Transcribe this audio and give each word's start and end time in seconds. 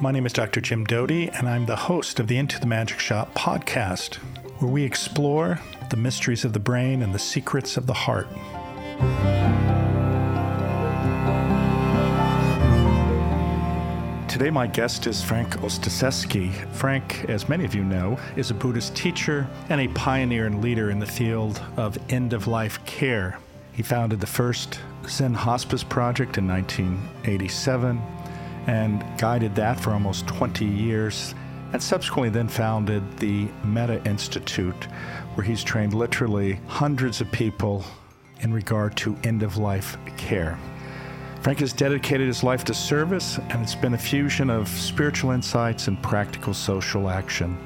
My 0.00 0.12
name 0.12 0.24
is 0.24 0.32
Dr. 0.32 0.62
Jim 0.62 0.84
Doty, 0.84 1.28
and 1.28 1.46
I'm 1.46 1.66
the 1.66 1.76
host 1.76 2.20
of 2.20 2.26
the 2.26 2.38
Into 2.38 2.58
the 2.58 2.64
Magic 2.66 2.98
Shop 2.98 3.34
podcast, 3.34 4.14
where 4.58 4.70
we 4.70 4.82
explore 4.82 5.60
the 5.90 5.98
mysteries 5.98 6.42
of 6.42 6.54
the 6.54 6.58
brain 6.58 7.02
and 7.02 7.14
the 7.14 7.18
secrets 7.18 7.76
of 7.76 7.86
the 7.86 7.92
heart. 7.92 8.26
Today, 14.26 14.48
my 14.48 14.66
guest 14.66 15.06
is 15.06 15.22
Frank 15.22 15.58
Ostaseski. 15.58 16.50
Frank, 16.72 17.26
as 17.28 17.46
many 17.50 17.66
of 17.66 17.74
you 17.74 17.84
know, 17.84 18.18
is 18.36 18.50
a 18.50 18.54
Buddhist 18.54 18.96
teacher 18.96 19.46
and 19.68 19.82
a 19.82 19.88
pioneer 19.88 20.46
and 20.46 20.62
leader 20.62 20.90
in 20.90 20.98
the 20.98 21.04
field 21.04 21.60
of 21.76 21.98
end 22.10 22.32
of 22.32 22.46
life 22.46 22.82
care. 22.86 23.38
He 23.74 23.82
founded 23.82 24.20
the 24.20 24.26
first 24.26 24.80
Zen 25.06 25.34
Hospice 25.34 25.84
Project 25.84 26.38
in 26.38 26.48
1987 26.48 28.00
and 28.70 29.04
guided 29.18 29.52
that 29.56 29.80
for 29.80 29.90
almost 29.90 30.28
20 30.28 30.64
years, 30.64 31.34
and 31.72 31.82
subsequently 31.82 32.30
then 32.30 32.46
founded 32.46 33.02
the 33.18 33.48
Metta 33.64 34.00
Institute, 34.08 34.84
where 35.34 35.44
he's 35.44 35.64
trained 35.64 35.92
literally 35.92 36.60
hundreds 36.68 37.20
of 37.20 37.30
people 37.32 37.84
in 38.42 38.52
regard 38.52 38.96
to 38.96 39.16
end 39.24 39.42
of 39.42 39.56
life 39.56 39.96
care. 40.16 40.56
Frank 41.40 41.58
has 41.58 41.72
dedicated 41.72 42.28
his 42.28 42.44
life 42.44 42.62
to 42.66 42.72
service, 42.72 43.38
and 43.38 43.60
it's 43.60 43.74
been 43.74 43.94
a 43.94 43.98
fusion 43.98 44.50
of 44.50 44.68
spiritual 44.68 45.32
insights 45.32 45.88
and 45.88 46.00
practical 46.00 46.54
social 46.54 47.10
action. 47.10 47.58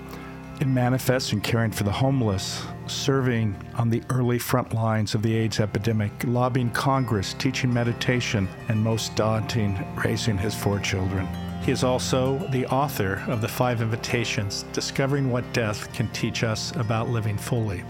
It 0.61 0.69
manifests 0.69 1.33
in 1.33 1.41
caring 1.41 1.73
for 1.73 1.83
the 1.83 1.91
homeless, 1.91 2.65
serving 2.87 3.57
on 3.75 3.91
the 3.91 4.03
early 4.09 4.39
front 4.39 4.73
lines 4.73 5.15
of 5.15 5.23
the 5.23 5.35
AIDS 5.35 5.59
epidemic, 5.59 6.13
lobbying 6.25 6.71
Congress, 6.71 7.35
teaching 7.35 7.75
meditation, 7.75 8.49
and 8.69 8.81
most 8.81 9.17
daunting, 9.17 9.85
raising 10.05 10.39
his 10.39 10.55
four 10.55 10.79
children. 10.79 11.27
He 11.63 11.73
is 11.73 11.83
also 11.83 12.39
the 12.51 12.67
author 12.67 13.25
of 13.27 13.41
the 13.41 13.49
Five 13.49 13.83
Invitations 13.83 14.65
Discovering 14.73 15.31
What 15.31 15.51
Death 15.53 15.93
Can 15.93 16.09
Teach 16.13 16.45
Us 16.45 16.71
About 16.77 17.09
Living 17.09 17.37
Fully. 17.37 17.83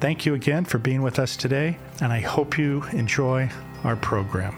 Thank 0.00 0.26
you 0.26 0.34
again 0.34 0.64
for 0.64 0.78
being 0.78 1.02
with 1.02 1.20
us 1.20 1.36
today, 1.36 1.78
and 2.00 2.12
I 2.12 2.18
hope 2.18 2.58
you 2.58 2.82
enjoy 2.92 3.48
our 3.84 3.94
program. 3.94 4.56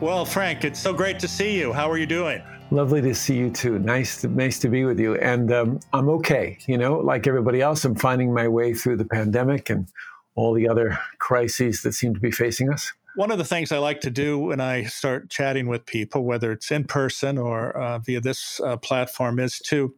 Well, 0.00 0.24
Frank, 0.24 0.64
it's 0.64 0.78
so 0.78 0.92
great 0.92 1.18
to 1.18 1.28
see 1.28 1.58
you. 1.58 1.72
How 1.72 1.90
are 1.90 1.98
you 1.98 2.06
doing? 2.06 2.42
Lovely 2.72 3.02
to 3.02 3.14
see 3.16 3.36
you 3.36 3.50
too. 3.50 3.80
Nice 3.80 4.20
to 4.20 4.28
nice 4.28 4.60
to 4.60 4.68
be 4.68 4.84
with 4.84 5.00
you. 5.00 5.16
And 5.16 5.52
um, 5.52 5.80
I'm 5.92 6.08
okay. 6.08 6.56
You 6.66 6.78
know, 6.78 6.98
like 6.98 7.26
everybody 7.26 7.60
else, 7.60 7.84
I'm 7.84 7.96
finding 7.96 8.32
my 8.32 8.46
way 8.46 8.74
through 8.74 8.96
the 8.98 9.04
pandemic 9.04 9.70
and 9.70 9.88
all 10.36 10.54
the 10.54 10.68
other 10.68 10.96
crises 11.18 11.82
that 11.82 11.94
seem 11.94 12.14
to 12.14 12.20
be 12.20 12.30
facing 12.30 12.72
us. 12.72 12.92
One 13.16 13.32
of 13.32 13.38
the 13.38 13.44
things 13.44 13.72
I 13.72 13.78
like 13.78 14.00
to 14.02 14.10
do 14.10 14.38
when 14.38 14.60
I 14.60 14.84
start 14.84 15.30
chatting 15.30 15.66
with 15.66 15.84
people, 15.84 16.22
whether 16.22 16.52
it's 16.52 16.70
in 16.70 16.84
person 16.84 17.38
or 17.38 17.76
uh, 17.76 17.98
via 17.98 18.20
this 18.20 18.60
uh, 18.60 18.76
platform, 18.76 19.40
is 19.40 19.58
to 19.66 19.92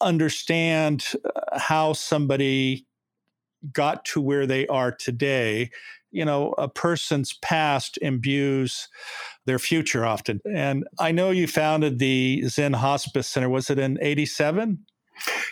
understand 0.00 1.04
uh, 1.24 1.58
how 1.58 1.92
somebody 1.92 2.86
got 3.72 4.04
to 4.04 4.20
where 4.20 4.46
they 4.46 4.68
are 4.68 4.92
today 4.92 5.70
you 6.12 6.24
know, 6.26 6.54
a 6.58 6.68
person's 6.68 7.32
past 7.32 7.98
imbues 8.02 8.88
their 9.44 9.58
future 9.58 10.04
often. 10.04 10.40
And 10.44 10.86
I 10.98 11.12
know 11.12 11.30
you 11.30 11.46
founded 11.46 11.98
the 11.98 12.44
Zen 12.48 12.74
Hospice 12.74 13.28
Center. 13.28 13.48
Was 13.48 13.70
it 13.70 13.78
in 13.78 13.98
87? 14.00 14.78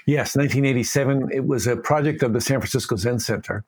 Yes, 0.07 0.37
1987. 0.37 1.31
It 1.33 1.47
was 1.47 1.67
a 1.67 1.77
project 1.77 2.23
of 2.23 2.33
the 2.33 2.41
San 2.41 2.61
Francisco 2.61 2.97
Zen 2.97 3.19
Center. 3.19 3.65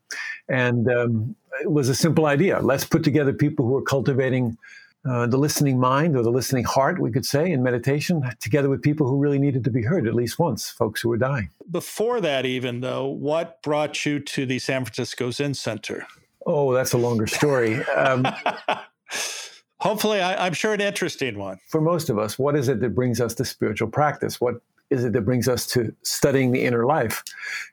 And 0.48 0.88
um, 0.90 1.36
it 1.60 1.70
was 1.70 1.88
a 1.88 1.94
simple 1.94 2.26
idea. 2.26 2.60
Let's 2.60 2.84
put 2.84 3.04
together 3.04 3.32
people 3.32 3.66
who 3.66 3.76
are 3.76 3.82
cultivating 3.82 4.56
uh, 5.04 5.26
the 5.26 5.36
listening 5.36 5.80
mind 5.80 6.16
or 6.16 6.22
the 6.22 6.30
listening 6.30 6.64
heart, 6.64 7.00
we 7.00 7.10
could 7.10 7.26
say, 7.26 7.50
in 7.50 7.62
meditation, 7.62 8.22
together 8.40 8.68
with 8.68 8.82
people 8.82 9.08
who 9.08 9.18
really 9.18 9.38
needed 9.38 9.64
to 9.64 9.70
be 9.70 9.82
heard 9.82 10.06
at 10.06 10.14
least 10.14 10.38
once, 10.38 10.70
folks 10.70 11.00
who 11.00 11.08
were 11.08 11.16
dying. 11.16 11.50
Before 11.70 12.20
that, 12.20 12.46
even 12.46 12.80
though, 12.80 13.06
what 13.06 13.60
brought 13.62 14.06
you 14.06 14.20
to 14.20 14.46
the 14.46 14.60
San 14.60 14.84
Francisco 14.84 15.30
Zen 15.32 15.54
Center? 15.54 16.06
Oh, 16.46 16.72
that's 16.72 16.92
a 16.92 16.98
longer 16.98 17.26
story. 17.26 17.82
Um, 17.84 18.26
Hopefully, 19.82 20.20
I, 20.20 20.46
am 20.46 20.52
sure 20.52 20.72
an 20.72 20.80
interesting 20.80 21.36
one. 21.36 21.58
For 21.66 21.80
most 21.80 22.08
of 22.08 22.16
us, 22.16 22.38
what 22.38 22.54
is 22.54 22.68
it 22.68 22.78
that 22.78 22.94
brings 22.94 23.20
us 23.20 23.34
to 23.34 23.44
spiritual 23.44 23.88
practice? 23.88 24.40
What 24.40 24.62
is 24.90 25.02
it 25.02 25.12
that 25.12 25.22
brings 25.22 25.48
us 25.48 25.66
to 25.72 25.92
studying 26.02 26.52
the 26.52 26.62
inner 26.62 26.86
life? 26.86 27.24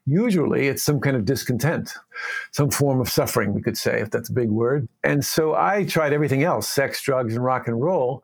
Usually, 0.08 0.70
it's 0.70 0.82
some 0.82 1.00
kind 1.00 1.16
of 1.16 1.24
discontent, 1.24 1.94
some 2.50 2.72
form 2.72 3.00
of 3.00 3.10
suffering, 3.10 3.54
we 3.54 3.62
could 3.62 3.78
say, 3.78 4.02
if 4.02 4.10
that's 4.10 4.30
a 4.30 4.34
big 4.34 4.50
word. 4.50 4.90
And 5.04 5.24
so 5.24 5.54
I 5.54 5.86
tried 5.86 6.12
everything 6.12 6.42
else 6.42 6.68
sex, 6.68 7.00
drugs, 7.04 7.36
and 7.36 7.44
rock 7.44 7.68
and 7.68 7.80
roll. 7.80 8.24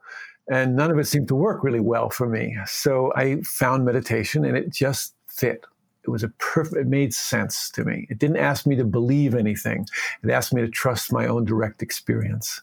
And 0.50 0.76
none 0.76 0.90
of 0.90 0.98
it 0.98 1.06
seemed 1.06 1.28
to 1.28 1.36
work 1.36 1.64
really 1.64 1.80
well 1.80 2.10
for 2.10 2.28
me. 2.28 2.58
So 2.66 3.14
I 3.16 3.42
found 3.44 3.86
meditation 3.86 4.46
and 4.46 4.58
it 4.58 4.72
just 4.72 5.14
fit 5.28 5.64
it 6.04 6.10
was 6.10 6.24
a 6.24 6.30
perfect 6.40 6.78
it 6.78 6.88
made 6.88 7.14
sense 7.14 7.70
to 7.72 7.84
me 7.84 8.06
it 8.10 8.20
didn't 8.20 8.38
ask 8.38 8.68
me 8.68 8.76
to 8.76 8.86
believe 8.86 9.34
anything 9.34 9.86
it 10.24 10.30
asked 10.30 10.54
me 10.54 10.62
to 10.62 10.70
trust 10.70 11.12
my 11.12 11.26
own 11.26 11.44
direct 11.44 11.82
experience 11.82 12.62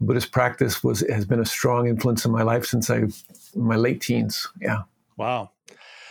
buddhist 0.00 0.32
practice 0.32 0.82
was 0.82 1.00
has 1.08 1.24
been 1.24 1.40
a 1.40 1.44
strong 1.44 1.88
influence 1.88 2.24
in 2.24 2.30
my 2.30 2.42
life 2.42 2.64
since 2.64 2.90
i 2.90 3.02
my 3.54 3.76
late 3.76 4.00
teens 4.00 4.46
yeah 4.60 4.82
wow 5.16 5.50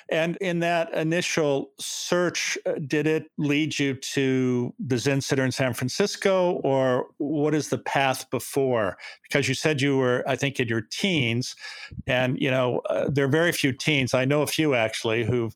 and 0.09 0.37
in 0.37 0.59
that 0.59 0.93
initial 0.93 1.71
search, 1.79 2.57
uh, 2.65 2.73
did 2.85 3.07
it 3.07 3.29
lead 3.37 3.77
you 3.77 3.93
to 3.93 4.73
the 4.79 4.97
Zen 4.97 5.19
Center 5.19 5.43
in 5.43 5.51
San 5.51 5.73
Francisco, 5.73 6.61
or 6.63 7.07
what 7.17 7.53
is 7.53 7.69
the 7.69 7.77
path 7.77 8.29
before? 8.29 8.97
Because 9.23 9.49
you 9.49 9.53
said 9.53 9.81
you 9.81 9.97
were, 9.97 10.23
I 10.25 10.37
think, 10.37 10.59
in 10.59 10.69
your 10.69 10.81
teens, 10.81 11.55
and 12.05 12.39
you 12.39 12.49
know 12.49 12.81
uh, 12.89 13.09
there 13.09 13.25
are 13.25 13.29
very 13.29 13.51
few 13.51 13.73
teens. 13.73 14.13
I 14.13 14.23
know 14.23 14.41
a 14.41 14.47
few 14.47 14.75
actually 14.75 15.25
who've 15.25 15.55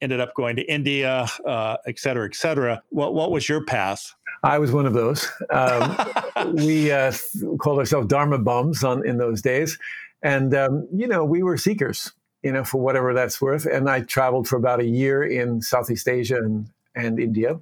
ended 0.00 0.20
up 0.20 0.34
going 0.34 0.56
to 0.56 0.62
India, 0.62 1.26
uh, 1.46 1.76
et 1.86 1.98
cetera, 1.98 2.26
et 2.26 2.34
cetera. 2.34 2.82
What, 2.90 3.14
what 3.14 3.30
was 3.30 3.48
your 3.48 3.64
path? 3.64 4.14
I 4.42 4.58
was 4.58 4.70
one 4.70 4.86
of 4.86 4.94
those. 4.94 5.28
Um, 5.50 5.96
we 6.54 6.92
uh, 6.92 7.12
called 7.58 7.78
ourselves 7.78 8.06
Dharma 8.06 8.38
bums 8.38 8.84
on, 8.84 9.06
in 9.06 9.18
those 9.18 9.42
days. 9.42 9.78
And, 10.22 10.54
um, 10.54 10.88
you 10.94 11.06
know, 11.06 11.24
we 11.24 11.42
were 11.42 11.56
seekers, 11.56 12.12
you 12.42 12.52
know, 12.52 12.64
for 12.64 12.80
whatever 12.80 13.14
that's 13.14 13.40
worth. 13.40 13.66
And 13.66 13.88
I 13.88 14.02
traveled 14.02 14.48
for 14.48 14.56
about 14.56 14.80
a 14.80 14.86
year 14.86 15.22
in 15.22 15.62
Southeast 15.62 16.08
Asia 16.08 16.36
and, 16.36 16.68
and 16.94 17.18
India, 17.18 17.58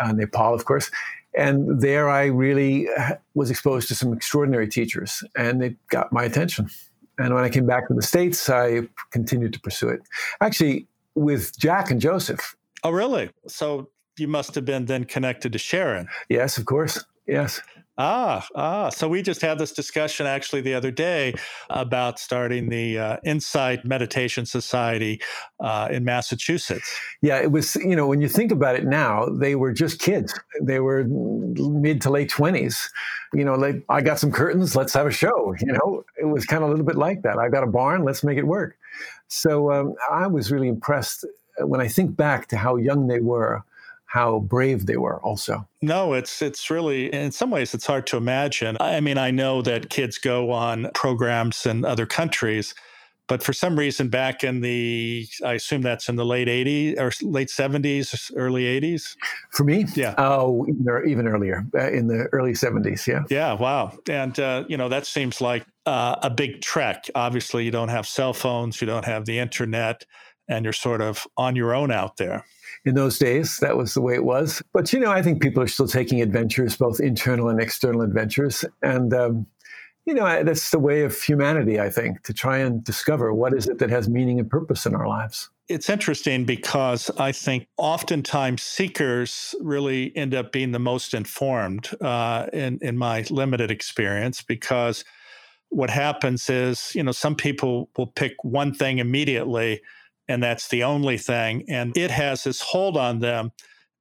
uh, 0.00 0.12
Nepal, 0.12 0.54
of 0.54 0.64
course. 0.64 0.90
And 1.36 1.80
there 1.80 2.08
I 2.08 2.26
really 2.26 2.88
uh, 2.88 3.16
was 3.34 3.50
exposed 3.50 3.88
to 3.88 3.94
some 3.94 4.12
extraordinary 4.12 4.68
teachers, 4.68 5.24
and 5.36 5.64
it 5.64 5.76
got 5.88 6.12
my 6.12 6.22
attention. 6.22 6.70
And 7.18 7.34
when 7.34 7.44
I 7.44 7.48
came 7.48 7.66
back 7.66 7.88
to 7.88 7.94
the 7.94 8.02
States, 8.02 8.48
I 8.48 8.82
continued 9.10 9.52
to 9.54 9.60
pursue 9.60 9.88
it. 9.88 10.00
Actually, 10.40 10.86
with 11.14 11.58
Jack 11.58 11.90
and 11.90 12.00
Joseph. 12.00 12.56
Oh, 12.82 12.90
really? 12.90 13.30
So 13.46 13.88
you 14.18 14.28
must 14.28 14.54
have 14.54 14.64
been 14.64 14.86
then 14.86 15.04
connected 15.04 15.52
to 15.52 15.58
Sharon. 15.58 16.08
Yes, 16.28 16.58
of 16.58 16.66
course. 16.66 17.04
Yes. 17.26 17.60
Ah, 17.96 18.44
ah. 18.56 18.88
So 18.88 19.08
we 19.08 19.22
just 19.22 19.40
had 19.40 19.58
this 19.58 19.72
discussion 19.72 20.26
actually 20.26 20.62
the 20.62 20.74
other 20.74 20.90
day 20.90 21.32
about 21.70 22.18
starting 22.18 22.68
the 22.68 22.98
uh, 22.98 23.16
Insight 23.24 23.84
Meditation 23.84 24.46
Society 24.46 25.20
uh, 25.60 25.88
in 25.92 26.04
Massachusetts. 26.04 26.92
Yeah, 27.22 27.38
it 27.38 27.52
was, 27.52 27.76
you 27.76 27.94
know, 27.94 28.08
when 28.08 28.20
you 28.20 28.28
think 28.28 28.50
about 28.50 28.74
it 28.74 28.84
now, 28.84 29.26
they 29.26 29.54
were 29.54 29.72
just 29.72 30.00
kids. 30.00 30.34
They 30.60 30.80
were 30.80 31.04
mid 31.04 32.00
to 32.02 32.10
late 32.10 32.30
20s. 32.30 32.88
You 33.32 33.44
know, 33.44 33.54
like, 33.54 33.84
I 33.88 34.00
got 34.00 34.18
some 34.18 34.32
curtains, 34.32 34.74
let's 34.74 34.92
have 34.94 35.06
a 35.06 35.12
show. 35.12 35.54
You 35.60 35.72
know, 35.74 36.04
it 36.20 36.26
was 36.26 36.44
kind 36.46 36.64
of 36.64 36.70
a 36.70 36.72
little 36.72 36.86
bit 36.86 36.96
like 36.96 37.22
that. 37.22 37.38
I 37.38 37.48
got 37.48 37.62
a 37.62 37.68
barn, 37.68 38.04
let's 38.04 38.24
make 38.24 38.38
it 38.38 38.46
work. 38.46 38.76
So 39.28 39.72
um, 39.72 39.94
I 40.10 40.26
was 40.26 40.52
really 40.52 40.68
impressed 40.68 41.24
when 41.58 41.80
I 41.80 41.88
think 41.88 42.16
back 42.16 42.48
to 42.48 42.56
how 42.56 42.76
young 42.76 43.06
they 43.08 43.20
were 43.20 43.64
how 44.06 44.38
brave 44.38 44.86
they 44.86 44.96
were 44.96 45.20
also. 45.22 45.66
No 45.82 46.12
it's 46.12 46.40
it's 46.40 46.70
really 46.70 47.12
in 47.12 47.32
some 47.32 47.50
ways 47.50 47.74
it's 47.74 47.84
hard 47.84 48.06
to 48.08 48.16
imagine. 48.16 48.76
I 48.80 49.00
mean 49.00 49.18
i 49.18 49.32
know 49.32 49.60
that 49.62 49.90
kids 49.90 50.18
go 50.18 50.52
on 50.52 50.88
programs 50.94 51.66
in 51.66 51.84
other 51.84 52.06
countries 52.06 52.74
but 53.28 53.42
for 53.42 53.52
some 53.52 53.78
reason 53.78 54.08
back 54.08 54.44
in 54.44 54.60
the 54.60 55.26
i 55.44 55.54
assume 55.54 55.82
that's 55.82 56.08
in 56.08 56.16
the 56.16 56.24
late 56.24 56.48
80s 56.48 56.98
or 56.98 57.10
late 57.26 57.48
70s 57.48 58.30
early 58.36 58.64
80s 58.80 59.16
for 59.50 59.64
me 59.64 59.86
yeah 59.94 60.14
oh 60.18 60.66
even 61.06 61.26
earlier 61.26 61.64
uh, 61.74 61.90
in 61.90 62.06
the 62.06 62.28
early 62.32 62.52
70s 62.52 63.06
yeah 63.06 63.22
yeah 63.30 63.52
wow 63.54 63.96
and 64.08 64.38
uh, 64.40 64.64
you 64.68 64.76
know 64.76 64.88
that 64.88 65.06
seems 65.06 65.40
like 65.40 65.66
uh, 65.86 66.16
a 66.22 66.30
big 66.30 66.60
trek 66.60 67.10
obviously 67.14 67.64
you 67.64 67.70
don't 67.70 67.88
have 67.88 68.06
cell 68.06 68.32
phones 68.32 68.80
you 68.80 68.86
don't 68.86 69.04
have 69.04 69.24
the 69.26 69.38
internet 69.38 70.04
and 70.48 70.64
you're 70.64 70.72
sort 70.72 71.00
of 71.00 71.26
on 71.36 71.56
your 71.56 71.74
own 71.74 71.90
out 71.90 72.16
there 72.16 72.44
in 72.84 72.94
those 72.94 73.18
days. 73.18 73.58
That 73.58 73.76
was 73.76 73.94
the 73.94 74.00
way 74.00 74.14
it 74.14 74.24
was. 74.24 74.62
But, 74.72 74.92
you 74.92 75.00
know, 75.00 75.10
I 75.10 75.22
think 75.22 75.42
people 75.42 75.62
are 75.62 75.68
still 75.68 75.88
taking 75.88 76.20
adventures, 76.20 76.76
both 76.76 77.00
internal 77.00 77.48
and 77.48 77.60
external 77.60 78.02
adventures. 78.02 78.64
And, 78.82 79.14
um, 79.14 79.46
you 80.06 80.14
know, 80.14 80.44
that's 80.44 80.70
the 80.70 80.78
way 80.78 81.02
of 81.02 81.20
humanity, 81.20 81.80
I 81.80 81.88
think, 81.88 82.22
to 82.24 82.34
try 82.34 82.58
and 82.58 82.84
discover 82.84 83.32
what 83.32 83.54
is 83.54 83.68
it 83.68 83.78
that 83.78 83.90
has 83.90 84.08
meaning 84.08 84.38
and 84.38 84.50
purpose 84.50 84.84
in 84.84 84.94
our 84.94 85.08
lives. 85.08 85.48
It's 85.68 85.88
interesting 85.88 86.44
because 86.44 87.10
I 87.18 87.32
think 87.32 87.68
oftentimes 87.78 88.62
seekers 88.62 89.54
really 89.60 90.14
end 90.14 90.34
up 90.34 90.52
being 90.52 90.72
the 90.72 90.78
most 90.78 91.14
informed 91.14 91.90
uh, 92.02 92.46
in, 92.52 92.78
in 92.82 92.98
my 92.98 93.24
limited 93.30 93.70
experience 93.70 94.42
because 94.42 95.04
what 95.70 95.88
happens 95.88 96.50
is, 96.50 96.94
you 96.94 97.02
know, 97.02 97.12
some 97.12 97.34
people 97.34 97.88
will 97.96 98.08
pick 98.08 98.34
one 98.44 98.74
thing 98.74 98.98
immediately 98.98 99.80
and 100.28 100.42
that's 100.42 100.68
the 100.68 100.84
only 100.84 101.16
thing. 101.16 101.64
And 101.68 101.96
it 101.96 102.10
has 102.10 102.44
this 102.44 102.60
hold 102.60 102.98
on 102.98 103.20
them 103.20 103.50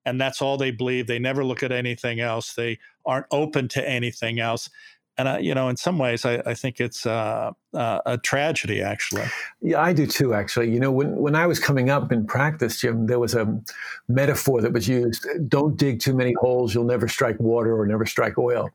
and 0.05 0.19
that's 0.19 0.41
all 0.41 0.57
they 0.57 0.71
believe. 0.71 1.07
They 1.07 1.19
never 1.19 1.45
look 1.45 1.63
at 1.63 1.71
anything 1.71 2.19
else. 2.19 2.53
They 2.53 2.79
aren't 3.05 3.27
open 3.31 3.67
to 3.69 3.89
anything 3.89 4.39
else. 4.39 4.69
And 5.17 5.27
uh, 5.27 5.37
you 5.39 5.53
know, 5.53 5.69
in 5.69 5.77
some 5.77 5.99
ways, 5.99 6.25
I, 6.25 6.41
I 6.45 6.53
think 6.55 6.79
it's 6.79 7.05
uh, 7.05 7.51
uh, 7.73 7.99
a 8.05 8.17
tragedy. 8.17 8.81
Actually, 8.81 9.25
yeah, 9.61 9.79
I 9.79 9.93
do 9.93 10.07
too. 10.07 10.33
Actually, 10.33 10.71
you 10.71 10.79
know, 10.79 10.91
when 10.91 11.15
when 11.15 11.35
I 11.35 11.45
was 11.45 11.59
coming 11.59 11.89
up 11.89 12.11
in 12.11 12.25
practice, 12.25 12.81
Jim, 12.81 13.05
there 13.05 13.19
was 13.19 13.35
a 13.35 13.61
metaphor 14.07 14.61
that 14.61 14.73
was 14.73 14.87
used: 14.87 15.27
"Don't 15.47 15.77
dig 15.77 15.99
too 15.99 16.15
many 16.15 16.33
holes; 16.39 16.73
you'll 16.73 16.85
never 16.85 17.07
strike 17.07 17.39
water 17.39 17.79
or 17.79 17.85
never 17.85 18.05
strike 18.05 18.37
oil." 18.39 18.71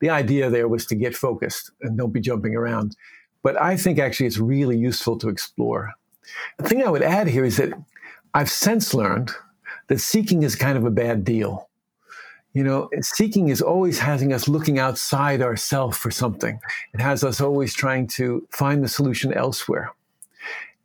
The 0.00 0.10
idea 0.10 0.50
there 0.50 0.68
was 0.68 0.86
to 0.86 0.94
get 0.94 1.16
focused 1.16 1.70
and 1.80 1.98
don't 1.98 2.12
be 2.12 2.20
jumping 2.20 2.54
around. 2.54 2.96
But 3.42 3.60
I 3.60 3.76
think 3.76 3.98
actually 3.98 4.26
it's 4.26 4.38
really 4.38 4.76
useful 4.76 5.18
to 5.18 5.28
explore. 5.28 5.92
The 6.58 6.68
thing 6.68 6.82
I 6.82 6.90
would 6.90 7.02
add 7.02 7.26
here 7.26 7.44
is 7.44 7.56
that 7.58 7.72
I've 8.32 8.50
since 8.50 8.94
learned 8.94 9.32
that 9.88 10.00
seeking 10.00 10.42
is 10.42 10.56
kind 10.56 10.78
of 10.78 10.84
a 10.84 10.90
bad 10.90 11.24
deal. 11.24 11.68
You 12.54 12.62
know, 12.62 12.88
seeking 13.00 13.48
is 13.48 13.60
always 13.60 13.98
having 13.98 14.32
us 14.32 14.48
looking 14.48 14.78
outside 14.78 15.42
ourselves 15.42 15.98
for 15.98 16.10
something. 16.10 16.60
It 16.94 17.00
has 17.00 17.24
us 17.24 17.40
always 17.40 17.74
trying 17.74 18.06
to 18.08 18.46
find 18.50 18.82
the 18.82 18.88
solution 18.88 19.34
elsewhere. 19.34 19.92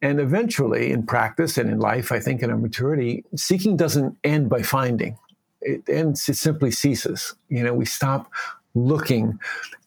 And 0.02 0.20
eventually, 0.20 0.92
in 0.92 1.04
practice 1.04 1.58
and 1.58 1.70
in 1.70 1.80
life, 1.80 2.12
I 2.12 2.20
think 2.20 2.42
in 2.42 2.50
our 2.50 2.58
maturity, 2.58 3.24
seeking 3.36 3.78
doesn't 3.78 4.18
end 4.24 4.50
by 4.50 4.64
finding. 4.64 5.18
It 5.62 5.88
ends, 5.88 6.28
it 6.28 6.38
simply 6.38 6.72
ceases. 6.72 7.36
You 7.50 7.64
know, 7.64 7.74
we 7.74 7.86
stop 7.86 8.32
looking 8.76 9.40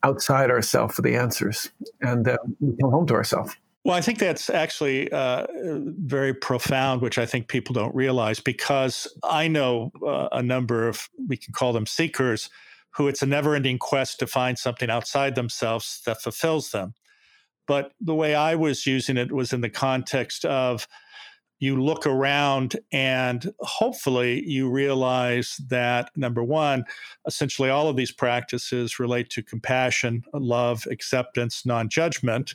outside 0.03 0.51
ourselves 0.51 0.95
for 0.95 1.03
the 1.03 1.17
answers 1.17 1.71
and 2.01 2.29
uh, 2.29 2.37
we 2.61 2.77
come 2.81 2.91
home 2.91 3.07
to 3.07 3.15
ourselves. 3.15 3.57
Well, 3.85 3.97
I 3.97 4.01
think 4.01 4.19
that's 4.19 4.49
actually 4.49 5.11
uh, 5.11 5.47
very 5.53 6.35
profound, 6.35 7.03
which 7.03 7.19
I 7.19 7.27
think 7.27 7.49
people 7.49 7.73
don't 7.73 7.95
realize 7.95 8.39
because 8.39 9.09
I 9.25 9.49
know 9.49 9.91
uh, 10.07 10.29
a 10.31 10.43
number 10.43 10.87
of, 10.87 11.09
we 11.27 11.37
can 11.37 11.53
call 11.53 11.73
them 11.73 11.87
seekers, 11.87 12.49
who 12.91 13.09
it's 13.09 13.23
a 13.23 13.27
never 13.27 13.57
ending 13.57 13.79
quest 13.79 14.21
to 14.21 14.27
find 14.29 14.57
something 14.57 14.89
outside 14.89 15.35
themselves 15.35 16.01
that 16.07 16.23
fulfills 16.23 16.71
them. 16.71 16.95
But 17.67 17.93
the 18.01 18.15
way 18.15 18.37
I 18.37 18.55
was 18.55 18.87
using 18.87 19.17
it 19.17 19.33
was 19.33 19.53
in 19.53 19.63
the 19.63 19.71
context 19.71 20.45
of 20.45 20.87
you 21.59 21.81
look 21.81 22.07
around 22.07 22.77
and 22.93 23.53
hopefully 23.61 24.45
you 24.45 24.69
realize 24.71 25.61
that 25.69 26.11
number 26.17 26.43
one, 26.45 26.85
essentially 27.27 27.71
all 27.71 27.89
of 27.89 27.97
these 27.97 28.13
practices 28.13 29.01
relate 29.01 29.31
to 29.31 29.43
compassion, 29.43 30.23
love, 30.33 30.87
acceptance, 30.89 31.67
non 31.67 31.89
judgment 31.89 32.55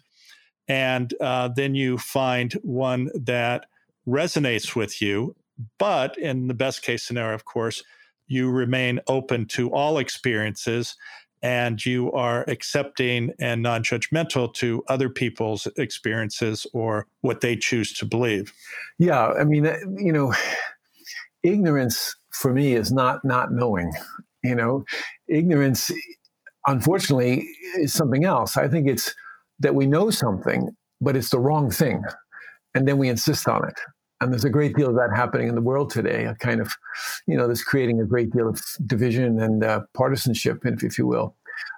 and 0.68 1.14
uh, 1.22 1.50
then 1.50 1.76
you 1.76 1.98
find 1.98 2.54
one 2.64 3.10
that 3.16 3.66
resonates 4.08 4.76
with 4.76 5.02
you. 5.02 5.36
But 5.80 6.18
in 6.18 6.48
the 6.48 6.54
best 6.54 6.82
case 6.84 7.04
scenario, 7.04 7.34
of 7.34 7.46
course, 7.46 7.84
you 8.28 8.50
remain 8.50 9.00
open 9.08 9.46
to 9.48 9.72
all 9.72 9.98
experiences 9.98 10.96
and 11.42 11.84
you 11.86 12.12
are 12.12 12.44
accepting 12.48 13.32
and 13.40 13.62
non 13.62 13.84
judgmental 13.84 14.54
to 14.56 14.84
other 14.88 15.10
people's 15.10 15.68
experiences 15.78 16.66
or 16.74 17.08
what 17.22 17.42
they 17.42 17.56
choose 17.56 17.94
to 17.94 18.06
believe. 18.06 18.54
Yeah. 18.98 19.28
I 19.28 19.44
mean, 19.44 19.66
uh, 19.68 19.78
you 19.96 20.12
know, 20.12 20.34
ignorance 21.44 22.16
for 22.32 22.54
me 22.54 22.74
is 22.74 22.92
not 22.92 23.24
not 23.24 23.52
knowing. 23.52 23.92
You 24.44 24.56
know, 24.56 24.86
ignorance, 25.28 25.92
unfortunately, 26.68 27.48
is 27.78 27.94
something 27.94 28.24
else. 28.24 28.58
I 28.58 28.68
think 28.68 28.88
it's 28.88 29.14
that 29.60 29.76
we 29.76 29.86
know 29.86 30.10
something, 30.10 30.70
but 31.02 31.16
it's 31.16 31.30
the 31.30 31.40
wrong 31.40 31.70
thing. 31.72 32.04
And 32.76 32.88
then 32.88 32.98
we 32.98 33.10
insist 33.10 33.48
on 33.48 33.68
it. 33.68 33.80
And 34.20 34.32
there's 34.32 34.46
a 34.46 34.50
great 34.50 34.76
deal 34.76 34.90
of 34.90 34.96
that 34.96 35.12
happening 35.16 35.48
in 35.48 35.56
the 35.56 35.62
world 35.62 35.92
today, 35.92 36.26
a 36.26 36.34
kind 36.36 36.60
of, 36.60 36.74
you 37.28 37.38
know, 37.38 37.48
this 37.48 37.64
creating 37.64 38.02
a 38.02 38.06
great 38.06 38.32
deal 38.32 38.50
of 38.50 38.62
division 38.86 39.40
and 39.40 39.64
uh, 39.64 39.82
partisanship, 39.94 40.66
if, 40.66 40.84
if 40.84 40.98
you 40.98 41.06
will. 41.06 41.36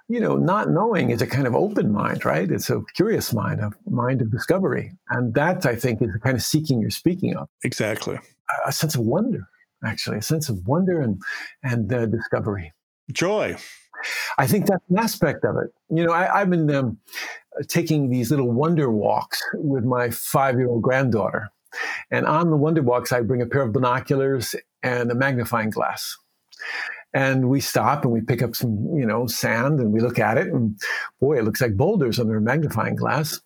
You 0.08 0.20
know, 0.20 0.36
not 0.36 0.70
knowing 0.70 1.10
is 1.10 1.22
a 1.22 1.26
kind 1.26 1.46
of 1.46 1.54
open 1.54 1.92
mind, 1.92 2.24
right? 2.24 2.50
It's 2.50 2.70
a 2.70 2.80
curious 2.94 3.32
mind, 3.32 3.60
a 3.60 3.70
mind 3.88 4.22
of 4.22 4.30
discovery. 4.30 4.92
And 5.10 5.34
that, 5.34 5.66
I 5.66 5.76
think, 5.76 6.02
is 6.02 6.12
the 6.12 6.18
kind 6.18 6.36
of 6.36 6.42
seeking 6.42 6.80
you're 6.80 6.90
speaking 6.90 7.36
of. 7.36 7.48
Exactly. 7.62 8.16
A, 8.16 8.68
a 8.68 8.72
sense 8.72 8.94
of 8.94 9.02
wonder, 9.02 9.46
actually, 9.84 10.18
a 10.18 10.22
sense 10.22 10.48
of 10.48 10.66
wonder 10.66 11.00
and, 11.00 11.20
and 11.62 11.92
uh, 11.92 12.06
discovery. 12.06 12.72
Joy. 13.12 13.56
I 14.38 14.46
think 14.46 14.66
that's 14.66 14.84
an 14.90 14.98
aspect 14.98 15.44
of 15.44 15.56
it. 15.56 15.72
You 15.88 16.04
know, 16.04 16.12
I, 16.12 16.38
have 16.38 16.50
been 16.50 16.72
um, 16.74 16.98
taking 17.68 18.10
these 18.10 18.30
little 18.30 18.50
wonder 18.50 18.90
walks 18.90 19.42
with 19.54 19.84
my 19.84 20.10
five 20.10 20.56
year 20.56 20.68
old 20.68 20.82
granddaughter. 20.82 21.50
And 22.10 22.26
on 22.26 22.50
the 22.50 22.56
wonder 22.56 22.82
walks, 22.82 23.12
I 23.12 23.20
bring 23.20 23.42
a 23.42 23.46
pair 23.46 23.62
of 23.62 23.72
binoculars 23.72 24.54
and 24.82 25.10
a 25.10 25.14
magnifying 25.14 25.70
glass. 25.70 26.16
And 27.12 27.48
we 27.48 27.60
stop 27.60 28.04
and 28.04 28.12
we 28.12 28.20
pick 28.20 28.42
up 28.42 28.54
some, 28.54 28.96
you 28.96 29.06
know, 29.06 29.26
sand 29.26 29.80
and 29.80 29.92
we 29.92 30.00
look 30.00 30.18
at 30.18 30.38
it. 30.38 30.48
And 30.48 30.80
boy, 31.20 31.38
it 31.38 31.44
looks 31.44 31.60
like 31.60 31.76
boulders 31.76 32.18
under 32.18 32.36
a 32.36 32.40
magnifying 32.40 32.96
glass. 32.96 33.40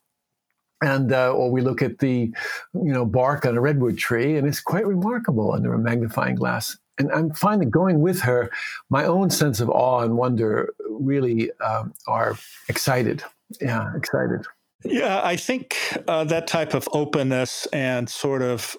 And, 0.82 1.12
uh, 1.12 1.32
or 1.32 1.50
we 1.50 1.62
look 1.62 1.80
at 1.80 1.98
the, 1.98 2.32
you 2.74 2.92
know, 2.92 3.06
bark 3.06 3.46
on 3.46 3.56
a 3.56 3.60
redwood 3.60 3.96
tree 3.96 4.36
and 4.36 4.46
it's 4.46 4.60
quite 4.60 4.86
remarkable 4.86 5.52
under 5.52 5.72
a 5.72 5.78
magnifying 5.78 6.34
glass 6.34 6.76
and 6.98 7.10
I'm 7.12 7.32
finding 7.32 7.70
going 7.70 8.00
with 8.00 8.20
her, 8.20 8.50
my 8.90 9.04
own 9.04 9.30
sense 9.30 9.60
of 9.60 9.68
awe 9.70 10.00
and 10.00 10.16
wonder 10.16 10.74
really 10.88 11.50
um, 11.60 11.92
are 12.06 12.36
excited. 12.68 13.22
Yeah, 13.60 13.90
excited. 13.96 14.46
Yeah, 14.84 15.20
I 15.24 15.36
think 15.36 15.76
uh, 16.08 16.24
that 16.24 16.46
type 16.46 16.74
of 16.74 16.88
openness 16.92 17.66
and 17.72 18.08
sort 18.08 18.42
of 18.42 18.76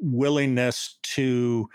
willingness 0.00 0.98
to 1.02 1.68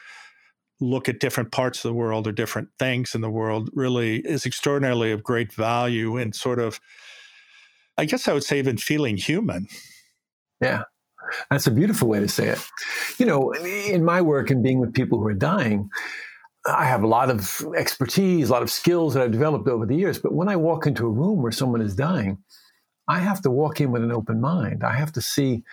look 0.79 1.07
at 1.07 1.19
different 1.19 1.51
parts 1.51 1.83
of 1.83 1.89
the 1.89 1.93
world 1.93 2.27
or 2.27 2.31
different 2.31 2.69
things 2.79 3.13
in 3.13 3.21
the 3.21 3.29
world 3.29 3.69
really 3.73 4.17
is 4.19 4.45
extraordinarily 4.45 5.11
of 5.11 5.21
great 5.21 5.53
value 5.53 6.17
and 6.17 6.33
sort 6.33 6.59
of, 6.59 6.79
I 7.97 8.05
guess 8.05 8.27
I 8.27 8.33
would 8.33 8.43
say, 8.43 8.57
even 8.57 8.77
feeling 8.77 9.17
human. 9.17 9.67
Yeah. 10.59 10.83
That's 11.49 11.67
a 11.67 11.71
beautiful 11.71 12.07
way 12.07 12.19
to 12.19 12.27
say 12.27 12.47
it. 12.47 12.59
You 13.17 13.25
know, 13.25 13.51
in 13.51 14.03
my 14.03 14.21
work 14.21 14.49
and 14.49 14.63
being 14.63 14.79
with 14.79 14.93
people 14.93 15.19
who 15.19 15.27
are 15.27 15.33
dying, 15.33 15.89
I 16.65 16.85
have 16.85 17.03
a 17.03 17.07
lot 17.07 17.29
of 17.29 17.65
expertise, 17.75 18.49
a 18.49 18.51
lot 18.51 18.61
of 18.61 18.69
skills 18.69 19.13
that 19.13 19.23
I've 19.23 19.31
developed 19.31 19.67
over 19.67 19.85
the 19.85 19.95
years. 19.95 20.19
But 20.19 20.33
when 20.33 20.47
I 20.47 20.55
walk 20.55 20.85
into 20.85 21.05
a 21.05 21.09
room 21.09 21.41
where 21.41 21.51
someone 21.51 21.81
is 21.81 21.95
dying, 21.95 22.37
I 23.07 23.19
have 23.19 23.41
to 23.41 23.51
walk 23.51 23.81
in 23.81 23.91
with 23.91 24.03
an 24.03 24.11
open 24.11 24.39
mind. 24.39 24.83
I 24.83 24.93
have 24.93 25.11
to 25.13 25.21
see 25.21 25.63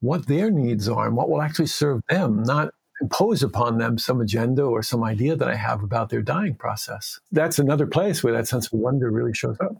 what 0.00 0.26
their 0.26 0.50
needs 0.50 0.88
are 0.88 1.06
and 1.06 1.16
what 1.16 1.28
will 1.28 1.42
actually 1.42 1.66
serve 1.66 2.00
them, 2.08 2.42
not 2.42 2.70
impose 3.00 3.42
upon 3.42 3.78
them 3.78 3.98
some 3.98 4.20
agenda 4.20 4.62
or 4.62 4.82
some 4.82 5.04
idea 5.04 5.36
that 5.36 5.48
I 5.48 5.54
have 5.54 5.82
about 5.82 6.08
their 6.08 6.22
dying 6.22 6.54
process. 6.54 7.20
That's 7.30 7.58
another 7.58 7.86
place 7.86 8.22
where 8.22 8.32
that 8.32 8.48
sense 8.48 8.66
of 8.66 8.78
wonder 8.78 9.10
really 9.10 9.34
shows 9.34 9.56
up. 9.60 9.76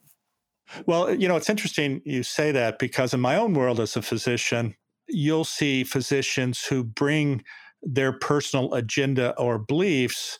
Well, 0.86 1.12
you 1.14 1.28
know, 1.28 1.36
it's 1.36 1.50
interesting 1.50 2.02
you 2.04 2.22
say 2.22 2.52
that 2.52 2.78
because 2.78 3.14
in 3.14 3.20
my 3.20 3.36
own 3.36 3.54
world 3.54 3.80
as 3.80 3.96
a 3.96 4.02
physician, 4.02 4.74
you'll 5.12 5.44
see 5.44 5.84
physicians 5.84 6.64
who 6.64 6.82
bring 6.82 7.44
their 7.82 8.12
personal 8.12 8.72
agenda 8.74 9.36
or 9.38 9.58
beliefs 9.58 10.38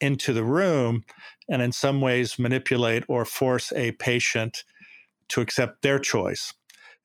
into 0.00 0.32
the 0.32 0.44
room 0.44 1.04
and 1.48 1.60
in 1.60 1.72
some 1.72 2.00
ways 2.00 2.38
manipulate 2.38 3.04
or 3.08 3.24
force 3.24 3.72
a 3.72 3.92
patient 3.92 4.64
to 5.28 5.40
accept 5.40 5.82
their 5.82 5.98
choice. 5.98 6.52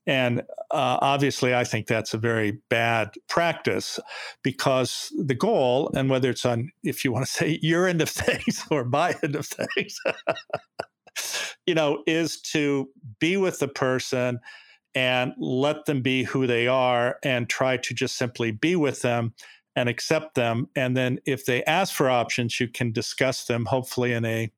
And 0.08 0.42
uh, 0.70 1.00
obviously, 1.02 1.56
I 1.56 1.64
think 1.64 1.88
that's 1.88 2.14
a 2.14 2.20
very 2.20 2.60
bad 2.70 3.10
practice 3.28 4.00
because 4.44 5.12
the 5.18 5.34
goal, 5.34 5.90
and 5.96 6.12
whether 6.12 6.30
it's 6.30 6.46
on, 6.46 6.72
if 6.84 7.04
you 7.04 7.12
want 7.12 7.26
to 7.26 7.32
say 7.40 7.60
your 7.62 7.88
end 7.88 8.02
of 8.02 8.10
things 8.10 8.64
or 8.70 8.86
my 8.86 9.16
end 9.24 9.36
of 9.36 9.48
things, 9.48 10.00
you 11.66 11.74
know, 11.74 12.04
is 12.06 12.40
to 12.42 12.90
be 13.20 13.36
with 13.36 13.60
the 13.60 13.68
person 13.68 14.40
and 14.96 15.34
let 15.38 15.86
them 15.86 16.02
be 16.02 16.24
who 16.24 16.48
they 16.48 16.68
are 16.68 17.20
and 17.22 17.50
try 17.50 17.78
to 17.78 17.94
just 17.94 18.16
simply 18.16 18.52
be 18.52 18.76
with 18.76 19.02
them 19.02 19.34
and 19.76 19.90
accept 19.90 20.36
them. 20.36 20.70
And 20.76 20.96
then 20.96 21.20
if 21.26 21.46
they 21.46 21.64
ask 21.66 21.94
for 21.94 22.10
options, 22.10 22.60
you 22.60 22.70
can 22.70 22.92
discuss 22.92 23.46
them, 23.46 23.66
hopefully 23.66 24.14
in 24.14 24.24
a 24.26 24.52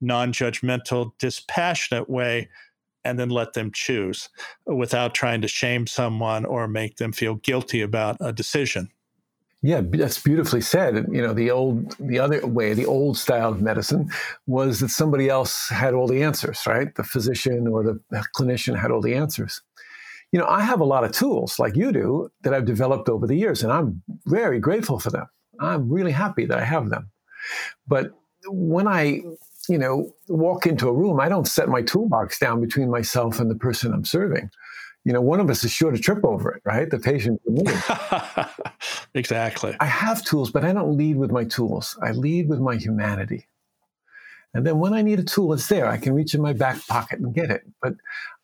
non 0.00 0.32
judgmental, 0.32 1.12
dispassionate 1.18 2.10
way, 2.10 2.48
and 3.04 3.18
then 3.18 3.30
let 3.30 3.54
them 3.54 3.70
choose 3.72 4.28
without 4.66 5.14
trying 5.14 5.40
to 5.40 5.48
shame 5.48 5.86
someone 5.86 6.44
or 6.44 6.68
make 6.68 6.96
them 6.96 7.12
feel 7.12 7.36
guilty 7.36 7.80
about 7.80 8.16
a 8.20 8.32
decision. 8.32 8.90
Yeah, 9.62 9.80
that's 9.80 10.20
beautifully 10.20 10.60
said. 10.60 11.06
You 11.12 11.22
know, 11.22 11.32
the 11.32 11.50
old, 11.52 11.96
the 12.00 12.18
other 12.18 12.44
way, 12.44 12.74
the 12.74 12.86
old 12.86 13.16
style 13.16 13.50
of 13.50 13.62
medicine 13.62 14.10
was 14.46 14.80
that 14.80 14.88
somebody 14.88 15.28
else 15.28 15.68
had 15.68 15.94
all 15.94 16.08
the 16.08 16.22
answers, 16.22 16.60
right? 16.66 16.92
The 16.96 17.04
physician 17.04 17.68
or 17.68 17.84
the 17.84 18.00
clinician 18.36 18.76
had 18.76 18.90
all 18.90 19.00
the 19.00 19.14
answers. 19.14 19.62
You 20.32 20.40
know, 20.40 20.46
I 20.46 20.62
have 20.62 20.80
a 20.80 20.84
lot 20.84 21.04
of 21.04 21.12
tools 21.12 21.60
like 21.60 21.76
you 21.76 21.92
do 21.92 22.28
that 22.42 22.54
I've 22.54 22.64
developed 22.64 23.08
over 23.08 23.26
the 23.26 23.36
years, 23.36 23.62
and 23.62 23.72
I'm 23.72 24.02
very 24.26 24.58
grateful 24.58 24.98
for 24.98 25.10
them. 25.10 25.26
I'm 25.60 25.88
really 25.88 26.12
happy 26.12 26.44
that 26.46 26.58
I 26.58 26.64
have 26.64 26.90
them. 26.90 27.10
But 27.86 28.10
when 28.46 28.88
I 28.88 29.20
you 29.68 29.78
know, 29.78 30.14
walk 30.28 30.66
into 30.66 30.88
a 30.88 30.92
room, 30.92 31.20
I 31.20 31.28
don't 31.28 31.46
set 31.46 31.68
my 31.68 31.82
toolbox 31.82 32.38
down 32.38 32.60
between 32.60 32.90
myself 32.90 33.38
and 33.38 33.50
the 33.50 33.54
person 33.54 33.92
I'm 33.92 34.04
serving. 34.04 34.50
You 35.04 35.12
know, 35.12 35.20
one 35.20 35.40
of 35.40 35.50
us 35.50 35.64
is 35.64 35.72
sure 35.72 35.90
to 35.90 35.98
trip 35.98 36.24
over 36.24 36.52
it, 36.52 36.62
right? 36.64 36.88
The 36.88 36.98
patient 36.98 37.40
exactly. 39.14 39.76
I 39.80 39.86
have 39.86 40.24
tools, 40.24 40.50
but 40.50 40.64
I 40.64 40.72
don't 40.72 40.96
lead 40.96 41.16
with 41.16 41.32
my 41.32 41.44
tools. 41.44 41.98
I 42.00 42.12
lead 42.12 42.48
with 42.48 42.60
my 42.60 42.76
humanity. 42.76 43.48
And 44.54 44.66
then 44.66 44.78
when 44.78 44.92
I 44.92 45.02
need 45.02 45.18
a 45.18 45.24
tool, 45.24 45.52
it's 45.54 45.68
there. 45.68 45.88
I 45.88 45.96
can 45.96 46.14
reach 46.14 46.34
in 46.34 46.42
my 46.42 46.52
back 46.52 46.86
pocket 46.86 47.20
and 47.20 47.34
get 47.34 47.50
it. 47.50 47.62
But 47.80 47.94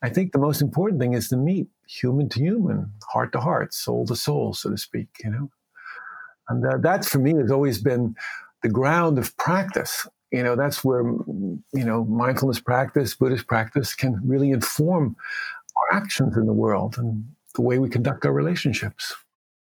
I 0.02 0.08
think 0.08 0.32
the 0.32 0.38
most 0.38 0.62
important 0.62 1.00
thing 1.00 1.12
is 1.12 1.28
to 1.28 1.36
meet 1.36 1.68
human 1.86 2.28
to 2.30 2.40
human, 2.40 2.92
heart 3.12 3.32
to 3.32 3.40
heart, 3.40 3.74
soul 3.74 4.06
to 4.06 4.16
soul, 4.16 4.54
so 4.54 4.70
to 4.70 4.78
speak, 4.78 5.08
you 5.22 5.30
know? 5.30 5.50
And 6.48 6.64
uh, 6.64 6.78
that 6.78 7.04
for 7.04 7.18
me 7.18 7.34
has 7.34 7.50
always 7.50 7.80
been 7.80 8.14
the 8.62 8.70
ground 8.70 9.18
of 9.18 9.36
practice. 9.36 10.06
You 10.32 10.42
know, 10.42 10.56
that's 10.56 10.82
where, 10.82 11.02
you 11.02 11.84
know, 11.84 12.04
mindfulness 12.04 12.60
practice, 12.60 13.14
Buddhist 13.14 13.46
practice 13.46 13.94
can 13.94 14.20
really 14.24 14.50
inform 14.50 15.16
our 15.80 15.96
actions 15.96 16.36
in 16.36 16.46
the 16.46 16.52
world 16.52 16.96
and 16.98 17.24
the 17.54 17.62
way 17.62 17.78
we 17.78 17.88
conduct 17.88 18.24
our 18.24 18.32
relationships. 18.32 19.14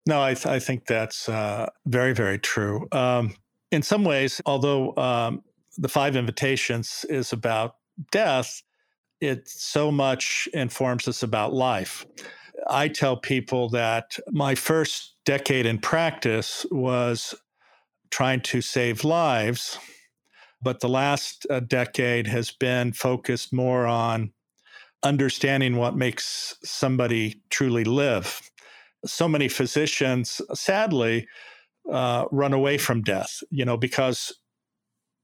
No, 0.06 0.22
I, 0.22 0.34
th- 0.34 0.48
I 0.48 0.60
think 0.60 0.86
that's 0.86 1.30
uh, 1.30 1.70
very, 1.86 2.14
very 2.14 2.40
true. 2.40 2.88
Um, 2.92 3.36
in 3.72 3.82
some 3.84 4.04
ways, 4.04 4.42
although 4.46 4.96
um, 4.98 5.44
the 5.78 5.90
five 5.90 6.16
invitations 6.16 7.06
is 7.10 7.32
about 7.32 7.76
death, 8.12 8.64
it 9.22 9.48
so 9.48 9.92
much 9.92 10.48
informs 10.54 11.08
us 11.08 11.24
about 11.24 11.54
life. 11.54 12.06
I 12.68 12.88
tell 12.88 13.18
people 13.18 13.70
that 13.70 14.18
my 14.32 14.56
first 14.56 15.16
decade 15.26 15.66
in 15.66 15.78
practice 15.78 16.66
was 16.72 17.36
trying 18.10 18.42
to 18.42 18.62
save 18.62 19.04
lives, 19.04 19.78
but 20.62 20.80
the 20.80 20.90
last 20.90 21.46
uh, 21.50 21.60
decade 21.60 22.28
has 22.28 22.52
been 22.52 22.94
focused 22.94 23.54
more 23.54 23.86
on 23.86 24.34
understanding 25.04 25.78
what 25.78 25.96
makes 25.96 26.56
somebody 26.64 27.42
truly 27.50 27.84
live. 27.84 28.42
So 29.06 29.28
many 29.28 29.48
physicians, 29.48 30.42
sadly, 30.54 31.28
uh, 31.92 32.26
run 32.32 32.54
away 32.54 32.78
from 32.78 33.02
death, 33.02 33.42
you 33.50 33.66
know, 33.66 33.78
because 33.78 34.34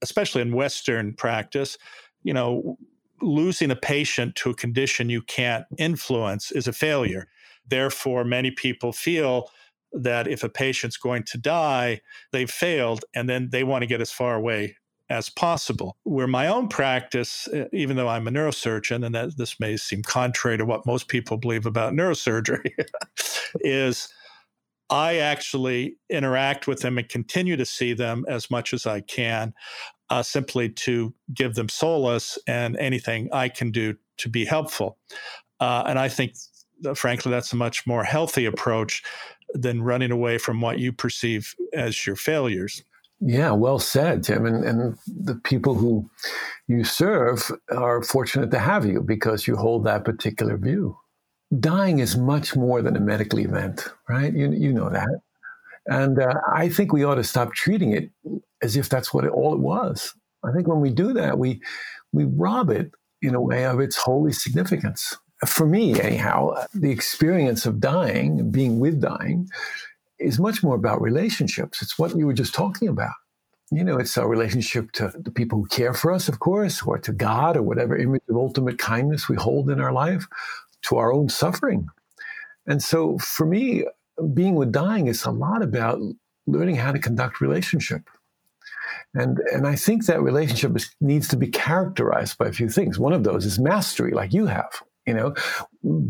especially 0.01 0.41
in 0.41 0.55
Western 0.55 1.13
practice, 1.13 1.77
you 2.23 2.33
know, 2.33 2.77
losing 3.21 3.71
a 3.71 3.75
patient 3.75 4.35
to 4.35 4.49
a 4.49 4.55
condition 4.55 5.09
you 5.09 5.21
can't 5.21 5.65
influence 5.77 6.51
is 6.51 6.67
a 6.67 6.73
failure. 6.73 7.27
Therefore, 7.67 8.23
many 8.23 8.51
people 8.51 8.91
feel 8.91 9.49
that 9.91 10.27
if 10.27 10.43
a 10.43 10.49
patient's 10.49 10.97
going 10.97 11.23
to 11.23 11.37
die, 11.37 12.01
they've 12.31 12.49
failed, 12.49 13.05
and 13.15 13.29
then 13.29 13.49
they 13.51 13.63
want 13.63 13.81
to 13.81 13.87
get 13.87 14.01
as 14.01 14.11
far 14.11 14.35
away 14.35 14.75
as 15.09 15.29
possible. 15.29 15.97
Where 16.03 16.27
my 16.27 16.47
own 16.47 16.67
practice, 16.67 17.47
even 17.71 17.95
though 17.95 18.07
I'm 18.07 18.27
a 18.27 18.31
neurosurgeon, 18.31 19.05
and 19.05 19.13
that 19.15 19.37
this 19.37 19.59
may 19.59 19.77
seem 19.77 20.01
contrary 20.01 20.57
to 20.57 20.65
what 20.65 20.85
most 20.85 21.07
people 21.07 21.37
believe 21.37 21.65
about 21.65 21.93
neurosurgery, 21.93 22.71
is 23.61 24.09
I 24.89 25.17
actually 25.17 25.97
interact 26.09 26.67
with 26.67 26.81
them 26.81 26.97
and 26.97 27.09
continue 27.09 27.57
to 27.57 27.65
see 27.65 27.93
them 27.93 28.25
as 28.27 28.51
much 28.51 28.73
as 28.73 28.85
I 28.85 29.01
can, 29.01 29.53
uh, 30.09 30.23
simply 30.23 30.69
to 30.69 31.13
give 31.33 31.55
them 31.55 31.69
solace 31.69 32.37
and 32.47 32.77
anything 32.77 33.29
I 33.33 33.49
can 33.49 33.71
do 33.71 33.95
to 34.17 34.29
be 34.29 34.45
helpful. 34.45 34.97
Uh, 35.59 35.83
and 35.87 35.97
I 35.97 36.09
think, 36.09 36.35
uh, 36.85 36.93
frankly, 36.93 37.31
that's 37.31 37.53
a 37.53 37.55
much 37.57 37.87
more 37.87 38.03
healthy 38.03 38.45
approach 38.45 39.03
than 39.53 39.81
running 39.81 40.11
away 40.11 40.37
from 40.37 40.61
what 40.61 40.79
you 40.79 40.91
perceive 40.91 41.55
as 41.73 42.05
your 42.05 42.15
failures. 42.15 42.83
Yeah, 43.25 43.51
well 43.51 43.79
said, 43.79 44.23
Tim. 44.23 44.45
And, 44.45 44.63
and 44.63 44.97
the 45.07 45.35
people 45.35 45.73
who 45.73 46.09
you 46.67 46.83
serve 46.83 47.51
are 47.71 48.03
fortunate 48.03 48.51
to 48.51 48.59
have 48.59 48.85
you 48.85 49.01
because 49.01 49.47
you 49.47 49.55
hold 49.55 49.85
that 49.85 50.05
particular 50.05 50.57
view 50.57 50.97
dying 51.59 51.99
is 51.99 52.17
much 52.17 52.55
more 52.55 52.81
than 52.81 52.95
a 52.95 52.99
medical 52.99 53.39
event, 53.39 53.87
right? 54.09 54.33
You, 54.33 54.51
you 54.51 54.73
know 54.73 54.89
that. 54.89 55.21
And 55.87 56.19
uh, 56.19 56.33
I 56.51 56.69
think 56.69 56.91
we 56.91 57.03
ought 57.03 57.15
to 57.15 57.23
stop 57.23 57.53
treating 57.53 57.91
it 57.91 58.09
as 58.61 58.75
if 58.75 58.89
that's 58.89 59.13
what 59.13 59.25
it, 59.25 59.31
all 59.31 59.53
it 59.53 59.59
was. 59.59 60.13
I 60.43 60.51
think 60.51 60.67
when 60.67 60.81
we 60.81 60.89
do 60.89 61.13
that, 61.13 61.37
we, 61.37 61.61
we 62.11 62.25
rob 62.25 62.69
it 62.69 62.91
in 63.21 63.35
a 63.35 63.41
way 63.41 63.65
of 63.65 63.79
its 63.79 63.95
holy 63.95 64.31
significance. 64.31 65.15
For 65.45 65.67
me, 65.67 65.99
anyhow, 65.99 66.53
the 66.73 66.91
experience 66.91 67.65
of 67.65 67.79
dying 67.79 68.49
being 68.49 68.79
with 68.79 69.01
dying 69.01 69.49
is 70.19 70.39
much 70.39 70.63
more 70.63 70.75
about 70.75 71.01
relationships. 71.01 71.81
It's 71.81 71.99
what 71.99 72.15
you 72.17 72.25
were 72.25 72.33
just 72.33 72.53
talking 72.53 72.87
about. 72.87 73.13
You 73.71 73.83
know, 73.83 73.97
it's 73.97 74.17
our 74.17 74.27
relationship 74.27 74.91
to 74.93 75.11
the 75.17 75.31
people 75.31 75.59
who 75.59 75.67
care 75.67 75.93
for 75.93 76.11
us, 76.11 76.29
of 76.29 76.39
course, 76.39 76.81
or 76.83 76.99
to 76.99 77.11
God, 77.11 77.57
or 77.57 77.63
whatever 77.63 77.97
image 77.97 78.21
of 78.29 78.35
ultimate 78.35 78.77
kindness 78.77 79.27
we 79.27 79.35
hold 79.35 79.69
in 79.69 79.81
our 79.81 79.91
life, 79.91 80.27
to 80.83 80.97
our 80.97 81.11
own 81.11 81.29
suffering. 81.29 81.87
And 82.67 82.81
so 82.81 83.17
for 83.17 83.45
me, 83.45 83.85
being 84.33 84.55
with 84.55 84.71
dying 84.71 85.07
is 85.07 85.25
a 85.25 85.31
lot 85.31 85.61
about 85.61 85.99
learning 86.47 86.75
how 86.75 86.91
to 86.91 86.99
conduct 86.99 87.41
relationship. 87.41 88.07
And, 89.13 89.39
and 89.51 89.65
I 89.65 89.75
think 89.75 90.05
that 90.05 90.21
relationship 90.21 90.75
is, 90.75 90.93
needs 91.01 91.27
to 91.29 91.37
be 91.37 91.47
characterized 91.47 92.37
by 92.37 92.47
a 92.47 92.53
few 92.53 92.69
things. 92.69 92.99
One 92.99 93.13
of 93.13 93.23
those 93.23 93.45
is 93.45 93.59
mastery, 93.59 94.11
like 94.11 94.33
you 94.33 94.45
have. 94.45 94.81
You 95.05 95.13
know, 95.13 95.35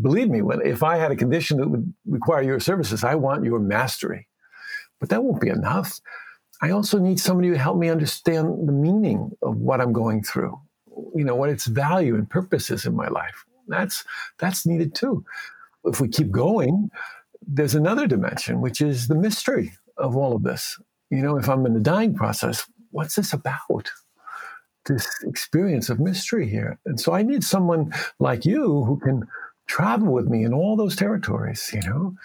believe 0.02 0.30
me, 0.30 0.42
when 0.42 0.66
if 0.66 0.84
I 0.84 0.98
had 0.98 1.12
a 1.12 1.16
condition 1.16 1.58
that 1.58 1.70
would 1.70 1.94
require 2.06 2.42
your 2.42 2.60
services, 2.60 3.04
I 3.04 3.16
want 3.16 3.44
your 3.44 3.60
mastery. 3.60 4.28
But 5.00 5.10
that 5.10 5.24
won't 5.24 5.42
be 5.42 5.50
enough. 5.50 6.00
I 6.62 6.72
also 6.72 6.98
need 6.98 7.20
somebody 7.20 7.50
to 7.50 7.58
help 7.58 7.78
me 7.78 7.90
understand 7.90 8.68
the 8.68 8.72
meaning 8.72 9.32
of 9.42 9.58
what 9.58 9.82
I'm 9.82 9.92
going 9.92 10.24
through. 10.24 10.58
You 11.14 11.26
know, 11.26 11.36
what 11.36 11.50
its 11.50 11.66
value 11.66 12.16
and 12.16 12.30
purpose 12.30 12.72
is 12.72 12.86
in 12.86 12.96
my 12.96 13.10
life. 13.10 13.46
That's 13.68 14.06
that's 14.40 14.66
needed 14.66 14.96
too. 14.96 15.26
If 15.84 16.00
we 16.00 16.08
keep 16.08 16.32
going, 16.32 16.90
there's 17.46 17.76
another 17.76 18.08
dimension, 18.08 18.62
which 18.62 18.82
is 18.82 19.08
the 19.08 19.16
mystery 19.16 19.74
of 19.98 20.16
all 20.16 20.36
of 20.36 20.44
this. 20.44 20.80
You 21.10 21.22
know, 21.22 21.38
if 21.38 21.50
I'm 21.50 21.66
in 21.66 21.74
the 21.74 21.80
dying 21.80 22.16
process, 22.16 22.66
what's 22.92 23.16
this 23.16 23.34
about? 23.34 23.92
This 24.86 25.08
experience 25.24 25.90
of 25.90 26.00
mystery 26.00 26.48
here. 26.48 26.80
And 26.86 27.00
so 27.00 27.14
I 27.14 27.24
need 27.24 27.44
someone 27.44 27.94
like 28.20 28.46
you 28.46 28.84
who 28.84 29.00
can 29.00 29.28
travel 29.68 30.14
with 30.14 30.28
me 30.28 30.44
in 30.44 30.54
all 30.54 30.76
those 30.76 30.96
territories, 30.96 31.72
you 31.74 31.82
know? 31.82 32.16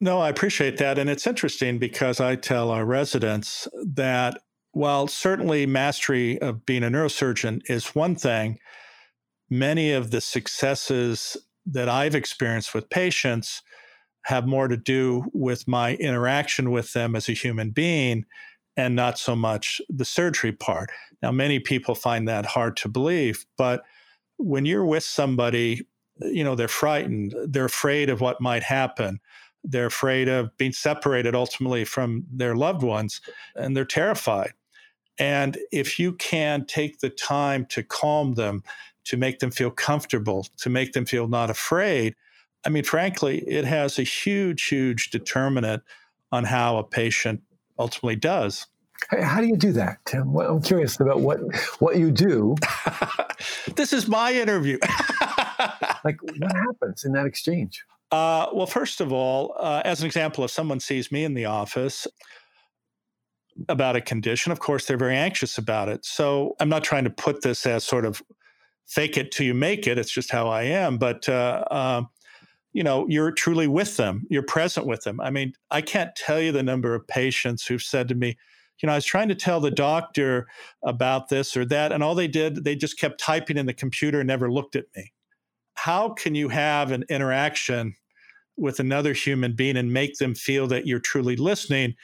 No, 0.00 0.20
I 0.20 0.28
appreciate 0.28 0.76
that. 0.78 0.98
And 0.98 1.08
it's 1.10 1.26
interesting 1.26 1.78
because 1.78 2.20
I 2.20 2.36
tell 2.36 2.70
our 2.70 2.84
residents 2.84 3.66
that 3.84 4.40
while 4.72 5.08
certainly 5.08 5.66
mastery 5.66 6.40
of 6.40 6.64
being 6.66 6.84
a 6.84 6.88
neurosurgeon 6.90 7.62
is 7.68 7.94
one 7.94 8.14
thing, 8.14 8.58
many 9.50 9.92
of 9.92 10.10
the 10.10 10.20
successes 10.20 11.36
that 11.66 11.88
I've 11.88 12.14
experienced 12.14 12.74
with 12.74 12.90
patients 12.90 13.62
have 14.24 14.46
more 14.46 14.68
to 14.68 14.76
do 14.76 15.24
with 15.32 15.66
my 15.66 15.94
interaction 15.94 16.70
with 16.70 16.92
them 16.92 17.16
as 17.16 17.28
a 17.28 17.32
human 17.32 17.70
being 17.70 18.24
and 18.78 18.94
not 18.94 19.18
so 19.18 19.34
much 19.34 19.82
the 19.90 20.04
surgery 20.04 20.52
part. 20.52 20.88
Now, 21.20 21.32
many 21.32 21.58
people 21.58 21.96
find 21.96 22.28
that 22.28 22.46
hard 22.46 22.76
to 22.78 22.88
believe, 22.88 23.44
but 23.58 23.82
when 24.36 24.64
you're 24.64 24.86
with 24.86 25.02
somebody, 25.02 25.84
you 26.20 26.44
know, 26.44 26.54
they're 26.54 26.68
frightened, 26.68 27.34
they're 27.44 27.64
afraid 27.64 28.08
of 28.08 28.20
what 28.20 28.40
might 28.40 28.62
happen. 28.62 29.18
They're 29.64 29.86
afraid 29.86 30.28
of 30.28 30.56
being 30.58 30.72
separated 30.72 31.34
ultimately 31.34 31.84
from 31.84 32.24
their 32.32 32.54
loved 32.54 32.84
ones, 32.84 33.20
and 33.56 33.76
they're 33.76 33.84
terrified. 33.84 34.52
And 35.18 35.58
if 35.72 35.98
you 35.98 36.12
can 36.12 36.64
take 36.64 37.00
the 37.00 37.10
time 37.10 37.66
to 37.70 37.82
calm 37.82 38.34
them, 38.34 38.62
to 39.06 39.16
make 39.16 39.40
them 39.40 39.50
feel 39.50 39.72
comfortable, 39.72 40.46
to 40.58 40.70
make 40.70 40.92
them 40.92 41.04
feel 41.04 41.26
not 41.26 41.50
afraid. 41.50 42.14
I 42.64 42.68
mean, 42.68 42.84
frankly, 42.84 43.38
it 43.48 43.64
has 43.64 43.98
a 43.98 44.04
huge, 44.04 44.68
huge 44.68 45.10
determinant 45.10 45.82
on 46.30 46.44
how 46.44 46.76
a 46.76 46.84
patient 46.84 47.42
ultimately 47.78 48.16
does. 48.16 48.66
How 49.10 49.40
do 49.40 49.46
you 49.46 49.56
do 49.56 49.72
that, 49.72 49.98
Tim? 50.06 50.36
I'm 50.36 50.60
curious 50.60 50.98
about 51.00 51.20
what 51.20 51.38
what 51.78 51.96
you 51.96 52.10
do. 52.10 52.56
this 53.76 53.92
is 53.92 54.08
my 54.08 54.32
interview. 54.32 54.78
like, 56.04 56.20
what 56.22 56.56
happens 56.56 57.04
in 57.04 57.12
that 57.12 57.24
exchange? 57.26 57.84
Uh, 58.10 58.46
well, 58.52 58.66
first 58.66 59.00
of 59.00 59.12
all, 59.12 59.54
uh, 59.58 59.82
as 59.84 60.00
an 60.00 60.06
example, 60.06 60.44
if 60.44 60.50
someone 60.50 60.80
sees 60.80 61.12
me 61.12 61.24
in 61.24 61.34
the 61.34 61.44
office 61.44 62.06
about 63.68 63.96
a 63.96 64.00
condition, 64.00 64.50
of 64.50 64.60
course, 64.60 64.86
they're 64.86 64.96
very 64.96 65.16
anxious 65.16 65.58
about 65.58 65.88
it. 65.88 66.04
So 66.04 66.56
I'm 66.58 66.68
not 66.68 66.84
trying 66.84 67.04
to 67.04 67.10
put 67.10 67.42
this 67.42 67.66
as 67.66 67.84
sort 67.84 68.04
of 68.04 68.22
fake 68.86 69.16
it 69.16 69.30
till 69.30 69.46
you 69.46 69.54
make 69.54 69.86
it. 69.86 69.98
It's 69.98 70.10
just 70.10 70.30
how 70.30 70.48
I 70.48 70.62
am. 70.62 70.96
But 70.98 71.28
uh, 71.28 71.64
uh, 71.70 72.02
you 72.72 72.82
know, 72.82 73.06
you're 73.08 73.32
truly 73.32 73.66
with 73.66 73.96
them. 73.96 74.26
You're 74.30 74.42
present 74.42 74.86
with 74.86 75.02
them. 75.02 75.20
I 75.20 75.30
mean, 75.30 75.52
I 75.70 75.80
can't 75.80 76.14
tell 76.14 76.40
you 76.40 76.52
the 76.52 76.62
number 76.62 76.94
of 76.94 77.06
patients 77.08 77.66
who've 77.66 77.82
said 77.82 78.08
to 78.08 78.14
me, 78.14 78.36
you 78.82 78.86
know, 78.86 78.92
I 78.92 78.96
was 78.96 79.04
trying 79.04 79.28
to 79.28 79.34
tell 79.34 79.60
the 79.60 79.70
doctor 79.70 80.46
about 80.84 81.28
this 81.28 81.56
or 81.56 81.64
that, 81.66 81.90
and 81.90 82.02
all 82.02 82.14
they 82.14 82.28
did, 82.28 82.64
they 82.64 82.76
just 82.76 82.98
kept 82.98 83.18
typing 83.18 83.56
in 83.56 83.66
the 83.66 83.74
computer 83.74 84.20
and 84.20 84.28
never 84.28 84.52
looked 84.52 84.76
at 84.76 84.84
me. 84.94 85.12
How 85.74 86.10
can 86.10 86.34
you 86.34 86.48
have 86.48 86.92
an 86.92 87.04
interaction 87.08 87.94
with 88.56 88.80
another 88.80 89.12
human 89.12 89.54
being 89.54 89.76
and 89.76 89.92
make 89.92 90.18
them 90.18 90.34
feel 90.34 90.66
that 90.68 90.86
you're 90.86 90.98
truly 91.00 91.36
listening 91.36 91.94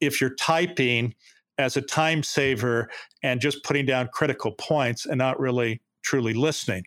if 0.00 0.20
you're 0.20 0.34
typing 0.36 1.14
as 1.58 1.76
a 1.76 1.82
time 1.82 2.22
saver 2.22 2.88
and 3.22 3.40
just 3.40 3.62
putting 3.64 3.86
down 3.86 4.08
critical 4.12 4.52
points 4.52 5.06
and 5.06 5.18
not 5.18 5.38
really 5.38 5.80
truly 6.02 6.34
listening. 6.34 6.84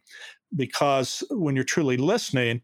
Because 0.56 1.24
when 1.30 1.56
you're 1.56 1.66
truly 1.66 1.98
listening, 1.98 2.62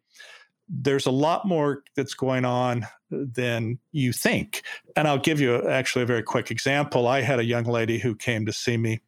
there's 0.76 1.06
a 1.06 1.12
lot 1.12 1.46
more 1.46 1.84
that's 1.96 2.16
going 2.16 2.46
on 2.46 2.88
than 3.12 3.78
you 3.92 4.12
think. 4.12 4.64
And 4.96 5.08
I'll 5.08 5.20
give 5.20 5.40
you 5.40 5.70
actually 5.70 6.02
a 6.02 6.08
very 6.08 6.24
quick 6.24 6.50
example. 6.50 7.08
I 7.08 7.22
had 7.22 7.40
a 7.40 7.46
young 7.46 7.66
lady 7.66 8.00
who 8.00 8.16
came 8.16 8.46
to 8.48 8.54
see 8.54 8.78
me 8.78 9.02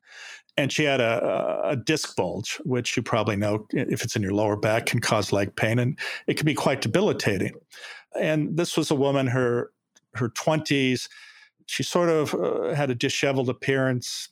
and 0.57 0.71
she 0.71 0.83
had 0.83 1.01
a, 1.01 1.61
a, 1.65 1.75
disc 1.75 2.15
bulge, 2.15 2.61
which 2.63 2.95
you 2.95 3.03
probably 3.03 3.35
know 3.35 3.67
if 3.71 4.03
it's 4.03 4.15
in 4.15 4.21
your 4.21 4.33
lower 4.33 4.55
back 4.55 4.85
can 4.85 5.01
cause 5.01 5.33
leg 5.33 5.53
pain, 5.55 5.79
and 5.79 5.99
it 6.27 6.37
can 6.37 6.45
be 6.45 6.53
quite 6.53 6.79
debilitating. 6.79 7.53
And 8.17 8.55
this 8.55 8.77
was 8.77 8.89
a 8.89 8.95
woman, 8.95 9.27
her 9.27 9.71
her 10.13 10.29
twenties. 10.29 11.09
She 11.65 11.83
sort 11.83 12.07
of 12.07 12.33
uh, 12.33 12.73
had 12.73 12.89
a 12.89 12.95
disheveled 12.95 13.49
appearance, 13.49 14.29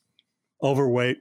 overweight, 0.63 1.17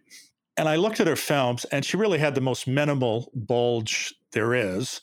and 0.57 0.69
I 0.69 0.76
looked 0.76 1.00
at 1.00 1.09
her 1.09 1.16
films, 1.16 1.64
and 1.66 1.85
she 1.85 1.97
really 1.97 2.19
had 2.19 2.37
the 2.37 2.40
most 2.40 2.69
minimal 2.69 3.31
bulge 3.35 4.14
there 4.31 4.54
is. 4.54 5.00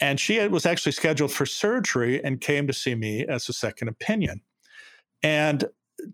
And 0.00 0.18
she 0.18 0.46
was 0.48 0.66
actually 0.66 0.92
scheduled 0.92 1.32
for 1.32 1.46
surgery 1.46 2.22
and 2.22 2.40
came 2.40 2.66
to 2.66 2.72
see 2.72 2.94
me 2.94 3.24
as 3.26 3.48
a 3.48 3.52
second 3.52 3.88
opinion. 3.88 4.40
And 5.22 5.64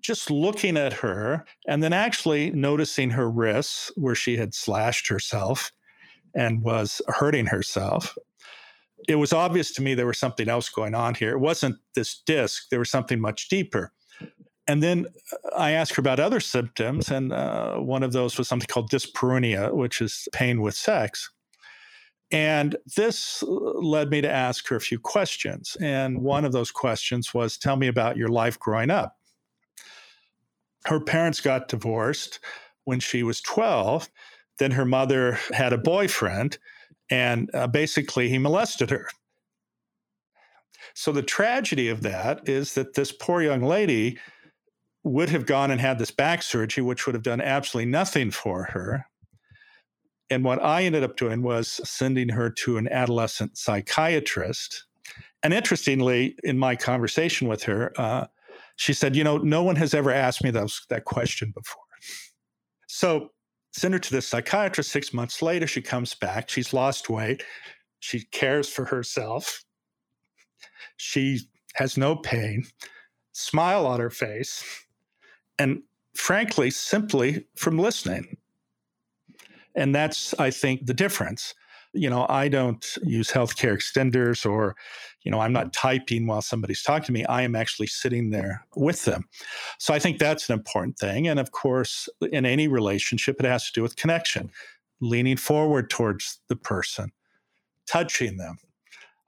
just 0.00 0.30
looking 0.30 0.76
at 0.76 0.92
her 0.92 1.44
and 1.66 1.82
then 1.82 1.92
actually 1.92 2.50
noticing 2.50 3.10
her 3.10 3.30
wrists 3.30 3.90
where 3.96 4.14
she 4.14 4.36
had 4.36 4.54
slashed 4.54 5.08
herself 5.08 5.72
and 6.34 6.62
was 6.62 7.02
hurting 7.08 7.46
herself. 7.46 8.16
It 9.08 9.16
was 9.16 9.32
obvious 9.32 9.72
to 9.72 9.82
me 9.82 9.94
there 9.94 10.06
was 10.06 10.18
something 10.18 10.48
else 10.48 10.68
going 10.68 10.94
on 10.94 11.14
here. 11.14 11.32
It 11.32 11.40
wasn't 11.40 11.76
this 11.94 12.22
disc, 12.26 12.68
there 12.70 12.78
was 12.78 12.90
something 12.90 13.20
much 13.20 13.48
deeper. 13.48 13.92
And 14.66 14.82
then 14.82 15.06
uh, 15.32 15.56
I 15.56 15.72
asked 15.72 15.96
her 15.96 16.00
about 16.00 16.20
other 16.20 16.38
symptoms, 16.38 17.10
and 17.10 17.32
uh, 17.32 17.78
one 17.78 18.04
of 18.04 18.12
those 18.12 18.38
was 18.38 18.46
something 18.46 18.68
called 18.68 18.90
dyspareunia, 18.90 19.72
which 19.74 20.00
is 20.00 20.28
pain 20.32 20.60
with 20.60 20.76
sex. 20.76 21.28
And 22.32 22.76
this 22.96 23.42
led 23.46 24.10
me 24.10 24.20
to 24.20 24.30
ask 24.30 24.68
her 24.68 24.76
a 24.76 24.80
few 24.80 25.00
questions. 25.00 25.76
And 25.80 26.20
one 26.22 26.44
of 26.44 26.52
those 26.52 26.70
questions 26.70 27.34
was 27.34 27.58
Tell 27.58 27.76
me 27.76 27.88
about 27.88 28.16
your 28.16 28.28
life 28.28 28.58
growing 28.58 28.90
up 28.90 29.16
her 30.86 31.00
parents 31.00 31.40
got 31.40 31.68
divorced 31.68 32.40
when 32.84 33.00
she 33.00 33.22
was 33.22 33.40
12. 33.40 34.08
Then 34.58 34.72
her 34.72 34.84
mother 34.84 35.38
had 35.52 35.72
a 35.72 35.78
boyfriend, 35.78 36.58
and 37.10 37.50
uh, 37.54 37.66
basically 37.66 38.28
he 38.28 38.38
molested 38.38 38.90
her. 38.90 39.08
So 40.94 41.12
the 41.12 41.22
tragedy 41.22 41.88
of 41.88 42.02
that 42.02 42.48
is 42.48 42.74
that 42.74 42.94
this 42.94 43.12
poor 43.12 43.42
young 43.42 43.62
lady 43.62 44.18
would 45.02 45.30
have 45.30 45.46
gone 45.46 45.70
and 45.70 45.80
had 45.80 45.98
this 45.98 46.10
back 46.10 46.42
surgery, 46.42 46.82
which 46.82 47.06
would 47.06 47.14
have 47.14 47.22
done 47.22 47.40
absolutely 47.40 47.90
nothing 47.90 48.30
for 48.30 48.64
her. 48.64 49.06
And 50.30 50.44
what 50.44 50.62
I 50.62 50.84
ended 50.84 51.02
up 51.02 51.16
doing 51.16 51.42
was 51.42 51.80
sending 51.84 52.28
her 52.28 52.50
to 52.50 52.78
an 52.78 52.88
adolescent 52.88 53.58
psychiatrist. 53.58 54.84
And 55.42 55.52
interestingly, 55.52 56.36
in 56.44 56.58
my 56.58 56.76
conversation 56.76 57.48
with 57.48 57.64
her, 57.64 57.92
uh, 57.98 58.26
she 58.76 58.92
said, 58.92 59.16
You 59.16 59.24
know, 59.24 59.38
no 59.38 59.62
one 59.62 59.76
has 59.76 59.92
ever 59.92 60.12
asked 60.12 60.44
me 60.44 60.50
those, 60.50 60.82
that 60.88 61.04
question 61.04 61.52
before. 61.54 61.82
So 62.86 63.30
send 63.72 63.94
her 63.94 64.00
to 64.00 64.10
this 64.10 64.28
psychiatrist. 64.28 64.90
Six 64.90 65.12
months 65.12 65.42
later, 65.42 65.66
she 65.66 65.82
comes 65.82 66.14
back. 66.14 66.48
She's 66.48 66.72
lost 66.72 67.10
weight. 67.10 67.42
She 67.98 68.20
cares 68.20 68.68
for 68.68 68.84
herself. 68.84 69.64
She 70.96 71.40
has 71.74 71.96
no 71.96 72.16
pain, 72.16 72.64
smile 73.32 73.86
on 73.86 74.00
her 74.00 74.10
face, 74.10 74.64
and 75.58 75.82
frankly, 76.14 76.70
simply 76.70 77.46
from 77.56 77.78
listening. 77.78 78.36
And 79.80 79.94
that's, 79.94 80.34
I 80.38 80.50
think, 80.50 80.86
the 80.86 80.94
difference 80.94 81.54
you 81.92 82.08
know, 82.08 82.26
I 82.28 82.48
don't 82.48 82.86
use 83.02 83.30
healthcare 83.30 83.76
extenders 83.76 84.48
or, 84.48 84.76
you 85.22 85.30
know, 85.30 85.40
I'm 85.40 85.52
not 85.52 85.72
typing 85.72 86.26
while 86.26 86.42
somebody's 86.42 86.82
talking 86.82 87.06
to 87.06 87.12
me. 87.12 87.24
I 87.24 87.42
am 87.42 87.56
actually 87.56 87.88
sitting 87.88 88.30
there 88.30 88.64
with 88.76 89.04
them. 89.04 89.24
So 89.78 89.92
I 89.92 89.98
think 89.98 90.18
that's 90.18 90.48
an 90.48 90.58
important 90.58 90.98
thing. 90.98 91.26
And 91.26 91.40
of 91.40 91.50
course, 91.50 92.08
in 92.32 92.46
any 92.46 92.68
relationship, 92.68 93.36
it 93.40 93.46
has 93.46 93.66
to 93.66 93.72
do 93.72 93.82
with 93.82 93.96
connection, 93.96 94.50
leaning 95.00 95.36
forward 95.36 95.90
towards 95.90 96.38
the 96.48 96.56
person, 96.56 97.10
touching 97.86 98.36
them. 98.36 98.58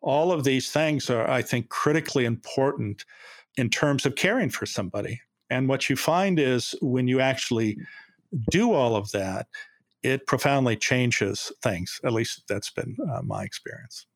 All 0.00 0.32
of 0.32 0.44
these 0.44 0.70
things 0.70 1.10
are, 1.10 1.28
I 1.28 1.42
think, 1.42 1.68
critically 1.68 2.24
important 2.24 3.04
in 3.56 3.70
terms 3.70 4.06
of 4.06 4.14
caring 4.14 4.50
for 4.50 4.66
somebody. 4.66 5.20
And 5.50 5.68
what 5.68 5.90
you 5.90 5.96
find 5.96 6.38
is 6.38 6.74
when 6.80 7.08
you 7.08 7.20
actually 7.20 7.76
do 8.50 8.72
all 8.72 8.96
of 8.96 9.10
that, 9.12 9.46
it 10.02 10.26
profoundly 10.26 10.76
changes 10.76 11.52
things. 11.62 12.00
At 12.04 12.12
least 12.12 12.42
that's 12.48 12.70
been 12.70 12.96
uh, 13.12 13.22
my 13.22 13.44
experience. 13.44 14.06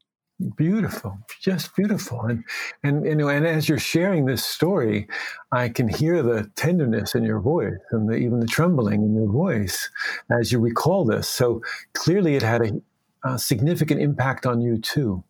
Beautiful, 0.56 1.16
just 1.40 1.74
beautiful, 1.74 2.20
and 2.20 2.44
and 2.82 3.06
you 3.06 3.14
know, 3.14 3.28
and 3.28 3.46
as 3.46 3.70
you're 3.70 3.78
sharing 3.78 4.26
this 4.26 4.44
story, 4.44 5.08
I 5.50 5.70
can 5.70 5.88
hear 5.88 6.22
the 6.22 6.50
tenderness 6.56 7.14
in 7.14 7.24
your 7.24 7.40
voice 7.40 7.78
and 7.90 8.06
the, 8.06 8.16
even 8.16 8.40
the 8.40 8.46
trembling 8.46 9.02
in 9.02 9.14
your 9.14 9.32
voice 9.32 9.88
as 10.30 10.52
you 10.52 10.58
recall 10.58 11.06
this. 11.06 11.26
So 11.26 11.62
clearly, 11.94 12.34
it 12.34 12.42
had 12.42 12.60
a, 12.60 12.82
a 13.24 13.38
significant 13.38 14.02
impact 14.02 14.44
on 14.44 14.60
you 14.60 14.76
too. 14.76 15.24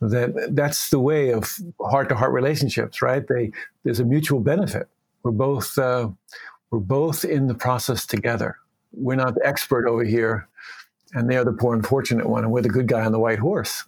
That 0.00 0.50
that's 0.54 0.90
the 0.90 1.00
way 1.00 1.32
of 1.32 1.58
heart 1.80 2.08
to 2.10 2.14
heart 2.14 2.32
relationships, 2.32 3.02
right? 3.02 3.26
They 3.26 3.50
there's 3.82 3.98
a 3.98 4.04
mutual 4.04 4.38
benefit. 4.38 4.88
We're 5.24 5.32
both 5.32 5.76
uh, 5.76 6.10
we're 6.70 6.78
both 6.78 7.24
in 7.24 7.48
the 7.48 7.56
process 7.56 8.06
together 8.06 8.56
we're 8.92 9.16
not 9.16 9.34
the 9.34 9.46
expert 9.46 9.86
over 9.86 10.04
here, 10.04 10.48
and 11.12 11.30
they 11.30 11.36
are 11.36 11.44
the 11.44 11.52
poor 11.52 11.74
unfortunate 11.74 12.28
one, 12.28 12.44
and 12.44 12.52
we're 12.52 12.62
the 12.62 12.68
good 12.68 12.88
guy 12.88 13.04
on 13.04 13.12
the 13.12 13.18
white 13.18 13.38
horse. 13.38 13.84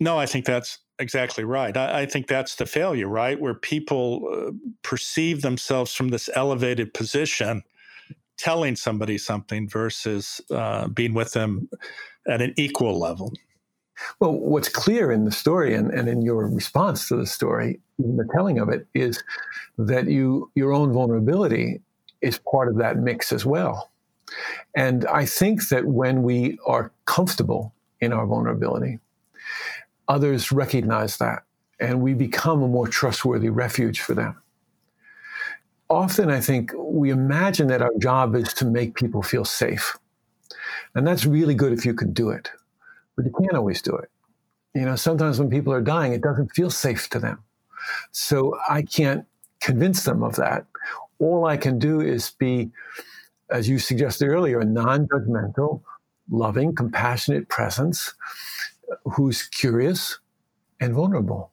No, 0.00 0.18
I 0.18 0.26
think 0.26 0.46
that's 0.46 0.78
exactly 0.98 1.44
right. 1.44 1.76
I, 1.76 2.02
I 2.02 2.06
think 2.06 2.26
that's 2.26 2.56
the 2.56 2.66
failure, 2.66 3.08
right? 3.08 3.40
Where 3.40 3.54
people 3.54 4.28
uh, 4.32 4.52
perceive 4.82 5.42
themselves 5.42 5.94
from 5.94 6.08
this 6.08 6.28
elevated 6.34 6.94
position, 6.94 7.62
telling 8.38 8.76
somebody 8.76 9.18
something 9.18 9.68
versus 9.68 10.40
uh, 10.50 10.88
being 10.88 11.14
with 11.14 11.32
them 11.32 11.68
at 12.28 12.40
an 12.40 12.54
equal 12.56 12.98
level. 12.98 13.32
Well, 14.18 14.32
what's 14.32 14.68
clear 14.68 15.12
in 15.12 15.26
the 15.26 15.30
story 15.30 15.74
and, 15.74 15.90
and 15.90 16.08
in 16.08 16.22
your 16.22 16.48
response 16.48 17.08
to 17.08 17.16
the 17.16 17.26
story, 17.26 17.80
in 17.98 18.16
the 18.16 18.26
telling 18.34 18.58
of 18.58 18.70
it, 18.70 18.86
is 18.94 19.22
that 19.76 20.06
you 20.06 20.50
your 20.54 20.72
own 20.72 20.92
vulnerability 20.92 21.82
is 22.22 22.38
part 22.50 22.68
of 22.68 22.78
that 22.78 22.96
mix 22.96 23.32
as 23.32 23.44
well. 23.44 23.89
And 24.74 25.06
I 25.06 25.26
think 25.26 25.68
that 25.68 25.86
when 25.86 26.22
we 26.22 26.58
are 26.66 26.92
comfortable 27.06 27.74
in 28.00 28.12
our 28.12 28.26
vulnerability, 28.26 28.98
others 30.08 30.52
recognize 30.52 31.16
that 31.18 31.42
and 31.80 32.02
we 32.02 32.14
become 32.14 32.62
a 32.62 32.68
more 32.68 32.86
trustworthy 32.86 33.48
refuge 33.48 34.00
for 34.00 34.14
them. 34.14 34.36
Often, 35.88 36.30
I 36.30 36.40
think 36.40 36.72
we 36.76 37.10
imagine 37.10 37.66
that 37.68 37.82
our 37.82 37.94
job 37.98 38.36
is 38.36 38.52
to 38.54 38.64
make 38.64 38.94
people 38.94 39.22
feel 39.22 39.44
safe. 39.44 39.96
And 40.94 41.06
that's 41.06 41.26
really 41.26 41.54
good 41.54 41.72
if 41.72 41.84
you 41.84 41.94
can 41.94 42.12
do 42.12 42.30
it, 42.30 42.50
but 43.16 43.24
you 43.24 43.32
can't 43.32 43.54
always 43.54 43.82
do 43.82 43.96
it. 43.96 44.10
You 44.74 44.82
know, 44.82 44.94
sometimes 44.94 45.40
when 45.40 45.50
people 45.50 45.72
are 45.72 45.80
dying, 45.80 46.12
it 46.12 46.22
doesn't 46.22 46.54
feel 46.54 46.70
safe 46.70 47.08
to 47.10 47.18
them. 47.18 47.42
So 48.12 48.56
I 48.68 48.82
can't 48.82 49.26
convince 49.60 50.04
them 50.04 50.22
of 50.22 50.36
that. 50.36 50.64
All 51.18 51.46
I 51.46 51.56
can 51.56 51.78
do 51.78 52.00
is 52.00 52.30
be 52.30 52.70
as 53.50 53.68
you 53.68 53.78
suggested 53.78 54.28
earlier, 54.28 54.60
a 54.60 54.64
non 54.64 55.06
judgmental, 55.08 55.82
loving, 56.30 56.74
compassionate 56.74 57.48
presence 57.48 58.14
who's 59.04 59.42
curious 59.42 60.18
and 60.80 60.94
vulnerable. 60.94 61.50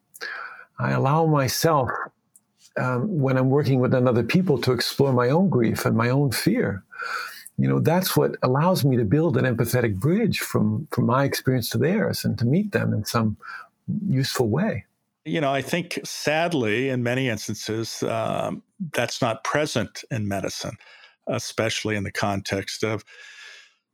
I 0.80 0.92
allow 0.92 1.26
myself, 1.26 1.90
um, 2.78 3.20
when 3.20 3.38
I'm 3.38 3.50
working 3.50 3.80
with 3.80 3.94
another 3.94 4.24
people, 4.24 4.60
to 4.62 4.72
explore 4.72 5.14
my 5.14 5.30
own 5.30 5.50
grief 5.50 5.86
and 5.86 5.96
my 5.96 6.10
own 6.10 6.32
fear. 6.32 6.84
You 7.58 7.68
know, 7.68 7.80
that's 7.80 8.16
what 8.16 8.36
allows 8.44 8.86
me 8.86 8.98
to 8.98 9.04
build 9.04 9.36
an 9.36 9.46
empathetic 9.46 9.96
bridge 9.96 10.40
from, 10.40 10.88
from 10.92 11.08
my 11.08 11.24
experience 11.24 11.70
to 11.72 11.80
theirs 11.80 12.24
and 12.24 12.38
to 12.38 12.46
meet 12.46 12.72
them 12.72 12.94
in 12.94 13.04
some 13.04 13.38
useful 14.08 14.50
way. 14.50 14.86
You 15.26 15.42
know, 15.42 15.52
I 15.52 15.64
think 15.64 16.00
sadly, 16.04 16.90
in 16.90 17.02
many 17.02 17.28
instances, 17.28 18.04
um, 18.04 18.62
that's 18.94 19.22
not 19.22 19.44
present 19.44 20.04
in 20.12 20.28
medicine 20.28 20.78
especially 21.28 21.96
in 21.96 22.04
the 22.04 22.12
context 22.12 22.84
of 22.84 23.04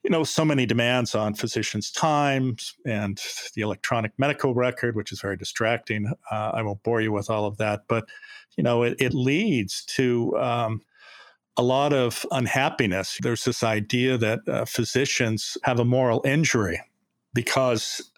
you 0.04 0.10
know 0.10 0.24
so 0.24 0.44
many 0.44 0.66
demands 0.66 1.16
on 1.16 1.34
physicians' 1.34 1.90
time 1.92 2.58
and 2.86 3.22
the 3.56 3.62
electronic 3.62 4.12
medical 4.18 4.54
record, 4.54 4.96
which 4.96 5.12
is 5.12 5.22
very 5.22 5.38
distracting. 5.38 6.12
Uh, 6.30 6.52
I 6.54 6.62
won't 6.62 6.84
bore 6.84 7.02
you 7.02 7.12
with 7.12 7.30
all 7.30 7.46
of 7.46 7.58
that, 7.58 7.84
but 7.88 8.06
you 8.58 8.64
know 8.64 8.84
it, 8.84 8.98
it 9.00 9.14
leads 9.14 9.86
to 9.86 10.38
um, 10.38 10.82
a 11.56 11.64
lot 11.64 11.94
of 11.94 12.26
unhappiness. 12.32 13.18
There's 13.22 13.46
this 13.46 13.64
idea 13.64 14.18
that 14.18 14.40
uh, 14.48 14.66
physicians 14.66 15.58
have 15.64 15.80
a 15.80 15.86
moral 15.86 16.22
injury 16.26 16.82
because 17.34 18.12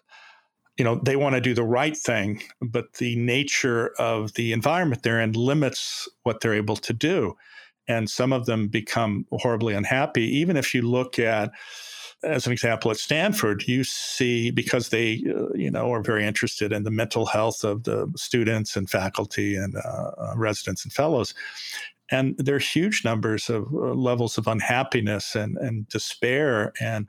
you 0.76 0.84
know 0.84 0.96
they 0.96 1.16
want 1.16 1.34
to 1.34 1.40
do 1.40 1.54
the 1.54 1.62
right 1.62 1.96
thing 1.96 2.42
but 2.60 2.94
the 2.94 3.16
nature 3.16 3.94
of 3.98 4.34
the 4.34 4.52
environment 4.52 5.02
they're 5.02 5.20
in 5.20 5.32
limits 5.32 6.08
what 6.22 6.40
they're 6.40 6.54
able 6.54 6.76
to 6.76 6.92
do 6.92 7.34
and 7.88 8.10
some 8.10 8.32
of 8.32 8.46
them 8.46 8.68
become 8.68 9.26
horribly 9.32 9.74
unhappy. 9.74 10.24
Even 10.24 10.56
if 10.56 10.74
you 10.74 10.82
look 10.82 11.18
at 11.18 11.50
as 12.22 12.46
an 12.46 12.52
example, 12.52 12.90
at 12.90 12.96
Stanford, 12.96 13.64
you 13.68 13.84
see 13.84 14.50
because 14.50 14.88
they, 14.88 15.22
uh, 15.28 15.52
you 15.54 15.70
know, 15.70 15.92
are 15.92 16.02
very 16.02 16.26
interested 16.26 16.72
in 16.72 16.82
the 16.82 16.90
mental 16.90 17.26
health 17.26 17.62
of 17.62 17.84
the 17.84 18.10
students 18.16 18.76
and 18.76 18.88
faculty 18.88 19.54
and 19.54 19.76
uh, 19.76 20.10
uh 20.18 20.32
residents 20.34 20.84
and 20.84 20.92
fellows, 20.92 21.34
and 22.10 22.36
there 22.38 22.56
are 22.56 22.60
huge 22.60 23.04
numbers 23.04 23.50
of 23.50 23.64
uh, 23.74 23.92
levels 23.92 24.38
of 24.38 24.46
unhappiness 24.46 25.34
and 25.34 25.56
and 25.58 25.88
despair, 25.88 26.72
and 26.80 27.06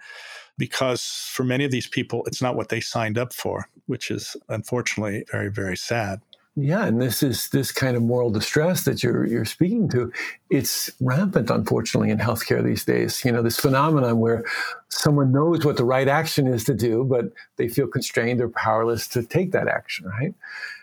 because 0.58 1.30
for 1.32 1.44
many 1.44 1.64
of 1.64 1.72
these 1.72 1.88
people, 1.88 2.24
it's 2.26 2.42
not 2.42 2.56
what 2.56 2.70
they 2.70 2.82
signed 2.82 3.18
up 3.18 3.34
for, 3.34 3.70
which 3.86 4.12
is 4.12 4.36
unfortunately 4.50 5.24
very 5.32 5.50
very 5.50 5.78
sad. 5.78 6.22
Yeah, 6.60 6.88
and 6.88 7.00
this 7.00 7.22
is 7.22 7.50
this 7.50 7.72
kind 7.72 7.96
of 7.96 8.02
moral 8.02 8.32
distress 8.32 8.84
that 8.86 9.04
you're 9.04 9.28
you're 9.28 9.46
speaking 9.46 9.88
to. 9.90 10.12
It's 10.50 10.90
rampant, 11.00 11.52
unfortunately, 11.52 12.10
in 12.10 12.18
healthcare 12.18 12.64
these 12.64 12.84
days. 12.84 13.24
You 13.24 13.32
know, 13.32 13.44
this 13.44 13.60
phenomenon 13.60 14.18
where 14.18 14.44
someone 14.90 15.32
knows 15.32 15.64
what 15.64 15.78
the 15.78 15.86
right 15.86 16.08
action 16.08 16.48
is 16.48 16.64
to 16.64 16.74
do, 16.74 17.04
but 17.04 17.26
they 17.58 17.68
feel 17.68 17.86
constrained 17.86 18.42
or 18.42 18.50
powerless 18.50 19.08
to 19.10 19.22
take 19.22 19.52
that 19.52 19.68
action. 19.68 20.08
Right. 20.08 20.34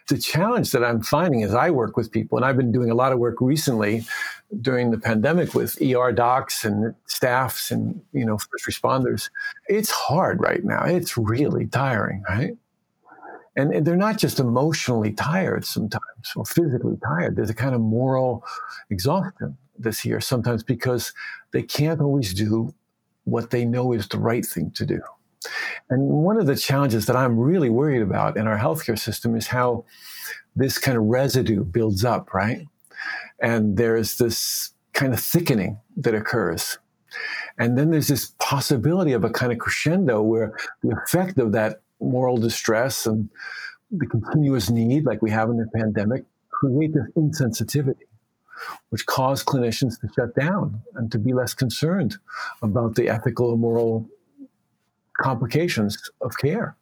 The 0.07 0.17
challenge 0.17 0.71
that 0.71 0.85
I'm 0.85 1.03
finding 1.03 1.43
as 1.43 1.55
I 1.55 1.71
work 1.71 1.97
with 1.97 2.13
people, 2.13 2.39
and 2.39 2.45
I've 2.45 2.57
been 2.57 2.71
doing 2.71 2.93
a 2.93 2.95
lot 2.95 3.13
of 3.13 3.19
work 3.19 3.41
recently 3.41 4.05
during 4.61 4.93
the 4.93 4.99
pandemic 4.99 5.55
with 5.55 5.83
ER 5.83 6.13
docs 6.13 6.65
and 6.65 6.95
staffs 7.07 7.73
and 7.73 8.01
you 8.13 8.25
know 8.25 8.39
first 8.39 8.65
responders. 8.65 9.29
It's 9.67 9.91
hard 9.91 10.41
right 10.41 10.63
now. 10.63 10.85
It's 10.85 11.19
really 11.19 11.67
tiring. 11.67 12.23
Right 12.29 12.57
and 13.57 13.87
they're 13.87 13.97
not 13.97 14.19
just 14.19 14.41
emotionally 14.41 15.13
tired 15.13 15.65
sometimes 15.65 16.03
or 16.35 16.45
physically 16.45 16.97
tired. 17.07 17.37
There's 17.37 17.51
a 17.51 17.55
kind 17.55 17.75
of 17.75 17.81
moral 17.81 18.45
exhaustion 18.91 19.57
this 19.79 20.05
year 20.05 20.21
sometimes 20.21 20.63
because 20.63 21.13
they 21.53 21.63
can't 21.63 22.01
always 22.01 22.35
do 22.35 22.75
what 23.25 23.51
they 23.51 23.65
know 23.65 23.93
is 23.93 24.09
the 24.09 24.19
right 24.19 24.45
thing 24.45 24.71
to 24.73 24.85
do. 24.85 25.01
And 25.91 26.03
one 26.09 26.39
of 26.39 26.47
the 26.47 26.57
challenges 26.57 27.07
that 27.07 27.17
I'm 27.17 27.39
really 27.39 27.71
worried 27.71 28.03
about 28.03 28.37
in 28.37 28.47
our 28.47 28.59
healthcare 28.59 28.99
system 28.99 29.37
is 29.37 29.47
how 29.47 29.85
this 30.57 30.79
kind 30.79 30.97
of 30.97 31.05
residue 31.05 31.65
builds 31.65 32.05
up, 32.05 32.33
right? 32.33 32.67
And 33.41 33.77
there's 33.77 34.19
this 34.19 34.73
kind 34.93 35.13
of 35.13 35.21
thickening 35.21 35.79
that 35.97 36.15
occurs. 36.15 36.79
And 37.59 37.79
then 37.79 37.91
there's 37.91 38.09
this 38.09 38.33
possibility 38.41 39.13
of 39.13 39.25
a 39.25 39.31
kind 39.31 39.53
of 39.53 39.59
crescendo 39.59 40.23
where 40.23 40.57
the 40.83 40.97
effect 40.97 41.39
of 41.39 41.53
that 41.53 41.81
moral 42.01 42.37
distress 42.37 43.07
and 43.07 43.29
the 43.91 44.07
continuous 44.07 44.71
need, 44.71 45.05
like 45.05 45.23
we 45.23 45.31
have 45.31 45.49
in 45.51 45.57
the 45.57 45.69
pandemic, 45.75 46.25
create 46.51 46.93
this 46.95 47.07
insensitivity, 47.17 48.07
which 48.91 49.07
cause 49.07 49.45
clinicians 49.45 50.01
to 50.01 50.09
shut 50.15 50.35
down 50.35 50.83
and 50.95 51.11
to 51.13 51.19
be 51.19 51.33
less 51.33 51.55
concerned 51.55 52.17
about 52.63 52.95
the 52.95 53.09
ethical 53.09 53.53
and 53.53 53.61
moral 53.61 54.09
complications 55.21 56.11
of 56.21 56.37
care. 56.39 56.77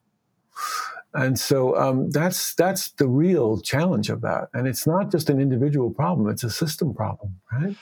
And 1.14 1.38
so 1.38 1.77
um, 1.77 2.11
that's 2.11 2.55
that's 2.55 2.92
the 2.92 3.07
real 3.07 3.61
challenge 3.61 4.09
of 4.09 4.22
that, 4.22 4.48
and 4.55 4.66
it's 4.66 4.87
not 4.87 5.11
just 5.11 5.29
an 5.29 5.38
individual 5.40 5.90
problem; 5.90 6.31
it's 6.31 6.44
a 6.44 6.48
system 6.48 6.94
problem, 6.94 7.38
right? 7.53 7.77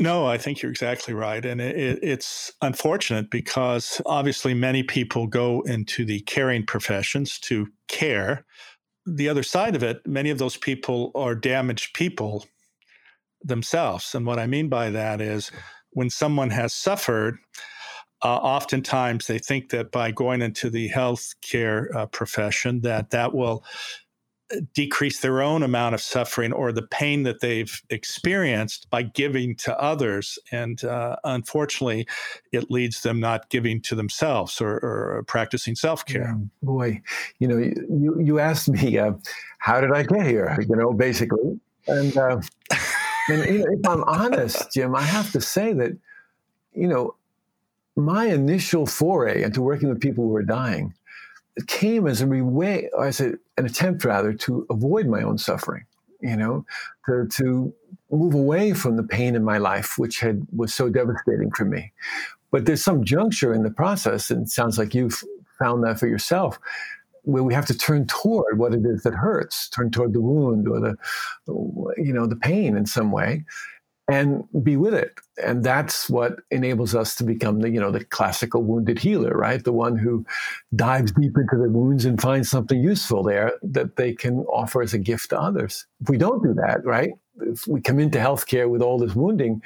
No, 0.00 0.26
I 0.26 0.38
think 0.38 0.62
you're 0.62 0.70
exactly 0.70 1.14
right. 1.14 1.44
And 1.44 1.60
it, 1.60 1.98
it's 2.02 2.52
unfortunate 2.62 3.30
because 3.30 4.00
obviously 4.06 4.54
many 4.54 4.82
people 4.82 5.26
go 5.26 5.60
into 5.62 6.04
the 6.04 6.20
caring 6.20 6.66
professions 6.66 7.38
to 7.40 7.68
care. 7.88 8.44
The 9.06 9.28
other 9.28 9.42
side 9.42 9.76
of 9.76 9.82
it, 9.82 10.06
many 10.06 10.30
of 10.30 10.38
those 10.38 10.56
people 10.56 11.12
are 11.14 11.34
damaged 11.34 11.94
people 11.94 12.46
themselves. 13.42 14.14
And 14.14 14.26
what 14.26 14.38
I 14.38 14.46
mean 14.46 14.68
by 14.68 14.90
that 14.90 15.20
is 15.20 15.50
when 15.90 16.10
someone 16.10 16.50
has 16.50 16.72
suffered, 16.72 17.36
uh, 18.22 18.36
oftentimes 18.36 19.26
they 19.26 19.38
think 19.38 19.70
that 19.70 19.92
by 19.92 20.10
going 20.10 20.40
into 20.40 20.70
the 20.70 20.88
healthcare 20.88 21.94
uh, 21.94 22.06
profession 22.06 22.80
that 22.80 23.10
that 23.10 23.34
will 23.34 23.62
decrease 24.72 25.20
their 25.20 25.42
own 25.42 25.62
amount 25.62 25.94
of 25.94 26.00
suffering 26.00 26.52
or 26.52 26.72
the 26.72 26.82
pain 26.82 27.22
that 27.24 27.40
they've 27.40 27.82
experienced 27.90 28.88
by 28.90 29.02
giving 29.02 29.54
to 29.56 29.78
others. 29.80 30.38
And 30.52 30.82
uh, 30.84 31.16
unfortunately, 31.24 32.06
it 32.52 32.70
leads 32.70 33.02
them 33.02 33.20
not 33.20 33.48
giving 33.50 33.80
to 33.82 33.94
themselves 33.94 34.60
or, 34.60 34.78
or 34.78 35.24
practicing 35.26 35.74
self 35.74 36.04
care. 36.04 36.36
Yeah, 36.38 36.46
boy, 36.62 37.02
you 37.38 37.48
know, 37.48 37.58
you, 37.58 38.20
you 38.20 38.38
asked 38.38 38.68
me, 38.68 38.98
uh, 38.98 39.12
how 39.58 39.80
did 39.80 39.92
I 39.92 40.02
get 40.02 40.26
here? 40.26 40.56
You 40.68 40.76
know, 40.76 40.92
basically. 40.92 41.58
And, 41.86 42.16
uh, 42.16 42.40
and 43.28 43.44
you 43.46 43.58
know, 43.58 43.66
if 43.70 43.86
I'm 43.86 44.04
honest, 44.04 44.72
Jim, 44.72 44.94
I 44.94 45.02
have 45.02 45.32
to 45.32 45.40
say 45.40 45.72
that, 45.72 45.96
you 46.72 46.88
know, 46.88 47.14
my 47.96 48.26
initial 48.26 48.86
foray 48.86 49.42
into 49.42 49.62
working 49.62 49.88
with 49.88 50.00
people 50.00 50.24
who 50.24 50.34
are 50.34 50.42
dying 50.42 50.94
it 51.56 51.66
came 51.66 52.06
as 52.06 52.20
a 52.20 52.26
way, 52.26 52.90
as 53.00 53.20
a, 53.20 53.34
an 53.56 53.66
attempt 53.66 54.04
rather, 54.04 54.32
to 54.32 54.66
avoid 54.70 55.06
my 55.06 55.22
own 55.22 55.38
suffering. 55.38 55.84
You 56.20 56.38
know, 56.38 56.64
to, 57.04 57.26
to 57.32 57.74
move 58.10 58.32
away 58.32 58.72
from 58.72 58.96
the 58.96 59.02
pain 59.02 59.34
in 59.34 59.44
my 59.44 59.58
life, 59.58 59.98
which 59.98 60.20
had 60.20 60.46
was 60.56 60.72
so 60.72 60.88
devastating 60.88 61.50
for 61.50 61.66
me. 61.66 61.92
But 62.50 62.64
there's 62.64 62.82
some 62.82 63.04
juncture 63.04 63.52
in 63.52 63.62
the 63.62 63.70
process, 63.70 64.30
and 64.30 64.44
it 64.44 64.48
sounds 64.48 64.78
like 64.78 64.94
you've 64.94 65.22
found 65.58 65.84
that 65.84 65.98
for 65.98 66.06
yourself, 66.06 66.58
where 67.22 67.42
we 67.42 67.52
have 67.52 67.66
to 67.66 67.76
turn 67.76 68.06
toward 68.06 68.58
what 68.58 68.72
it 68.72 68.86
is 68.86 69.02
that 69.02 69.12
hurts, 69.12 69.68
turn 69.68 69.90
toward 69.90 70.14
the 70.14 70.20
wound 70.20 70.66
or 70.66 70.80
the, 70.80 70.96
you 71.98 72.12
know, 72.12 72.26
the 72.26 72.36
pain 72.36 72.76
in 72.76 72.86
some 72.86 73.10
way, 73.10 73.44
and 74.08 74.44
be 74.62 74.76
with 74.76 74.94
it. 74.94 75.18
And 75.42 75.64
that's 75.64 76.10
what 76.10 76.40
enables 76.50 76.94
us 76.94 77.14
to 77.16 77.24
become 77.24 77.60
the, 77.60 77.70
you 77.70 77.80
know, 77.80 77.90
the 77.90 78.04
classical 78.04 78.62
wounded 78.62 78.98
healer, 78.98 79.30
right? 79.30 79.62
The 79.62 79.72
one 79.72 79.96
who 79.96 80.26
dives 80.76 81.12
deep 81.12 81.36
into 81.36 81.56
the 81.56 81.70
wounds 81.70 82.04
and 82.04 82.20
finds 82.20 82.50
something 82.50 82.82
useful 82.82 83.22
there 83.22 83.52
that 83.62 83.96
they 83.96 84.12
can 84.12 84.40
offer 84.40 84.82
as 84.82 84.92
a 84.92 84.98
gift 84.98 85.30
to 85.30 85.40
others. 85.40 85.86
If 86.02 86.10
we 86.10 86.18
don't 86.18 86.42
do 86.42 86.52
that, 86.54 86.84
right? 86.84 87.12
If 87.40 87.66
we 87.66 87.80
come 87.80 87.98
into 87.98 88.18
healthcare 88.18 88.68
with 88.68 88.82
all 88.82 88.98
this 88.98 89.14
wounding 89.14 89.62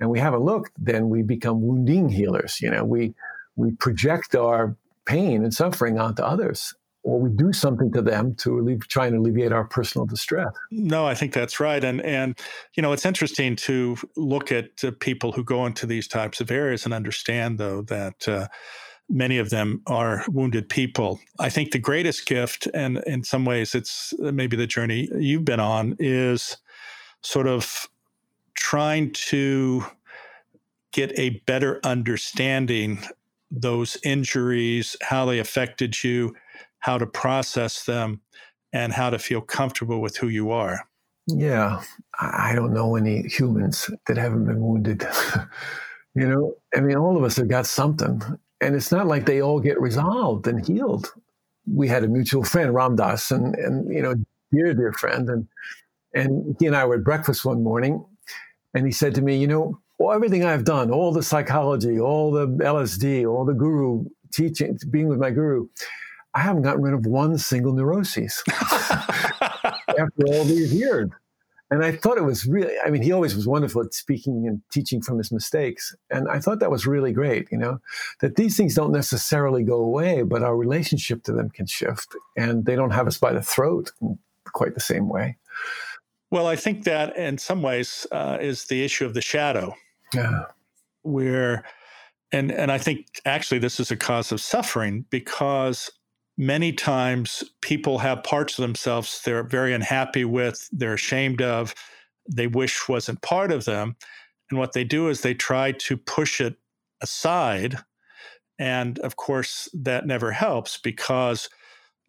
and 0.00 0.08
we 0.08 0.18
haven't 0.18 0.42
looked, 0.42 0.72
then 0.78 1.10
we 1.10 1.22
become 1.22 1.60
wounding 1.60 2.08
healers. 2.08 2.60
You 2.60 2.70
know, 2.70 2.84
we 2.84 3.14
we 3.56 3.70
project 3.72 4.34
our 4.34 4.76
pain 5.06 5.44
and 5.44 5.54
suffering 5.54 5.98
onto 5.98 6.22
others 6.22 6.74
or 7.04 7.20
we 7.20 7.30
do 7.30 7.52
something 7.52 7.92
to 7.92 8.02
them 8.02 8.34
to 8.36 8.78
try 8.88 9.06
and 9.06 9.16
alleviate 9.16 9.52
our 9.52 9.64
personal 9.64 10.06
distress. 10.06 10.52
No, 10.70 11.06
I 11.06 11.14
think 11.14 11.32
that's 11.32 11.60
right, 11.60 11.84
and 11.84 12.00
and 12.00 12.36
you 12.74 12.82
know 12.82 12.92
it's 12.92 13.06
interesting 13.06 13.54
to 13.56 13.96
look 14.16 14.50
at 14.50 14.82
uh, 14.82 14.90
people 14.98 15.30
who 15.30 15.44
go 15.44 15.66
into 15.66 15.86
these 15.86 16.08
types 16.08 16.40
of 16.40 16.50
areas 16.50 16.84
and 16.84 16.92
understand 16.92 17.58
though 17.58 17.82
that. 17.82 18.26
Uh, 18.26 18.48
many 19.10 19.36
of 19.36 19.50
them 19.50 19.82
are 19.86 20.24
wounded 20.30 20.66
people. 20.66 21.20
I 21.38 21.50
think 21.50 21.72
the 21.72 21.78
greatest 21.78 22.24
gift, 22.24 22.66
and 22.72 23.02
in 23.06 23.22
some 23.22 23.44
ways 23.44 23.74
it's 23.74 24.14
maybe 24.18 24.56
the 24.56 24.66
journey 24.66 25.10
you've 25.18 25.44
been 25.44 25.60
on, 25.60 25.94
is 25.98 26.56
sort 27.20 27.46
of 27.46 27.86
trying 28.54 29.12
to 29.12 29.84
get 30.92 31.12
a 31.18 31.42
better 31.46 31.80
understanding 31.84 32.98
those 33.50 33.98
injuries, 34.04 34.96
how 35.02 35.26
they 35.26 35.38
affected 35.38 36.02
you, 36.02 36.34
how 36.84 36.98
to 36.98 37.06
process 37.06 37.84
them, 37.84 38.20
and 38.74 38.92
how 38.92 39.08
to 39.08 39.18
feel 39.18 39.40
comfortable 39.40 40.02
with 40.02 40.18
who 40.18 40.28
you 40.28 40.50
are. 40.50 40.86
Yeah, 41.26 41.82
I 42.20 42.52
don't 42.54 42.74
know 42.74 42.96
any 42.96 43.22
humans 43.22 43.88
that 44.06 44.18
haven't 44.18 44.44
been 44.44 44.60
wounded. 44.60 45.06
you 46.14 46.28
know, 46.28 46.54
I 46.76 46.80
mean, 46.80 46.96
all 46.96 47.16
of 47.16 47.24
us 47.24 47.36
have 47.36 47.48
got 47.48 47.64
something, 47.64 48.20
and 48.60 48.76
it's 48.76 48.92
not 48.92 49.06
like 49.06 49.24
they 49.24 49.40
all 49.40 49.60
get 49.60 49.80
resolved 49.80 50.46
and 50.46 50.66
healed. 50.66 51.10
We 51.66 51.88
had 51.88 52.04
a 52.04 52.08
mutual 52.08 52.44
friend, 52.44 52.74
Ram 52.74 52.96
Dass, 52.96 53.30
and 53.30 53.54
and 53.54 53.90
you 53.90 54.02
know, 54.02 54.14
dear 54.52 54.74
dear 54.74 54.92
friend, 54.92 55.30
and 55.30 55.48
and 56.12 56.54
he 56.60 56.66
and 56.66 56.76
I 56.76 56.84
were 56.84 56.96
at 56.96 57.04
breakfast 57.04 57.46
one 57.46 57.62
morning, 57.62 58.04
and 58.74 58.84
he 58.84 58.92
said 58.92 59.14
to 59.14 59.22
me, 59.22 59.38
you 59.38 59.46
know, 59.46 59.80
well, 59.96 60.12
everything 60.12 60.44
I've 60.44 60.66
done, 60.66 60.90
all 60.90 61.12
the 61.12 61.22
psychology, 61.22 61.98
all 61.98 62.30
the 62.30 62.46
LSD, 62.46 63.26
all 63.26 63.46
the 63.46 63.54
guru 63.54 64.04
teaching, 64.30 64.78
being 64.90 65.08
with 65.08 65.18
my 65.18 65.30
guru, 65.30 65.68
I 66.34 66.40
haven't 66.40 66.62
gotten 66.62 66.82
rid 66.82 66.94
of 66.94 67.06
one 67.06 67.38
single 67.38 67.72
neuroses 67.72 68.42
after 68.50 70.26
all 70.26 70.44
these 70.44 70.74
years. 70.74 71.10
And 71.70 71.84
I 71.84 71.92
thought 71.92 72.18
it 72.18 72.24
was 72.24 72.46
really, 72.46 72.74
I 72.84 72.90
mean, 72.90 73.02
he 73.02 73.10
always 73.10 73.34
was 73.34 73.46
wonderful 73.46 73.82
at 73.82 73.94
speaking 73.94 74.46
and 74.46 74.60
teaching 74.70 75.00
from 75.00 75.18
his 75.18 75.32
mistakes. 75.32 75.94
And 76.10 76.28
I 76.28 76.38
thought 76.38 76.60
that 76.60 76.70
was 76.70 76.86
really 76.86 77.12
great, 77.12 77.48
you 77.50 77.58
know, 77.58 77.78
that 78.20 78.36
these 78.36 78.56
things 78.56 78.74
don't 78.74 78.92
necessarily 78.92 79.64
go 79.64 79.80
away, 79.80 80.22
but 80.22 80.42
our 80.42 80.56
relationship 80.56 81.22
to 81.24 81.32
them 81.32 81.50
can 81.50 81.66
shift 81.66 82.14
and 82.36 82.66
they 82.66 82.76
don't 82.76 82.92
have 82.92 83.06
us 83.06 83.18
by 83.18 83.32
the 83.32 83.42
throat 83.42 83.92
in 84.02 84.18
quite 84.52 84.74
the 84.74 84.80
same 84.80 85.08
way. 85.08 85.36
Well, 86.30 86.46
I 86.46 86.56
think 86.56 86.84
that 86.84 87.16
in 87.16 87.38
some 87.38 87.62
ways 87.62 88.06
uh, 88.12 88.38
is 88.40 88.66
the 88.66 88.84
issue 88.84 89.06
of 89.06 89.14
the 89.14 89.22
shadow. 89.22 89.74
Yeah. 90.12 90.44
Where, 91.02 91.64
and, 92.30 92.52
and 92.52 92.70
I 92.70 92.78
think 92.78 93.06
actually 93.24 93.58
this 93.58 93.80
is 93.80 93.90
a 93.90 93.96
cause 93.96 94.32
of 94.32 94.40
suffering 94.40 95.06
because 95.10 95.90
many 96.36 96.72
times 96.72 97.44
people 97.60 97.98
have 97.98 98.22
parts 98.24 98.58
of 98.58 98.62
themselves 98.62 99.22
they're 99.24 99.42
very 99.42 99.72
unhappy 99.72 100.24
with, 100.24 100.68
they're 100.72 100.94
ashamed 100.94 101.40
of, 101.40 101.74
they 102.28 102.46
wish 102.46 102.88
wasn't 102.88 103.22
part 103.22 103.52
of 103.52 103.64
them. 103.64 103.96
And 104.50 104.58
what 104.58 104.72
they 104.72 104.84
do 104.84 105.08
is 105.08 105.20
they 105.20 105.34
try 105.34 105.72
to 105.72 105.96
push 105.96 106.40
it 106.40 106.56
aside. 107.00 107.78
And 108.58 108.98
of 109.00 109.16
course, 109.16 109.68
that 109.74 110.06
never 110.06 110.32
helps 110.32 110.78
because, 110.78 111.48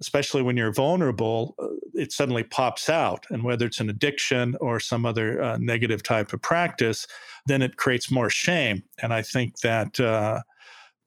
especially 0.02 0.42
when 0.42 0.58
you're 0.58 0.74
vulnerable, 0.74 1.56
uh, 1.60 1.68
it 1.94 2.12
suddenly 2.12 2.44
pops 2.44 2.90
out. 2.90 3.26
And 3.30 3.44
whether 3.44 3.66
it's 3.66 3.80
an 3.80 3.90
addiction 3.90 4.56
or 4.60 4.80
some 4.80 5.06
other 5.06 5.42
uh, 5.42 5.58
negative 5.60 6.04
type 6.04 6.34
of 6.34 6.42
practice, 6.42 7.08
then 7.46 7.62
it 7.62 7.78
creates 7.78 8.12
more 8.12 8.30
shame. 8.30 8.84
And 9.02 9.14
I 9.14 9.22
think 9.22 9.60
that 9.60 10.00
uh, 10.00 10.42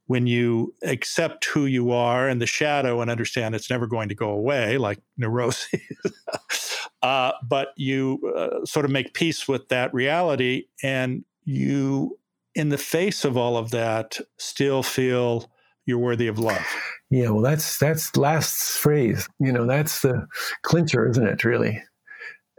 when 0.09 0.27
you 0.27 0.75
accept 0.83 1.45
who 1.45 1.67
you 1.67 1.93
are 1.93 2.29
and 2.29 2.41
the 2.41 2.47
shadow 2.47 3.03
and 3.03 3.11
understand 3.11 3.55
it's 3.55 3.69
never 3.69 3.87
going 3.87 4.09
to 4.09 4.15
go 4.15 4.31
away, 4.31 4.79
like 4.79 4.99
neurosis, 5.19 5.81
uh, 7.03 7.33
but 7.47 7.69
you 7.77 8.19
uh, 8.35 8.65
sort 8.65 8.87
of 8.87 8.91
make 8.91 9.13
peace 9.13 9.47
with 9.47 9.69
that 9.69 9.93
reality 9.93 10.65
and 10.83 11.25
you, 11.45 12.19
in 12.55 12.71
the 12.71 12.79
face 12.79 13.27
of 13.27 13.37
all 13.37 13.59
of 13.59 13.71
that, 13.71 14.19
still 14.39 14.83
feel 14.83 15.51
you're 15.85 15.99
worthy 15.99 16.27
of 16.27 16.39
love. 16.39 16.67
Yeah, 17.11 17.29
well, 17.31 17.43
that's 17.43 17.79
that's 17.79 18.17
last 18.17 18.79
phrase. 18.79 19.29
You 19.39 19.53
know, 19.53 19.67
that's 19.67 20.01
the 20.01 20.27
clincher, 20.63 21.09
isn't 21.09 21.27
it? 21.27 21.45
Really. 21.45 21.83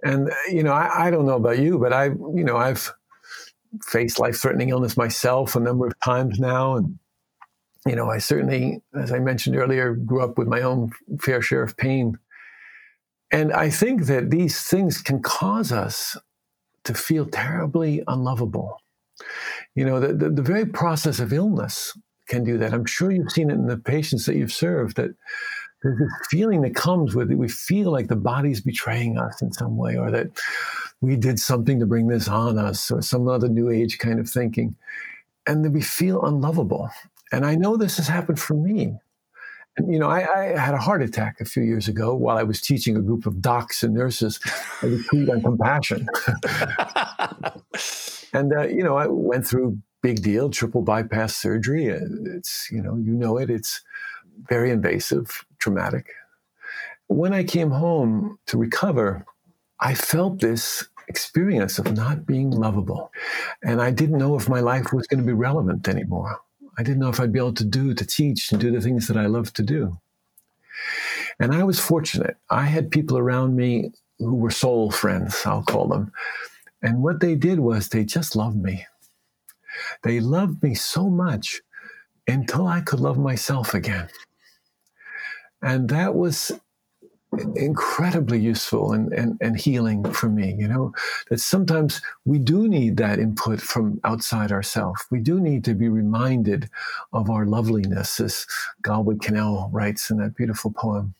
And 0.03 0.31
you 0.51 0.63
know, 0.63 0.73
I, 0.73 1.07
I 1.07 1.11
don't 1.11 1.25
know 1.25 1.35
about 1.35 1.59
you, 1.59 1.79
but 1.79 1.93
I, 1.93 2.05
you 2.05 2.43
know, 2.43 2.57
I've 2.57 2.91
faced 3.83 4.19
life-threatening 4.19 4.69
illness 4.69 4.97
myself 4.97 5.55
a 5.55 5.59
number 5.59 5.85
of 5.87 5.93
times 6.03 6.39
now, 6.39 6.75
and 6.75 6.97
you 7.85 7.95
know, 7.95 8.09
I 8.09 8.17
certainly, 8.17 8.81
as 8.95 9.11
I 9.11 9.19
mentioned 9.19 9.55
earlier, 9.55 9.93
grew 9.93 10.21
up 10.21 10.37
with 10.37 10.47
my 10.47 10.61
own 10.61 10.91
fair 11.21 11.41
share 11.41 11.63
of 11.63 11.77
pain. 11.77 12.17
And 13.31 13.53
I 13.53 13.69
think 13.69 14.05
that 14.05 14.31
these 14.31 14.61
things 14.61 15.01
can 15.01 15.21
cause 15.21 15.71
us 15.71 16.17
to 16.83 16.93
feel 16.93 17.25
terribly 17.25 18.03
unlovable. 18.07 18.81
You 19.75 19.85
know, 19.85 19.99
the, 19.99 20.13
the, 20.13 20.29
the, 20.29 20.41
very 20.41 20.65
process 20.65 21.19
of 21.19 21.33
illness 21.33 21.97
can 22.27 22.43
do 22.43 22.57
that. 22.57 22.73
I'm 22.73 22.85
sure 22.85 23.11
you've 23.11 23.31
seen 23.31 23.49
it 23.49 23.53
in 23.53 23.67
the 23.67 23.77
patients 23.77 24.25
that 24.25 24.35
you've 24.35 24.53
served 24.53 24.95
that 24.95 25.11
there's 25.83 25.99
this 25.99 26.11
feeling 26.29 26.61
that 26.61 26.75
comes 26.75 27.15
with 27.15 27.31
it. 27.31 27.37
We 27.37 27.47
feel 27.47 27.91
like 27.91 28.07
the 28.07 28.15
body's 28.15 28.61
betraying 28.61 29.17
us 29.17 29.41
in 29.41 29.51
some 29.53 29.77
way, 29.77 29.97
or 29.97 30.11
that 30.11 30.27
we 31.01 31.15
did 31.15 31.39
something 31.39 31.79
to 31.79 31.85
bring 31.85 32.07
this 32.07 32.27
on 32.27 32.57
us, 32.57 32.91
or 32.91 33.01
some 33.01 33.27
other 33.27 33.47
new 33.47 33.69
age 33.69 33.97
kind 33.99 34.19
of 34.19 34.29
thinking. 34.29 34.75
And 35.47 35.63
then 35.63 35.71
we 35.71 35.81
feel 35.81 36.23
unlovable. 36.23 36.89
And 37.31 37.45
I 37.45 37.55
know 37.55 37.77
this 37.77 37.97
has 37.97 38.07
happened 38.07 38.39
for 38.39 38.55
me. 38.55 38.95
And, 39.77 39.93
you 39.93 39.99
know, 39.99 40.09
I, 40.09 40.53
I, 40.53 40.59
had 40.59 40.73
a 40.73 40.79
heart 40.79 41.01
attack 41.01 41.39
a 41.39 41.45
few 41.45 41.63
years 41.63 41.87
ago 41.87 42.13
while 42.13 42.37
I 42.37 42.43
was 42.43 42.59
teaching 42.59 42.97
a 42.97 43.01
group 43.01 43.25
of 43.25 43.41
docs 43.41 43.83
and 43.83 43.93
nurses 43.93 44.39
a 44.81 44.87
retreat 44.87 45.29
on 45.29 45.41
compassion. 45.41 46.07
and, 48.33 48.51
uh, 48.53 48.67
you 48.67 48.83
know, 48.83 48.97
I 48.97 49.07
went 49.07 49.45
through 49.47 49.79
big 50.01 50.21
deal, 50.21 50.49
triple 50.49 50.81
bypass 50.81 51.35
surgery. 51.35 51.85
It's, 51.85 52.67
you 52.71 52.81
know, 52.81 52.97
you 52.97 53.13
know 53.13 53.37
it, 53.37 53.49
it's 53.49 53.81
very 54.49 54.71
invasive, 54.71 55.45
traumatic. 55.59 56.07
When 57.07 57.33
I 57.33 57.43
came 57.43 57.71
home 57.71 58.39
to 58.47 58.57
recover, 58.57 59.25
I 59.79 59.93
felt 59.93 60.39
this 60.39 60.87
experience 61.07 61.79
of 61.79 61.95
not 61.95 62.25
being 62.25 62.51
lovable. 62.51 63.11
And 63.63 63.81
I 63.81 63.91
didn't 63.91 64.17
know 64.17 64.35
if 64.35 64.47
my 64.47 64.59
life 64.59 64.93
was 64.93 65.07
going 65.07 65.19
to 65.19 65.25
be 65.25 65.33
relevant 65.33 65.87
anymore. 65.87 66.39
I 66.79 66.81
didn't 66.81 66.99
know 66.99 67.09
if 67.09 67.19
I'd 67.19 67.33
be 67.33 67.39
able 67.39 67.53
to 67.55 67.65
do, 67.65 67.93
to 67.93 68.05
teach, 68.05 68.53
and 68.53 68.61
do 68.61 68.71
the 68.71 68.79
things 68.79 69.09
that 69.09 69.17
I 69.17 69.25
love 69.25 69.51
to 69.55 69.63
do. 69.63 69.99
And 71.37 71.53
I 71.53 71.65
was 71.65 71.77
fortunate. 71.77 72.37
I 72.49 72.63
had 72.67 72.89
people 72.89 73.17
around 73.17 73.57
me 73.57 73.91
who 74.17 74.35
were 74.35 74.49
soul 74.49 74.89
friends, 74.89 75.41
I'll 75.45 75.61
call 75.61 75.89
them. 75.89 76.13
And 76.81 77.03
what 77.03 77.19
they 77.19 77.35
did 77.35 77.59
was 77.59 77.89
they 77.89 78.05
just 78.05 78.33
loved 78.33 78.55
me. 78.63 78.85
They 80.03 80.21
loved 80.21 80.63
me 80.63 80.73
so 80.73 81.09
much 81.09 81.59
until 82.29 82.65
I 82.65 82.79
could 82.79 83.01
love 83.01 83.17
myself 83.17 83.73
again. 83.73 84.07
And 85.61 85.89
that 85.89 86.15
was 86.15 86.53
incredibly 87.55 88.39
useful 88.39 88.93
and, 88.93 89.13
and, 89.13 89.37
and 89.41 89.59
healing 89.59 90.03
for 90.11 90.29
me, 90.29 90.55
you 90.57 90.67
know, 90.67 90.91
that 91.29 91.39
sometimes 91.39 92.01
we 92.25 92.39
do 92.39 92.67
need 92.67 92.97
that 92.97 93.19
input 93.19 93.61
from 93.61 93.99
outside 94.03 94.51
ourselves. 94.51 95.05
We 95.11 95.19
do 95.19 95.39
need 95.39 95.63
to 95.65 95.75
be 95.75 95.89
reminded 95.89 96.69
of 97.13 97.29
our 97.29 97.45
loveliness, 97.45 98.19
as 98.19 98.45
Galway 98.81 99.15
Kinnell 99.15 99.69
writes 99.71 100.09
in 100.09 100.17
that 100.17 100.35
beautiful 100.35 100.71
poem. 100.71 101.13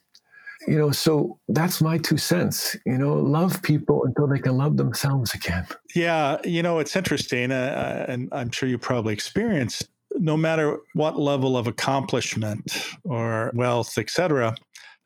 You 0.68 0.78
know, 0.78 0.92
so 0.92 1.40
that's 1.48 1.80
my 1.80 1.98
two 1.98 2.18
cents. 2.18 2.76
You 2.86 2.98
know, 2.98 3.14
love 3.14 3.62
people 3.62 4.04
until 4.04 4.28
they 4.28 4.40
can 4.40 4.58
love 4.58 4.78
themselves 4.78 5.34
again. 5.34 5.66
Yeah, 5.96 6.38
you 6.44 6.62
know, 6.62 6.80
it's 6.80 6.96
interesting, 6.96 7.52
uh, 7.52 8.06
and 8.10 8.28
I'm 8.32 8.52
sure 8.52 8.68
you 8.68 8.78
probably 8.78 9.14
experienced. 9.14 9.88
No 10.16 10.36
matter 10.36 10.80
what 10.96 11.18
level 11.18 11.56
of 11.56 11.68
accomplishment 11.68 12.84
or 13.06 13.52
wealth, 13.54 13.98
etc., 13.98 14.56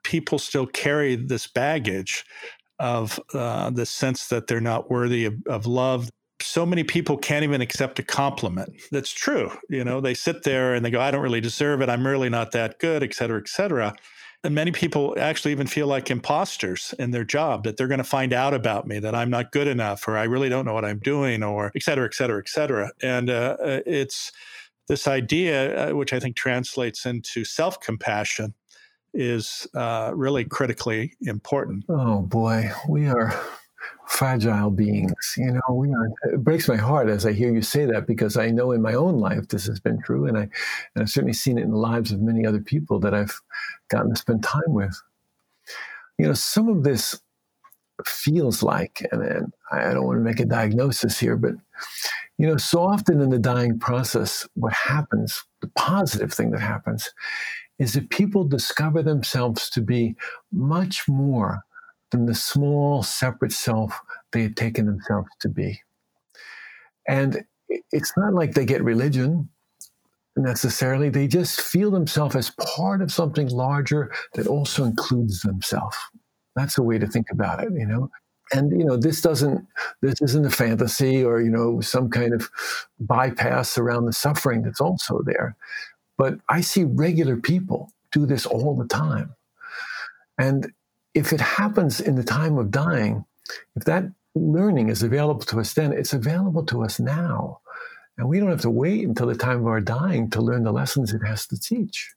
people 0.04 0.40
still 0.40 0.68
carry 0.68 1.16
this 1.16 1.48
baggage 1.48 2.26
of 2.80 3.20
uh, 3.34 3.70
the 3.70 3.86
sense 3.86 4.28
that 4.28 4.48
they're 4.48 4.60
not 4.60 4.90
worthy 4.92 5.26
of, 5.26 5.36
of 5.48 5.66
love 5.66 6.10
so 6.42 6.66
many 6.66 6.84
people 6.84 7.18
can't 7.18 7.44
even 7.44 7.62
accept 7.62 8.00
a 8.00 8.04
compliment. 8.04 8.74
That's 8.92 9.12
true. 9.12 9.52
You 9.70 9.84
know, 9.84 10.02
they 10.02 10.14
sit 10.14 10.44
there 10.44 10.74
and 10.74 10.86
they 10.86 10.92
go, 10.92 11.00
I 11.00 11.12
don't 11.12 11.22
really 11.22 11.42
deserve 11.42 11.82
it. 11.82 11.90
I'm 11.90 12.06
really 12.06 12.30
not 12.30 12.52
that 12.52 12.80
good, 12.80 13.04
et 13.04 13.14
cetera, 13.14 13.40
et 13.40 13.48
cetera. 13.48 13.96
And 14.44 14.54
many 14.54 14.72
people 14.72 15.16
actually 15.18 15.54
even 15.54 15.68
feel 15.68 15.88
like 15.88 16.12
imposters 16.12 16.94
in 17.00 17.12
their 17.12 17.24
job 17.24 17.64
that 17.64 17.78
they're 17.78 17.88
going 17.88 18.00
to 18.00 18.04
find 18.04 18.34
out 18.34 18.54
about 18.54 18.86
me, 18.86 19.00
that 19.00 19.16
I'm 19.16 19.30
not 19.30 19.54
good 19.54 19.68
enough, 19.68 20.06
or 20.06 20.18
I 20.18 20.24
really 20.24 20.50
don't 20.50 20.66
know 20.66 20.74
what 20.74 20.84
I'm 20.84 21.00
doing, 21.00 21.44
or 21.44 21.72
et 21.76 21.82
cetera, 21.82 22.06
et 22.06 22.14
cetera, 22.14 22.40
et 22.40 22.50
cetera. 22.50 22.92
And 23.02 23.30
uh, 23.30 23.56
uh 23.62 23.80
it's 23.86 24.32
this 24.90 25.08
idea, 25.08 25.92
uh, 25.92 25.96
which 25.96 26.12
I 26.12 26.20
think 26.20 26.36
translates 26.36 27.06
into 27.06 27.46
self 27.46 27.80
compassion, 27.80 28.54
is 29.14 29.68
uh, 29.76 30.12
really 30.14 30.46
critically 30.46 31.14
important. 31.22 31.86
Oh 31.90 32.22
boy, 32.22 32.72
we 32.90 33.08
are 33.08 33.34
fragile 34.08 34.70
beings. 34.70 35.34
You 35.38 35.52
know, 35.52 35.74
we 35.74 35.94
are. 35.94 36.34
It 36.34 36.44
breaks 36.44 36.68
my 36.68 36.76
heart 36.76 37.10
as 37.10 37.26
I 37.26 37.34
hear 37.34 37.54
you 37.54 37.62
say 37.62 37.86
that 37.86 38.08
because 38.08 38.38
I 38.38 38.50
know 38.50 38.72
in 38.72 38.82
my 38.82 38.94
own 38.94 39.20
life 39.20 39.48
this 39.48 39.66
has 39.66 39.80
been 39.80 40.02
true, 40.02 40.26
and 40.26 40.38
I 40.38 40.42
and 40.42 41.02
I've 41.02 41.10
certainly 41.10 41.34
seen 41.34 41.58
it 41.58 41.64
in 41.64 41.72
the 41.72 41.78
lives 41.78 42.12
of 42.12 42.22
many 42.22 42.46
other 42.46 42.62
people 42.62 43.00
that 43.00 43.14
I've 43.14 43.40
gotten 43.90 44.14
to 44.14 44.20
spend 44.20 44.44
time 44.44 44.62
with. 44.74 45.00
You 46.18 46.28
know, 46.28 46.34
some 46.34 46.70
of 46.70 46.84
this 46.84 47.20
feels 48.06 48.64
like, 48.64 49.06
and, 49.12 49.24
and 49.24 49.54
I 49.72 49.94
don't 49.94 50.06
want 50.06 50.18
to 50.18 50.24
make 50.24 50.40
a 50.40 50.46
diagnosis 50.46 51.20
here, 51.20 51.38
but 51.38 51.54
you 52.38 52.48
know, 52.48 52.58
so 52.58 52.82
often 52.82 53.22
in 53.22 53.30
the 53.30 53.40
dying 53.40 53.80
process, 53.80 54.48
what 54.56 54.74
happens, 54.74 55.44
the 55.62 55.68
positive 55.76 56.34
thing 56.34 56.52
that 56.52 56.62
happens, 56.62 57.14
is 57.84 57.94
that 57.94 58.10
people 58.10 58.46
discover 58.46 59.04
themselves 59.04 59.70
to 59.70 59.82
be 59.82 60.16
much 60.54 61.06
more 61.10 61.64
than 62.12 62.26
the 62.26 62.34
small, 62.34 63.04
separate 63.04 63.52
self 63.52 64.00
they 64.32 64.44
had 64.44 64.56
taken 64.56 64.86
themselves 64.86 65.28
to 65.42 65.50
be. 65.50 65.82
And 67.10 67.44
it's 67.92 68.14
not 68.16 68.34
like 68.34 68.54
they 68.54 68.66
get 68.66 68.82
religion 68.82 69.50
necessarily, 70.38 71.10
they 71.10 71.28
just 71.28 71.60
feel 71.60 71.92
themselves 71.92 72.38
as 72.38 72.52
part 72.52 73.02
of 73.02 73.12
something 73.12 73.50
larger 73.50 74.14
that 74.36 74.48
also 74.48 74.86
includes 74.86 75.42
themselves. 75.42 75.98
That's 76.56 76.78
a 76.78 76.84
way 76.84 76.98
to 77.00 77.06
think 77.06 77.28
about 77.32 77.62
it, 77.64 77.74
you 77.74 77.86
know? 77.86 78.10
and 78.52 78.72
you 78.72 78.86
know 78.86 78.98
this 78.98 79.22
doesn't 79.22 79.66
this 80.02 80.22
isn't 80.22 80.46
a 80.46 80.50
fantasy 80.50 81.24
or 81.24 81.42
you 81.42 81.50
know 81.50 81.80
some 81.82 82.10
kind 82.10 82.34
of 82.34 82.50
bypass 83.00 83.78
around 83.78 84.06
the 84.06 84.14
suffering 84.14 84.62
that's 84.64 84.82
also 84.82 85.22
there 85.26 85.56
but 86.18 86.36
I 86.50 86.62
see 86.62 86.84
regular 86.84 87.38
people 87.38 87.92
do 88.12 88.26
this 88.26 88.46
all 88.46 88.76
the 88.76 88.88
time. 88.88 89.36
And 90.38 90.72
if 91.14 91.34
it 91.34 91.42
happens 91.42 92.00
in 92.00 92.16
the 92.16 92.24
time 92.24 92.58
of 92.58 92.72
dying, 92.72 93.26
if 93.76 93.84
that 93.86 94.06
learning 94.36 94.90
is 94.90 95.04
available 95.04 95.42
to 95.42 95.60
us 95.60 95.74
then, 95.74 95.94
it's 95.94 96.14
available 96.14 96.66
to 96.66 96.84
us 96.84 97.00
now. 97.00 97.60
And 98.18 98.28
we 98.30 98.40
don't 98.40 98.50
have 98.50 98.62
to 98.62 98.70
wait 98.70 99.08
until 99.08 99.28
the 99.28 99.36
time 99.36 99.62
of 99.62 99.68
our 99.68 99.82
dying 99.82 100.30
to 100.32 100.42
learn 100.42 100.64
the 100.64 100.72
lessons 100.72 101.14
it 101.14 101.22
has 101.26 101.48
to 101.48 101.60
teach. 101.60 102.14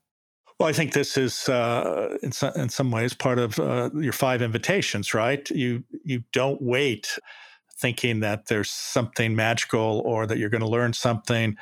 Well, 0.59 0.69
I 0.69 0.73
think 0.73 0.93
this 0.93 1.19
is, 1.19 1.49
uh, 1.49 2.17
in, 2.23 2.33
some, 2.33 2.53
in 2.57 2.69
some 2.71 2.91
ways, 2.91 3.13
part 3.13 3.39
of 3.39 3.59
uh, 3.59 3.91
your 3.95 4.13
five 4.15 4.41
invitations, 4.41 5.13
right? 5.13 5.49
You 5.51 5.85
you 6.03 6.23
don't 6.33 6.63
wait 6.63 7.19
thinking 7.79 8.21
that 8.21 8.47
there's 8.47 8.71
something 8.71 9.37
magical 9.37 10.03
or 10.07 10.27
that 10.27 10.39
you're 10.39 10.49
going 10.49 10.63
to 10.63 10.69
learn 10.69 10.95
something 10.95 11.57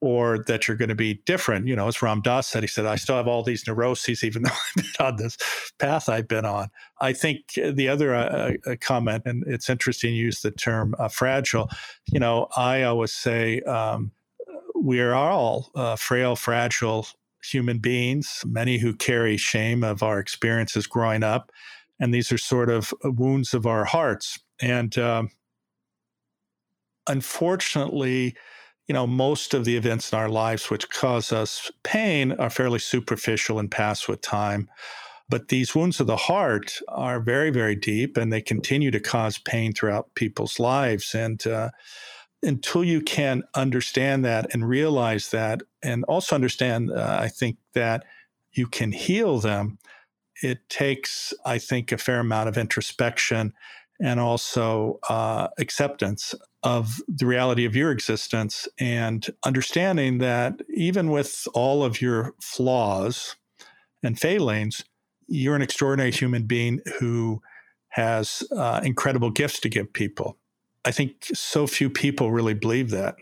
or 0.00 0.38
that 0.44 0.66
you're 0.66 0.76
going 0.76 0.88
to 0.88 0.94
be 0.94 1.20
different. 1.26 1.66
You 1.66 1.76
know, 1.76 1.88
as 1.88 2.00
Ram 2.00 2.22
Dass 2.22 2.48
said, 2.48 2.62
he 2.62 2.66
said, 2.66 2.86
I 2.86 2.96
still 2.96 3.16
have 3.16 3.28
all 3.28 3.42
these 3.42 3.66
neuroses, 3.66 4.24
even 4.24 4.42
though 4.44 4.50
I've 4.50 4.74
been 4.76 5.06
on 5.06 5.16
this 5.16 5.36
path 5.78 6.08
I've 6.08 6.28
been 6.28 6.44
on. 6.44 6.70
I 7.00 7.12
think 7.12 7.52
the 7.54 7.88
other 7.88 8.14
uh, 8.14 8.54
uh, 8.66 8.76
comment, 8.80 9.24
and 9.26 9.44
it's 9.46 9.68
interesting 9.68 10.14
you 10.14 10.24
use 10.24 10.40
the 10.40 10.50
term 10.50 10.94
uh, 10.98 11.08
fragile. 11.08 11.68
You 12.06 12.20
know, 12.20 12.48
I 12.56 12.82
always 12.82 13.12
say 13.12 13.60
um, 13.62 14.12
we 14.74 15.00
are 15.00 15.14
all 15.14 15.70
uh, 15.74 15.96
frail, 15.96 16.36
fragile 16.36 17.06
human 17.42 17.78
beings, 17.78 18.42
many 18.46 18.78
who 18.78 18.94
carry 18.94 19.36
shame 19.36 19.82
of 19.82 20.02
our 20.02 20.18
experiences 20.18 20.86
growing 20.86 21.22
up. 21.22 21.50
And 21.98 22.14
these 22.14 22.32
are 22.32 22.38
sort 22.38 22.70
of 22.70 22.94
wounds 23.04 23.52
of 23.52 23.66
our 23.66 23.84
hearts. 23.84 24.38
And 24.60 24.96
um, 24.98 25.30
unfortunately, 27.06 28.36
you 28.90 28.94
know, 28.94 29.06
most 29.06 29.54
of 29.54 29.64
the 29.64 29.76
events 29.76 30.12
in 30.12 30.18
our 30.18 30.28
lives 30.28 30.68
which 30.68 30.90
cause 30.90 31.30
us 31.30 31.70
pain 31.84 32.32
are 32.32 32.50
fairly 32.50 32.80
superficial 32.80 33.60
and 33.60 33.70
pass 33.70 34.08
with 34.08 34.20
time. 34.20 34.68
But 35.28 35.46
these 35.46 35.76
wounds 35.76 36.00
of 36.00 36.08
the 36.08 36.16
heart 36.16 36.76
are 36.88 37.20
very, 37.20 37.50
very 37.50 37.76
deep 37.76 38.16
and 38.16 38.32
they 38.32 38.40
continue 38.40 38.90
to 38.90 38.98
cause 38.98 39.38
pain 39.38 39.72
throughout 39.72 40.12
people's 40.16 40.58
lives. 40.58 41.14
And 41.14 41.46
uh, 41.46 41.70
until 42.42 42.82
you 42.82 43.00
can 43.00 43.44
understand 43.54 44.24
that 44.24 44.52
and 44.52 44.68
realize 44.68 45.30
that, 45.30 45.62
and 45.84 46.02
also 46.06 46.34
understand, 46.34 46.90
uh, 46.90 47.16
I 47.20 47.28
think, 47.28 47.58
that 47.74 48.02
you 48.54 48.66
can 48.66 48.90
heal 48.90 49.38
them, 49.38 49.78
it 50.42 50.68
takes, 50.68 51.32
I 51.44 51.58
think, 51.58 51.92
a 51.92 51.96
fair 51.96 52.18
amount 52.18 52.48
of 52.48 52.58
introspection 52.58 53.52
and 54.02 54.18
also 54.18 54.98
uh, 55.08 55.48
acceptance 55.58 56.34
of 56.62 57.00
the 57.08 57.26
reality 57.26 57.64
of 57.64 57.76
your 57.76 57.90
existence 57.90 58.68
and 58.78 59.28
understanding 59.44 60.18
that 60.18 60.60
even 60.74 61.10
with 61.10 61.46
all 61.54 61.82
of 61.84 62.00
your 62.00 62.34
flaws 62.40 63.36
and 64.02 64.18
failings, 64.18 64.84
you're 65.28 65.56
an 65.56 65.62
extraordinary 65.62 66.10
human 66.10 66.44
being 66.44 66.80
who 66.98 67.40
has 67.90 68.42
uh, 68.56 68.80
incredible 68.82 69.30
gifts 69.30 69.60
to 69.60 69.68
give 69.68 69.92
people. 69.92 70.36
I 70.84 70.90
think 70.90 71.26
so 71.34 71.66
few 71.66 71.90
people 71.90 72.30
really 72.30 72.54
believe 72.54 72.90
that. 72.90 73.16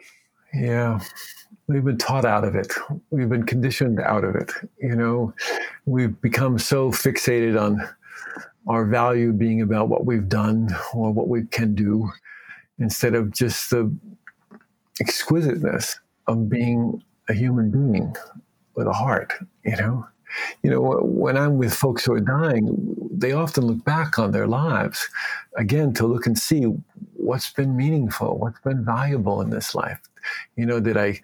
Yeah. 0.55 1.01
We've 1.67 1.85
been 1.85 1.99
taught 1.99 2.25
out 2.25 2.45
of 2.45 2.55
it. 2.55 2.73
We've 3.11 3.29
been 3.29 3.45
conditioned 3.45 4.01
out 4.01 4.25
of 4.25 4.35
it. 4.35 4.53
You 4.81 4.97
know, 4.97 5.35
we've 5.85 6.19
become 6.21 6.59
so 6.59 6.91
fixated 6.91 7.61
on 7.61 7.87
our 8.69 8.85
value 8.85 9.33
being 9.33 9.63
about 9.63 9.89
what 9.89 10.05
we've 10.05 10.29
done 10.29 10.69
or 10.95 11.11
what 11.11 11.29
we 11.29 11.45
can 11.47 11.75
do 11.75 12.11
instead 12.79 13.15
of 13.15 13.33
just 13.33 13.71
the 13.71 13.93
exquisiteness 15.01 15.99
of 16.27 16.49
being 16.49 17.03
a 17.29 17.35
human 17.35 17.71
being 17.71 18.15
with 18.75 18.87
a 18.87 18.93
heart, 18.93 19.33
you 19.65 19.77
know? 19.77 20.07
You 20.63 20.71
know, 20.71 20.81
when 21.01 21.39
I'm 21.39 21.57
with 21.57 21.73
folks 21.73 22.05
who 22.05 22.13
are 22.13 22.21
dying, 22.21 22.95
they 23.11 23.33
often 23.33 23.65
look 23.65 23.83
back 23.85 24.19
on 24.19 24.31
their 24.31 24.47
lives 24.47 25.09
again 25.57 25.95
to 25.95 26.07
look 26.07 26.27
and 26.27 26.39
see 26.39 26.65
what's 27.15 27.51
been 27.51 27.75
meaningful, 27.77 28.39
what's 28.39 28.61
been 28.61 28.85
valuable 28.85 29.41
in 29.41 29.49
this 29.49 29.75
life. 29.75 30.01
You 30.57 30.67
know, 30.67 30.81
did 30.81 30.99
I 30.99 31.21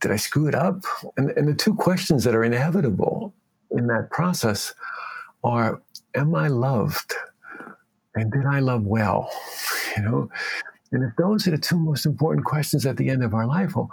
did 0.00 0.10
I 0.10 0.16
screw 0.16 0.46
it 0.46 0.54
up? 0.54 0.82
And, 1.18 1.30
and 1.32 1.46
the 1.46 1.54
two 1.54 1.74
questions 1.74 2.24
that 2.24 2.34
are 2.34 2.42
inevitable 2.42 3.34
in 3.70 3.86
that 3.88 4.10
process 4.10 4.74
are 5.44 5.82
am 6.14 6.34
I 6.34 6.48
loved? 6.48 7.14
And 8.14 8.30
did 8.30 8.44
I 8.44 8.60
love 8.60 8.84
well? 8.84 9.30
You 9.96 10.02
know, 10.02 10.28
and 10.92 11.02
if 11.04 11.16
those 11.16 11.48
are 11.48 11.52
the 11.52 11.58
two 11.58 11.78
most 11.78 12.04
important 12.04 12.44
questions 12.44 12.84
at 12.84 12.96
the 12.96 13.08
end 13.08 13.24
of 13.24 13.34
our 13.34 13.46
life, 13.46 13.74
well, 13.74 13.90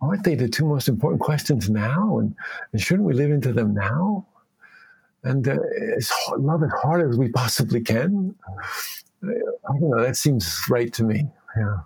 aren't 0.00 0.24
they 0.24 0.34
the 0.34 0.48
two 0.48 0.66
most 0.66 0.88
important 0.88 1.22
questions 1.22 1.70
now? 1.70 2.18
And, 2.18 2.34
and 2.72 2.80
shouldn't 2.80 3.06
we 3.06 3.14
live 3.14 3.30
into 3.30 3.52
them 3.52 3.74
now? 3.74 4.26
And 5.24 5.46
uh, 5.46 5.56
love 6.36 6.62
as 6.62 6.72
hard 6.82 7.08
as 7.08 7.16
we 7.16 7.28
possibly 7.28 7.80
can. 7.80 8.34
I 9.22 9.78
don't 9.78 9.90
know. 9.90 10.02
That 10.02 10.16
seems 10.16 10.62
right 10.68 10.92
to 10.94 11.04
me. 11.04 11.26
Yeah. 11.56 11.76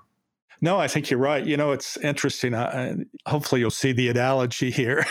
No, 0.62 0.79
I 0.79 0.88
think 0.88 1.11
you're 1.11 1.20
right. 1.20 1.44
You 1.44 1.59
know, 1.59 1.72
it's 1.72 1.99
interesting. 1.99 2.55
Uh, 2.55 2.96
hopefully, 3.27 3.61
you'll 3.61 3.70
see 3.70 3.92
the 3.92 4.09
analogy 4.09 4.70
here. 4.70 5.05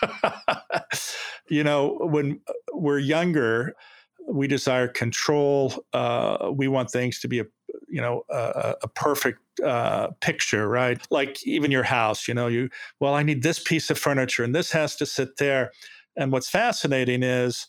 you 1.48 1.64
know, 1.64 1.98
when 2.00 2.40
we're 2.72 3.00
younger, 3.00 3.74
we 4.28 4.46
desire 4.46 4.88
control. 4.88 5.84
Uh, 5.92 6.50
we 6.52 6.68
want 6.68 6.90
things 6.90 7.20
to 7.20 7.28
be 7.28 7.40
a 7.40 7.44
you 7.88 8.00
know 8.00 8.22
a, 8.30 8.74
a 8.82 8.88
perfect 8.88 9.40
uh, 9.64 10.08
picture, 10.20 10.68
right? 10.68 11.00
Like 11.10 11.44
even 11.46 11.70
your 11.70 11.82
house, 11.82 12.28
you 12.28 12.34
know, 12.34 12.46
you 12.46 12.68
well, 13.00 13.14
I 13.14 13.22
need 13.22 13.42
this 13.42 13.58
piece 13.58 13.90
of 13.90 13.98
furniture 13.98 14.44
and 14.44 14.54
this 14.54 14.70
has 14.72 14.96
to 14.96 15.06
sit 15.06 15.36
there. 15.38 15.72
And 16.16 16.32
what's 16.32 16.48
fascinating 16.48 17.22
is 17.22 17.66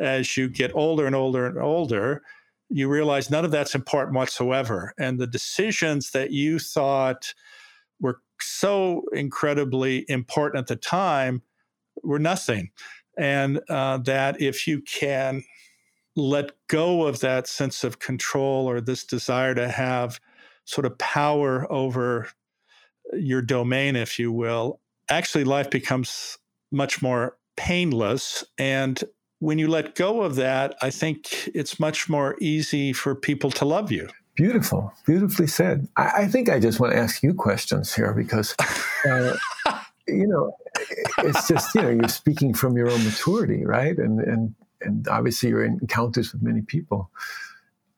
as 0.00 0.36
you 0.36 0.48
get 0.48 0.74
older 0.74 1.06
and 1.06 1.14
older 1.14 1.46
and 1.46 1.58
older, 1.58 2.22
you 2.68 2.88
realize 2.88 3.30
none 3.30 3.44
of 3.44 3.50
that's 3.50 3.74
important 3.74 4.16
whatsoever. 4.16 4.92
And 4.98 5.18
the 5.18 5.26
decisions 5.26 6.10
that 6.10 6.30
you 6.30 6.58
thought 6.58 7.32
were 8.00 8.20
so 8.40 9.02
incredibly 9.12 10.04
important 10.08 10.60
at 10.60 10.66
the 10.66 10.76
time 10.76 11.42
were 12.02 12.18
nothing. 12.18 12.70
And 13.16 13.60
uh, 13.68 13.98
that 13.98 14.40
if 14.40 14.66
you 14.66 14.80
can 14.82 15.42
let 16.18 16.52
go 16.68 17.06
of 17.06 17.20
that 17.20 17.46
sense 17.46 17.84
of 17.84 17.98
control 17.98 18.68
or 18.68 18.80
this 18.80 19.04
desire 19.04 19.54
to 19.54 19.68
have 19.68 20.20
sort 20.64 20.84
of 20.84 20.98
power 20.98 21.70
over 21.72 22.28
your 23.12 23.40
domain, 23.40 23.96
if 23.96 24.18
you 24.18 24.32
will, 24.32 24.80
actually 25.08 25.44
life 25.44 25.70
becomes 25.70 26.38
much 26.70 27.00
more 27.00 27.38
painless. 27.56 28.44
And 28.58 29.02
when 29.38 29.58
you 29.58 29.68
let 29.68 29.94
go 29.94 30.22
of 30.22 30.34
that, 30.36 30.76
I 30.82 30.90
think 30.90 31.48
it's 31.54 31.80
much 31.80 32.08
more 32.08 32.36
easy 32.40 32.92
for 32.92 33.14
people 33.14 33.50
to 33.52 33.64
love 33.64 33.90
you. 33.90 34.08
Beautiful, 34.34 34.92
beautifully 35.06 35.46
said. 35.46 35.88
I, 35.96 36.10
I 36.16 36.26
think 36.26 36.48
I 36.48 36.60
just 36.60 36.78
want 36.78 36.92
to 36.92 36.98
ask 36.98 37.22
you 37.22 37.34
questions 37.34 37.94
here 37.94 38.12
because, 38.12 38.54
uh, 39.08 39.36
you 40.08 40.26
know, 40.28 40.52
it's 41.18 41.48
just 41.48 41.74
you 41.74 41.82
know 41.82 41.90
you're 41.90 42.08
speaking 42.08 42.54
from 42.54 42.76
your 42.76 42.88
own 42.88 43.04
maturity, 43.04 43.64
right? 43.64 43.98
And 43.98 44.20
and 44.20 44.54
and 44.80 45.06
obviously 45.08 45.50
you're 45.50 45.64
in 45.64 45.78
encounters 45.80 46.32
with 46.32 46.42
many 46.42 46.62
people. 46.62 47.10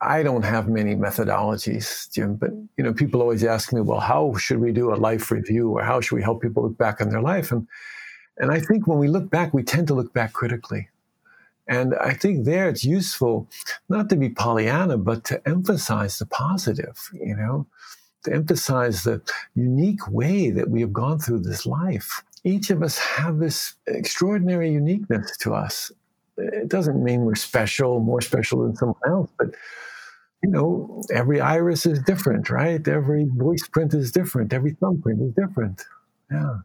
I 0.00 0.22
don't 0.22 0.44
have 0.44 0.68
many 0.68 0.96
methodologies, 0.96 2.10
Jim, 2.10 2.36
but 2.36 2.50
you 2.76 2.84
know, 2.84 2.94
people 2.94 3.20
always 3.20 3.44
ask 3.44 3.72
me, 3.72 3.82
well, 3.82 4.00
how 4.00 4.34
should 4.34 4.58
we 4.58 4.72
do 4.72 4.94
a 4.94 4.96
life 4.96 5.30
review 5.30 5.70
or 5.70 5.82
how 5.82 6.00
should 6.00 6.16
we 6.16 6.22
help 6.22 6.40
people 6.40 6.62
look 6.62 6.78
back 6.78 7.00
on 7.00 7.10
their 7.10 7.20
life? 7.20 7.52
And 7.52 7.66
and 8.38 8.50
I 8.50 8.58
think 8.58 8.86
when 8.86 8.98
we 8.98 9.08
look 9.08 9.28
back, 9.28 9.52
we 9.52 9.62
tend 9.62 9.88
to 9.88 9.94
look 9.94 10.14
back 10.14 10.32
critically. 10.32 10.88
And 11.68 11.94
I 11.94 12.14
think 12.14 12.44
there 12.44 12.68
it's 12.68 12.84
useful 12.84 13.48
not 13.88 14.08
to 14.08 14.16
be 14.16 14.30
Pollyanna, 14.30 14.96
but 14.96 15.24
to 15.24 15.46
emphasize 15.46 16.18
the 16.18 16.26
positive, 16.26 17.10
you 17.12 17.36
know, 17.36 17.66
to 18.24 18.32
emphasize 18.32 19.04
the 19.04 19.20
unique 19.54 20.08
way 20.08 20.50
that 20.50 20.70
we 20.70 20.80
have 20.80 20.92
gone 20.92 21.18
through 21.18 21.40
this 21.40 21.66
life. 21.66 22.22
Each 22.42 22.70
of 22.70 22.82
us 22.82 22.98
have 22.98 23.38
this 23.38 23.74
extraordinary 23.86 24.72
uniqueness 24.72 25.36
to 25.38 25.54
us 25.54 25.92
it 26.40 26.68
doesn't 26.68 27.02
mean 27.02 27.22
we're 27.22 27.34
special, 27.34 28.00
more 28.00 28.20
special 28.20 28.62
than 28.62 28.76
someone 28.76 29.00
else, 29.06 29.30
but 29.38 29.54
you 30.42 30.50
know, 30.50 31.02
every 31.12 31.40
iris 31.40 31.84
is 31.84 31.98
different, 32.00 32.48
right? 32.48 32.86
Every 32.88 33.26
voice 33.26 33.66
print 33.68 33.92
is 33.92 34.10
different. 34.10 34.52
Every 34.52 34.72
thumbprint 34.72 35.20
is 35.20 35.34
different. 35.34 35.84
Yeah. 36.30 36.58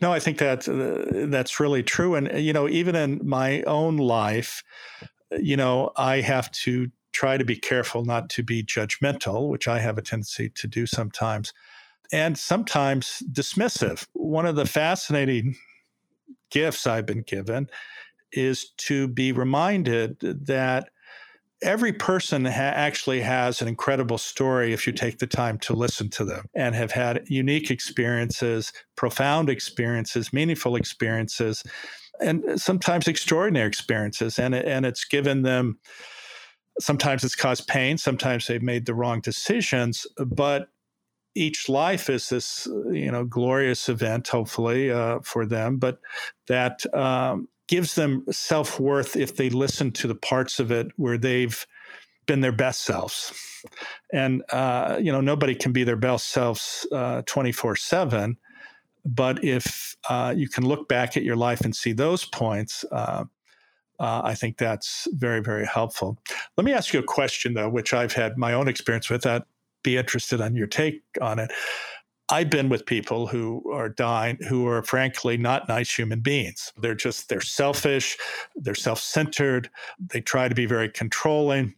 No, 0.00 0.12
I 0.12 0.20
think 0.20 0.38
that 0.38 0.68
uh, 0.68 1.26
that's 1.28 1.60
really 1.60 1.82
true, 1.82 2.14
and 2.14 2.40
you 2.42 2.52
know, 2.52 2.68
even 2.68 2.94
in 2.96 3.20
my 3.22 3.62
own 3.62 3.98
life, 3.98 4.62
you 5.38 5.56
know, 5.56 5.90
I 5.96 6.20
have 6.20 6.50
to 6.52 6.90
try 7.12 7.36
to 7.36 7.44
be 7.44 7.56
careful 7.56 8.04
not 8.04 8.28
to 8.30 8.42
be 8.42 8.62
judgmental, 8.62 9.48
which 9.48 9.68
I 9.68 9.78
have 9.78 9.96
a 9.96 10.02
tendency 10.02 10.50
to 10.50 10.66
do 10.66 10.86
sometimes, 10.86 11.52
and 12.12 12.38
sometimes 12.38 13.22
dismissive. 13.30 14.06
One 14.12 14.46
of 14.46 14.56
the 14.56 14.66
fascinating 14.66 15.56
gifts 16.50 16.86
I've 16.86 17.06
been 17.06 17.22
given 17.22 17.68
is 18.32 18.70
to 18.78 19.08
be 19.08 19.32
reminded 19.32 20.18
that 20.20 20.90
every 21.62 21.92
person 21.92 22.44
ha- 22.44 22.50
actually 22.50 23.20
has 23.20 23.62
an 23.62 23.68
incredible 23.68 24.18
story 24.18 24.72
if 24.72 24.86
you 24.86 24.92
take 24.92 25.18
the 25.18 25.26
time 25.26 25.58
to 25.58 25.72
listen 25.72 26.10
to 26.10 26.24
them 26.24 26.44
and 26.54 26.74
have 26.74 26.90
had 26.90 27.24
unique 27.28 27.70
experiences, 27.70 28.72
profound 28.94 29.48
experiences, 29.48 30.32
meaningful 30.32 30.76
experiences, 30.76 31.62
and 32.20 32.60
sometimes 32.60 33.08
extraordinary 33.08 33.68
experiences. 33.68 34.38
And, 34.38 34.54
and 34.54 34.84
it's 34.84 35.04
given 35.04 35.42
them, 35.42 35.78
sometimes 36.78 37.24
it's 37.24 37.34
caused 37.34 37.66
pain, 37.66 37.96
sometimes 37.96 38.46
they've 38.46 38.62
made 38.62 38.86
the 38.86 38.94
wrong 38.94 39.20
decisions, 39.20 40.06
but 40.18 40.68
each 41.34 41.68
life 41.68 42.08
is 42.08 42.30
this, 42.30 42.66
you 42.90 43.10
know, 43.10 43.24
glorious 43.24 43.88
event, 43.88 44.28
hopefully 44.28 44.90
uh, 44.90 45.20
for 45.22 45.44
them, 45.44 45.76
but 45.76 45.98
that 46.48 46.82
um, 46.94 47.48
gives 47.68 47.94
them 47.94 48.24
self 48.30 48.78
worth 48.78 49.16
if 49.16 49.36
they 49.36 49.50
listen 49.50 49.90
to 49.92 50.06
the 50.06 50.14
parts 50.14 50.60
of 50.60 50.70
it 50.70 50.88
where 50.96 51.18
they've 51.18 51.66
been 52.26 52.40
their 52.40 52.52
best 52.52 52.82
selves. 52.82 53.32
And, 54.12 54.42
uh, 54.52 54.98
you 55.00 55.12
know, 55.12 55.20
nobody 55.20 55.54
can 55.54 55.72
be 55.72 55.84
their 55.84 55.96
best 55.96 56.28
selves 56.28 56.86
uh, 56.92 57.22
24 57.26 57.72
uh, 57.72 57.74
7. 57.76 58.36
But 59.04 59.44
if 59.44 59.96
uh, 60.08 60.34
you 60.36 60.48
can 60.48 60.66
look 60.66 60.88
back 60.88 61.16
at 61.16 61.22
your 61.22 61.36
life 61.36 61.60
and 61.60 61.74
see 61.74 61.92
those 61.92 62.24
points, 62.24 62.84
uh, 62.90 63.24
uh, 63.98 64.20
I 64.24 64.34
think 64.34 64.58
that's 64.58 65.08
very, 65.12 65.40
very 65.40 65.64
helpful. 65.64 66.18
Let 66.56 66.64
me 66.64 66.72
ask 66.72 66.92
you 66.92 67.00
a 67.00 67.04
question, 67.04 67.54
though, 67.54 67.68
which 67.68 67.94
I've 67.94 68.12
had 68.12 68.36
my 68.36 68.52
own 68.52 68.68
experience 68.68 69.08
with. 69.08 69.24
I'd 69.24 69.44
be 69.82 69.96
interested 69.96 70.40
on 70.40 70.56
your 70.56 70.66
take 70.66 71.02
on 71.20 71.38
it. 71.38 71.52
I've 72.28 72.50
been 72.50 72.68
with 72.68 72.86
people 72.86 73.28
who 73.28 73.62
are 73.72 73.88
dying 73.88 74.38
who 74.48 74.66
are 74.66 74.82
frankly 74.82 75.36
not 75.36 75.68
nice 75.68 75.96
human 75.96 76.20
beings. 76.20 76.72
They're 76.76 76.94
just 76.94 77.28
they're 77.28 77.40
selfish, 77.40 78.16
they're 78.56 78.74
self-centered, 78.74 79.70
they 80.12 80.20
try 80.20 80.48
to 80.48 80.54
be 80.54 80.66
very 80.66 80.88
controlling. 80.88 81.74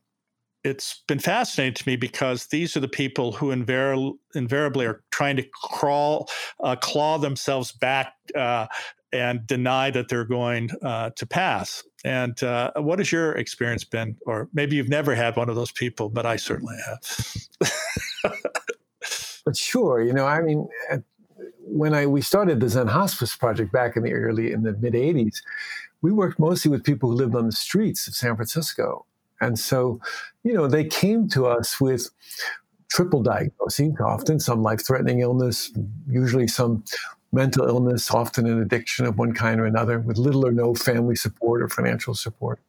it's 0.64 1.02
been 1.06 1.18
fascinating 1.18 1.74
to 1.74 1.88
me 1.88 1.96
because 1.96 2.46
these 2.46 2.76
are 2.76 2.80
the 2.80 2.88
people 2.88 3.32
who 3.32 3.54
invar- 3.54 4.14
invariably 4.34 4.86
are 4.86 5.02
trying 5.10 5.36
to 5.36 5.44
crawl, 5.62 6.28
uh, 6.62 6.76
claw 6.76 7.18
themselves 7.18 7.72
back 7.72 8.14
uh, 8.34 8.66
and 9.12 9.46
deny 9.46 9.90
that 9.90 10.08
they're 10.08 10.24
going 10.24 10.70
uh, 10.82 11.10
to 11.16 11.26
pass. 11.26 11.82
And 12.04 12.42
uh, 12.42 12.72
what 12.76 12.98
has 12.98 13.10
your 13.10 13.32
experience 13.32 13.84
been? 13.84 14.16
Or 14.26 14.48
maybe 14.52 14.76
you've 14.76 14.88
never 14.88 15.14
had 15.14 15.36
one 15.36 15.48
of 15.48 15.56
those 15.56 15.72
people, 15.72 16.08
but 16.08 16.26
I 16.26 16.36
certainly 16.36 16.76
have. 16.86 17.70
but 19.48 19.56
sure, 19.56 20.02
you 20.02 20.12
know, 20.12 20.26
I 20.26 20.42
mean, 20.42 20.68
uh, 20.92 20.98
when 21.62 21.94
I 21.94 22.04
we 22.04 22.20
started 22.20 22.60
the 22.60 22.68
Zen 22.68 22.88
Hospice 22.88 23.34
project 23.34 23.72
back 23.72 23.96
in 23.96 24.02
the 24.02 24.12
early 24.12 24.52
in 24.52 24.62
the 24.62 24.74
mid 24.74 24.92
'80s, 24.92 25.36
we 26.02 26.12
worked 26.12 26.38
mostly 26.38 26.70
with 26.70 26.84
people 26.84 27.08
who 27.08 27.16
lived 27.16 27.34
on 27.34 27.46
the 27.46 27.52
streets 27.52 28.06
of 28.06 28.14
San 28.14 28.36
Francisco, 28.36 29.06
and 29.40 29.58
so, 29.58 30.02
you 30.44 30.52
know, 30.52 30.66
they 30.66 30.84
came 30.84 31.28
to 31.30 31.46
us 31.46 31.80
with 31.80 32.10
triple 32.90 33.22
diagnoses, 33.22 33.94
often 34.04 34.38
some 34.38 34.62
life-threatening 34.62 35.20
illness, 35.20 35.72
usually 36.10 36.46
some 36.46 36.84
mental 37.32 37.66
illness, 37.66 38.10
often 38.10 38.46
an 38.46 38.60
addiction 38.60 39.06
of 39.06 39.16
one 39.16 39.32
kind 39.32 39.60
or 39.60 39.64
another, 39.64 39.98
with 39.98 40.18
little 40.18 40.46
or 40.46 40.52
no 40.52 40.74
family 40.74 41.16
support 41.16 41.62
or 41.62 41.70
financial 41.70 42.14
support. 42.14 42.60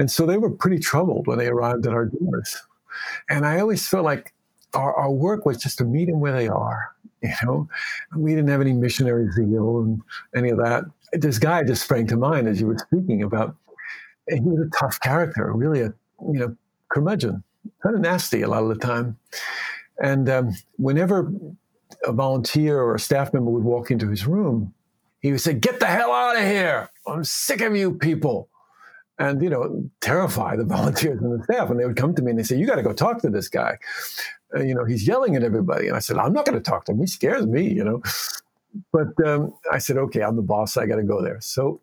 And 0.00 0.10
so 0.10 0.26
they 0.26 0.36
were 0.36 0.50
pretty 0.50 0.80
troubled 0.80 1.28
when 1.28 1.38
they 1.38 1.46
arrived 1.46 1.86
at 1.86 1.92
our 1.92 2.06
doors. 2.06 2.60
And 3.30 3.46
I 3.46 3.60
always 3.60 3.86
felt 3.86 4.04
like 4.04 4.32
our, 4.74 4.94
our 4.94 5.10
work 5.10 5.46
was 5.46 5.58
just 5.58 5.78
to 5.78 5.84
meet 5.84 6.06
them 6.06 6.20
where 6.20 6.32
they 6.32 6.48
are. 6.48 6.92
You 7.20 7.30
know, 7.42 7.68
we 8.16 8.30
didn't 8.30 8.48
have 8.48 8.60
any 8.60 8.72
missionary 8.72 9.28
zeal 9.32 9.80
and 9.80 10.00
any 10.36 10.50
of 10.50 10.58
that. 10.58 10.84
This 11.12 11.36
guy 11.40 11.64
just 11.64 11.82
sprang 11.82 12.06
to 12.06 12.16
mind 12.16 12.46
as 12.46 12.60
you 12.60 12.68
were 12.68 12.78
speaking 12.78 13.24
about. 13.24 13.56
He 14.28 14.38
was 14.38 14.60
a 14.60 14.78
tough 14.78 15.00
character, 15.00 15.52
really 15.52 15.80
a 15.80 15.92
you 16.32 16.38
know 16.38 16.56
curmudgeon, 16.90 17.42
kind 17.82 17.96
of 17.96 18.02
nasty 18.02 18.42
a 18.42 18.48
lot 18.48 18.62
of 18.62 18.68
the 18.68 18.76
time. 18.76 19.18
And 20.00 20.28
um, 20.28 20.52
whenever 20.76 21.32
a 22.04 22.12
volunteer 22.12 22.78
or 22.78 22.94
a 22.94 23.00
staff 23.00 23.32
member 23.32 23.50
would 23.50 23.64
walk 23.64 23.90
into 23.90 24.08
his 24.08 24.24
room, 24.24 24.72
he 25.20 25.32
would 25.32 25.40
say, 25.40 25.54
"Get 25.54 25.80
the 25.80 25.86
hell 25.86 26.12
out 26.12 26.36
of 26.36 26.44
here! 26.44 26.88
I'm 27.04 27.24
sick 27.24 27.60
of 27.62 27.74
you 27.74 27.94
people." 27.94 28.48
And 29.18 29.42
you 29.42 29.50
know, 29.50 29.90
terrify 30.00 30.56
the 30.56 30.64
volunteers 30.76 31.20
and 31.20 31.38
the 31.38 31.44
staff. 31.44 31.70
And 31.70 31.78
they 31.80 31.86
would 31.86 31.96
come 31.96 32.14
to 32.14 32.22
me 32.22 32.30
and 32.30 32.38
they 32.38 32.44
say, 32.44 32.56
"You 32.56 32.66
got 32.66 32.76
to 32.76 32.82
go 32.82 32.92
talk 32.92 33.20
to 33.22 33.30
this 33.30 33.48
guy." 33.48 33.78
Uh, 34.54 34.62
you 34.62 34.74
know, 34.74 34.84
he's 34.84 35.06
yelling 35.06 35.36
at 35.36 35.42
everybody. 35.42 35.88
And 35.88 35.96
I 35.96 36.00
said, 36.00 36.16
"I'm 36.18 36.32
not 36.32 36.46
going 36.46 36.58
to 36.58 36.70
talk 36.70 36.84
to 36.86 36.92
him. 36.92 37.00
He 37.00 37.06
scares 37.06 37.46
me." 37.46 37.68
You 37.68 37.84
know. 37.84 38.02
But 38.92 39.08
um, 39.26 39.54
I 39.72 39.78
said, 39.78 39.96
"Okay, 39.96 40.22
I'm 40.22 40.36
the 40.36 40.42
boss. 40.42 40.76
I 40.76 40.86
got 40.86 40.96
to 40.96 41.02
go 41.02 41.22
there." 41.22 41.40
So 41.40 41.80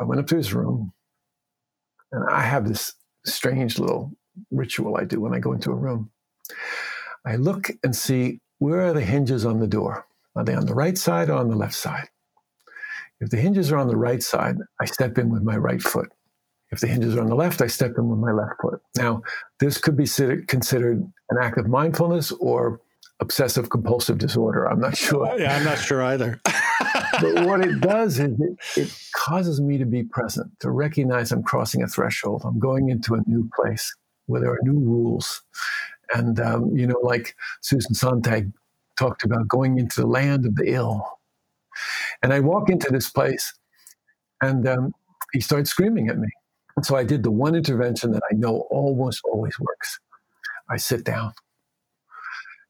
I 0.00 0.04
went 0.04 0.20
up 0.20 0.26
to 0.28 0.36
his 0.36 0.54
room, 0.54 0.92
and 2.12 2.24
I 2.30 2.40
have 2.40 2.66
this 2.66 2.94
strange 3.24 3.78
little 3.78 4.12
ritual 4.50 4.96
I 4.96 5.04
do 5.04 5.20
when 5.20 5.34
I 5.34 5.38
go 5.38 5.52
into 5.52 5.70
a 5.70 5.76
room. 5.76 6.10
I 7.26 7.36
look 7.36 7.70
and 7.84 7.94
see 7.94 8.40
where 8.58 8.80
are 8.86 8.92
the 8.92 9.00
hinges 9.00 9.44
on 9.44 9.60
the 9.60 9.66
door? 9.66 10.06
Are 10.36 10.44
they 10.44 10.54
on 10.54 10.66
the 10.66 10.74
right 10.74 10.96
side 10.96 11.28
or 11.28 11.34
on 11.34 11.48
the 11.48 11.56
left 11.56 11.74
side? 11.74 12.08
If 13.20 13.30
the 13.30 13.36
hinges 13.36 13.70
are 13.70 13.76
on 13.76 13.88
the 13.88 13.96
right 13.96 14.22
side, 14.22 14.56
I 14.80 14.86
step 14.86 15.18
in 15.18 15.30
with 15.30 15.42
my 15.42 15.56
right 15.56 15.82
foot. 15.82 16.10
If 16.72 16.80
the 16.80 16.86
hinges 16.86 17.16
are 17.16 17.20
on 17.20 17.28
the 17.28 17.34
left, 17.34 17.60
I 17.60 17.66
step 17.66 17.92
in 17.98 18.08
with 18.08 18.18
my 18.18 18.32
left 18.32 18.60
foot. 18.62 18.80
Now, 18.96 19.22
this 19.58 19.78
could 19.78 19.96
be 19.96 20.06
considered 20.46 21.02
an 21.30 21.36
act 21.40 21.58
of 21.58 21.68
mindfulness 21.68 22.30
or 22.32 22.80
obsessive 23.20 23.70
compulsive 23.70 24.18
disorder. 24.18 24.68
I'm 24.68 24.80
not 24.80 24.96
sure. 24.96 25.26
Yeah, 25.38 25.56
I'm 25.56 25.64
not 25.64 25.78
sure 25.78 26.02
either. 26.02 26.40
but 26.44 27.46
what 27.46 27.60
it 27.64 27.80
does 27.80 28.18
is 28.18 28.38
it, 28.40 28.58
it, 28.76 28.96
causes 29.14 29.60
me 29.60 29.76
to 29.76 29.84
be 29.84 30.02
present, 30.02 30.50
to 30.60 30.70
recognize 30.70 31.30
I'm 31.30 31.42
crossing 31.42 31.82
a 31.82 31.86
threshold. 31.86 32.42
I'm 32.44 32.58
going 32.58 32.88
into 32.88 33.14
a 33.14 33.20
new 33.26 33.50
place 33.54 33.94
where 34.26 34.40
there 34.40 34.50
are 34.50 34.58
new 34.62 34.78
rules. 34.78 35.42
And, 36.14 36.40
um, 36.40 36.74
you 36.74 36.86
know, 36.86 36.98
like 37.02 37.36
Susan 37.60 37.94
Sontag 37.94 38.50
talked 38.98 39.24
about 39.24 39.46
going 39.48 39.78
into 39.78 40.00
the 40.00 40.06
land 40.06 40.46
of 40.46 40.56
the 40.56 40.72
ill. 40.72 41.06
And 42.22 42.32
I 42.32 42.40
walk 42.40 42.70
into 42.70 42.90
this 42.90 43.10
place 43.10 43.52
and 44.40 44.66
um, 44.66 44.92
he 45.32 45.40
starts 45.40 45.70
screaming 45.70 46.08
at 46.08 46.18
me. 46.18 46.28
And 46.76 46.86
so 46.86 46.96
I 46.96 47.04
did 47.04 47.22
the 47.22 47.30
one 47.30 47.54
intervention 47.54 48.12
that 48.12 48.22
I 48.30 48.34
know 48.34 48.66
almost 48.70 49.20
always 49.24 49.58
works. 49.58 49.98
I 50.68 50.76
sit 50.76 51.04
down. 51.04 51.32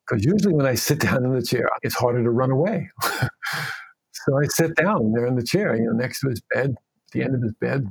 Because 0.09 0.24
usually 0.24 0.55
when 0.55 0.66
I 0.66 0.74
sit 0.74 0.98
down 1.01 1.24
in 1.24 1.34
the 1.34 1.42
chair, 1.42 1.68
it's 1.82 1.94
harder 1.94 2.22
to 2.22 2.30
run 2.30 2.51
away. 2.51 2.90
so 3.03 4.38
I 4.38 4.46
sit 4.48 4.74
down 4.74 5.12
there 5.12 5.26
in 5.26 5.36
the 5.36 5.44
chair, 5.44 5.76
you 5.76 5.84
know, 5.84 5.92
next 5.92 6.20
to 6.20 6.28
his 6.28 6.42
bed, 6.53 6.74
the 7.12 7.22
end 7.22 7.34
of 7.34 7.42
his 7.42 7.55
bed. 7.61 7.86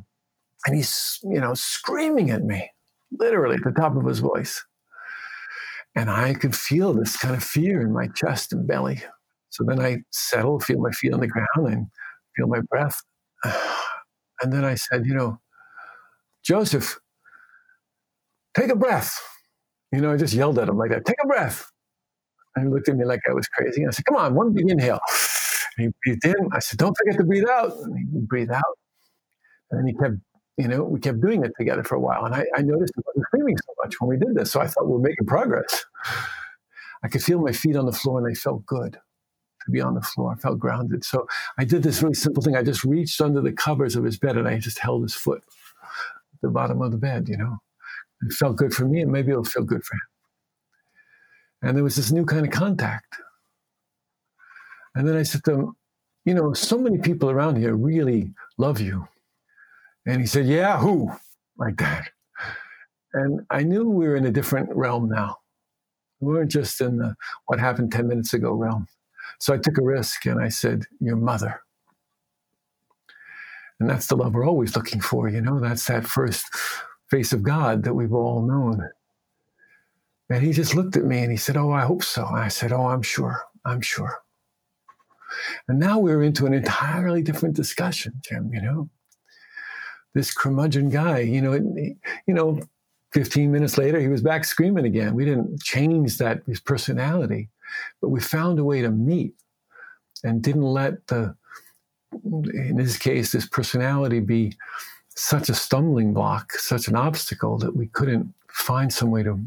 And 0.66 0.76
he's, 0.76 1.20
you 1.24 1.39
know, 1.39 1.53
screaming 1.53 2.32
at 2.32 2.43
me, 2.43 2.70
literally 3.18 3.55
at 3.55 3.64
the 3.64 3.72
top 3.72 3.95
of 3.95 4.05
his 4.05 4.20
voice. 4.20 4.66
And 5.95 6.10
I 6.10 6.34
could 6.34 6.55
feel 6.55 6.93
this 6.93 7.18
kind 7.18 7.36
of 7.36 7.43
fear 7.43 7.82
in 7.82 7.93
my 7.93 8.07
chest 8.07 8.53
and 8.53 8.68
belly. 8.68 9.01
So 9.49 9.64
then 9.64 9.80
I 9.80 9.99
settle, 10.12 10.60
feel 10.60 10.80
my 10.80 10.91
feet 10.91 11.14
on 11.14 11.22
the 11.22 11.28
ground, 11.28 11.47
and 11.74 11.88
feel 12.36 12.47
my 12.47 12.62
breath. 12.70 13.01
And 14.41 14.53
then 14.53 14.64
I 14.64 14.76
said, 14.76 15.05
you 15.05 15.14
know, 15.14 15.38
Joseph, 16.44 17.00
take 18.56 18.70
a 18.70 18.76
breath. 18.76 19.20
You 19.92 20.02
know, 20.02 20.14
I 20.14 20.18
just 20.18 20.34
yelled 20.34 20.60
at 20.60 20.70
him 20.70 20.78
like 20.78 20.92
that, 20.92 21.06
take 21.06 21.18
a 21.24 21.28
breath. 21.28 21.72
And 22.56 22.68
he 22.68 22.74
looked 22.74 22.90
at 22.90 22.96
me 22.96 23.06
like 23.06 23.22
I 23.30 23.34
was 23.34 23.48
crazy. 23.48 23.82
And 23.82 23.90
I 23.90 23.92
said, 23.92 24.06
come 24.06 24.18
on, 24.18 24.36
one 24.36 24.54
big 24.54 24.70
inhale. 24.70 25.00
And 25.78 25.88
he 25.88 25.94
breathed 26.04 26.26
in. 26.26 26.50
I 26.54 26.60
said, 26.60 26.78
don't 26.80 26.96
forget 26.98 27.18
to 27.18 27.24
breathe 27.24 27.48
out. 27.48 27.74
And 27.84 27.98
he 27.98 28.06
would 28.12 28.28
breathe 28.28 28.52
out. 28.52 28.78
And 29.72 29.88
he 29.88 29.94
kept 29.96 30.16
you 30.60 30.68
know, 30.68 30.84
we 30.84 31.00
kept 31.00 31.22
doing 31.22 31.46
it 31.46 31.54
together 31.58 31.86
for 31.86 31.96
a 31.96 32.02
while. 32.02 32.26
And 32.26 32.36
I, 32.36 32.46
I 32.54 32.62
noticed 32.62 32.92
I 32.98 33.02
wasn't 33.06 33.26
screaming 33.28 33.56
so 33.58 33.74
much 33.82 33.96
when 34.00 34.10
we 34.10 34.18
did 34.18 34.36
this. 34.36 34.52
So 34.52 34.60
I 34.60 34.68
thought 34.68 34.88
we 34.88 34.96
are 34.96 35.00
making 35.00 35.26
progress. 35.26 35.86
I 37.04 37.08
could 37.08 37.24
feel 37.24 37.40
my 37.40 37.54
feet 37.54 37.78
on 37.78 37.86
the 37.86 37.94
floor 37.94 38.20
and 38.20 38.28
I 38.30 38.34
felt 38.34 38.66
good 38.66 38.92
to 38.94 39.72
be 39.72 39.80
on 39.80 39.96
the 39.96 40.02
floor. 40.02 40.34
I 40.34 40.42
felt 40.42 40.60
grounded. 40.60 41.06
So 41.06 41.28
I 41.58 41.64
did 41.64 41.82
this 41.82 42.04
really 42.04 42.14
simple 42.14 42.44
thing. 42.44 42.58
I 42.58 42.64
just 42.64 42.84
reached 42.84 43.22
under 43.22 43.40
the 43.40 43.54
covers 43.54 43.96
of 43.96 44.04
his 44.04 44.18
bed 44.18 44.36
and 44.36 44.50
I 44.50 44.60
just 44.60 44.80
held 44.80 45.04
his 45.04 45.16
foot 45.16 45.46
the 46.42 46.50
bottom 46.50 46.82
of 46.82 46.92
the 46.92 46.98
bed, 46.98 47.28
you 47.30 47.38
know. 47.38 47.58
It 48.22 48.34
felt 48.34 48.58
good 48.58 48.74
for 48.74 48.86
me 48.86 49.02
and 49.02 49.12
maybe 49.12 49.32
it'll 49.32 49.44
feel 49.44 49.64
good 49.64 49.84
for 49.84 49.96
him. 49.96 50.10
And 51.62 51.78
there 51.78 51.84
was 51.84 51.96
this 51.96 52.12
new 52.12 52.26
kind 52.26 52.46
of 52.46 52.52
contact. 52.52 53.16
And 54.96 55.08
then 55.08 55.16
I 55.16 55.24
said 55.24 55.44
to 55.46 55.54
him, 55.54 55.74
you 56.26 56.34
know, 56.34 56.54
so 56.54 56.78
many 56.78 56.98
people 56.98 57.30
around 57.30 57.58
here 57.58 57.76
really 57.76 58.34
love 58.58 58.80
you. 58.80 59.08
And 60.06 60.20
he 60.20 60.28
said, 60.28 60.48
Yeah, 60.48 60.80
who? 60.80 61.12
Like 61.58 61.78
that. 61.78 62.10
And 63.14 63.42
I 63.50 63.64
knew 63.64 63.90
we 63.90 64.08
were 64.08 64.16
in 64.16 64.26
a 64.26 64.32
different 64.32 64.70
realm 64.76 65.10
now. 65.10 65.38
We 66.20 66.34
weren't 66.34 66.52
just 66.52 66.80
in 66.82 66.98
the 66.98 67.16
what 67.48 67.60
happened 67.60 67.92
10 67.92 68.08
minutes 68.08 68.34
ago 68.34 68.54
realm. 68.54 68.88
So 69.40 69.54
I 69.54 69.58
took 69.58 69.78
a 69.78 69.84
risk 69.84 70.26
and 70.26 70.42
I 70.42 70.50
said, 70.50 70.86
Your 71.00 71.16
mother. 71.16 71.62
And 73.80 73.89
that's 73.89 74.07
the 74.07 74.15
love 74.15 74.34
we're 74.34 74.47
always 74.47 74.75
looking 74.75 75.01
for, 75.01 75.30
you 75.30 75.41
know, 75.41 75.59
that's 75.59 75.86
that 75.86 76.05
first 76.05 76.45
face 77.09 77.32
of 77.32 77.43
God 77.43 77.84
that 77.84 77.93
we've 77.93 78.13
all 78.13 78.41
known. 78.41 78.89
And 80.30 80.43
he 80.43 80.51
just 80.51 80.75
looked 80.75 80.97
at 80.97 81.05
me 81.05 81.19
and 81.19 81.32
he 81.32 81.38
said, 81.38 81.57
Oh, 81.57 81.71
I 81.71 81.82
hope 81.82 82.03
so. 82.03 82.25
And 82.27 82.38
I 82.38 82.49
said, 82.49 82.71
Oh, 82.71 82.88
I'm 82.88 83.01
sure. 83.01 83.41
I'm 83.65 83.82
sure. 83.82 84.19
And 85.67 85.80
now 85.80 85.99
we're 85.99 86.23
into 86.23 86.45
an 86.45 86.53
entirely 86.53 87.21
different 87.21 87.55
discussion, 87.55 88.13
Jim, 88.23 88.51
you 88.53 88.61
know 88.61 88.89
this 90.13 90.34
curmudgeon 90.34 90.89
guy. 90.89 91.19
You 91.19 91.41
know, 91.41 91.53
you 91.53 92.34
know, 92.34 92.59
15 93.13 93.51
minutes 93.51 93.77
later, 93.77 93.99
he 93.99 94.07
was 94.07 94.21
back 94.21 94.45
screaming 94.45 94.86
again. 94.86 95.15
We 95.15 95.25
didn't 95.25 95.61
change 95.61 96.17
that 96.17 96.41
his 96.45 96.59
personality, 96.59 97.49
but 98.01 98.09
we 98.09 98.19
found 98.19 98.59
a 98.59 98.63
way 98.63 98.82
to 98.82 98.91
meet 98.91 99.34
and 100.23 100.41
didn't 100.41 100.63
let 100.63 101.07
the, 101.07 101.36
in 102.12 102.76
this 102.76 102.97
case, 102.97 103.32
this 103.32 103.47
personality 103.47 104.20
be 104.20 104.55
such 105.16 105.49
a 105.49 105.53
stumbling 105.53 106.14
block, 106.14 106.53
such 106.53 106.88
an 106.88 106.95
obstacle 106.95 107.57
that 107.57 107.76
we 107.76 107.88
couldn't 107.88 108.34
find 108.47 108.91
some 108.91 109.12
way 109.12 109.24
to 109.24 109.39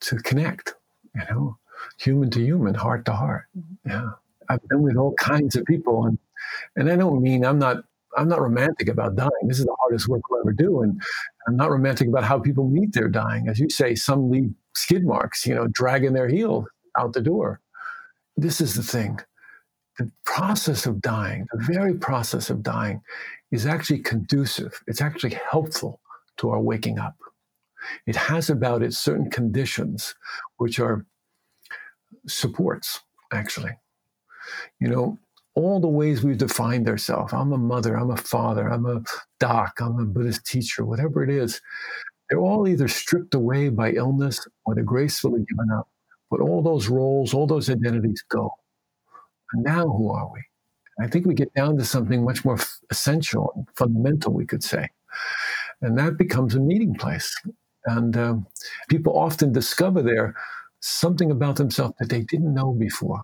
to 0.00 0.16
connect. 0.18 0.74
You 1.14 1.22
know, 1.30 1.58
human 1.98 2.30
to 2.30 2.40
human, 2.40 2.74
heart 2.74 3.04
to 3.06 3.12
heart. 3.12 3.44
Mm-hmm. 3.58 3.90
Yeah, 3.90 4.10
I've 4.48 4.66
been 4.68 4.82
with 4.82 4.96
all 4.96 5.14
kinds 5.14 5.56
of 5.56 5.64
people, 5.64 6.06
and 6.06 6.18
and 6.76 6.90
I 6.90 6.96
don't 6.96 7.22
mean 7.22 7.44
I'm 7.44 7.58
not 7.58 7.84
I'm 8.16 8.28
not 8.28 8.40
romantic 8.40 8.88
about 8.88 9.16
dying. 9.16 9.30
This 9.46 9.58
is 9.58 9.64
the 9.64 9.76
hardest 9.80 10.08
work 10.08 10.22
we'll 10.30 10.40
ever 10.40 10.52
do. 10.52 10.82
And 10.82 11.00
I'm 11.46 11.56
not 11.56 11.70
romantic 11.70 12.08
about 12.08 12.24
how 12.24 12.38
people 12.38 12.68
meet 12.68 12.92
their 12.92 13.08
dying. 13.08 13.48
As 13.48 13.58
you 13.58 13.70
say, 13.70 13.94
some 13.94 14.30
leave 14.30 14.52
skid 14.74 15.04
marks, 15.04 15.46
you 15.46 15.54
know, 15.54 15.66
dragging 15.68 16.12
their 16.12 16.28
heel 16.28 16.66
out 16.98 17.12
the 17.12 17.20
door. 17.20 17.60
This 18.36 18.60
is 18.60 18.74
the 18.74 18.82
thing. 18.82 19.20
The 19.98 20.10
process 20.24 20.86
of 20.86 21.00
dying, 21.00 21.46
the 21.52 21.64
very 21.72 21.94
process 21.94 22.50
of 22.50 22.62
dying, 22.62 23.02
is 23.50 23.66
actually 23.66 23.98
conducive. 24.00 24.80
It's 24.86 25.02
actually 25.02 25.38
helpful 25.50 26.00
to 26.38 26.50
our 26.50 26.60
waking 26.60 26.98
up. 26.98 27.16
It 28.06 28.16
has 28.16 28.48
about 28.48 28.82
it 28.82 28.94
certain 28.94 29.30
conditions 29.30 30.14
which 30.56 30.78
are 30.78 31.04
supports, 32.26 33.00
actually. 33.32 33.76
You 34.80 34.88
know, 34.88 35.18
all 35.54 35.80
the 35.80 35.88
ways 35.88 36.22
we've 36.22 36.38
defined 36.38 36.88
ourselves. 36.88 37.32
I'm 37.32 37.52
a 37.52 37.58
mother, 37.58 37.96
I'm 37.96 38.10
a 38.10 38.16
father, 38.16 38.68
I'm 38.68 38.86
a 38.86 39.02
doc, 39.38 39.78
I'm 39.80 39.98
a 39.98 40.04
Buddhist 40.04 40.46
teacher, 40.46 40.84
whatever 40.84 41.22
it 41.22 41.30
is. 41.30 41.60
They're 42.28 42.40
all 42.40 42.66
either 42.66 42.88
stripped 42.88 43.34
away 43.34 43.68
by 43.68 43.92
illness 43.92 44.46
or 44.64 44.74
they're 44.74 44.84
gracefully 44.84 45.44
given 45.48 45.70
up. 45.70 45.88
But 46.30 46.40
all 46.40 46.62
those 46.62 46.88
roles, 46.88 47.34
all 47.34 47.46
those 47.46 47.68
identities 47.68 48.24
go. 48.30 48.50
Now 49.54 49.88
who 49.88 50.10
are 50.10 50.30
we? 50.32 50.42
I 51.00 51.08
think 51.08 51.26
we 51.26 51.34
get 51.34 51.52
down 51.54 51.76
to 51.78 51.84
something 51.84 52.24
much 52.24 52.44
more 52.44 52.58
essential 52.90 53.52
and 53.56 53.66
fundamental, 53.74 54.32
we 54.32 54.46
could 54.46 54.62
say. 54.62 54.88
And 55.80 55.98
that 55.98 56.16
becomes 56.16 56.54
a 56.54 56.60
meeting 56.60 56.94
place. 56.94 57.34
And 57.86 58.16
um, 58.16 58.46
people 58.88 59.18
often 59.18 59.52
discover 59.52 60.02
there 60.02 60.34
something 60.80 61.30
about 61.30 61.56
themselves 61.56 61.94
that 61.98 62.08
they 62.08 62.20
didn't 62.20 62.54
know 62.54 62.72
before. 62.72 63.22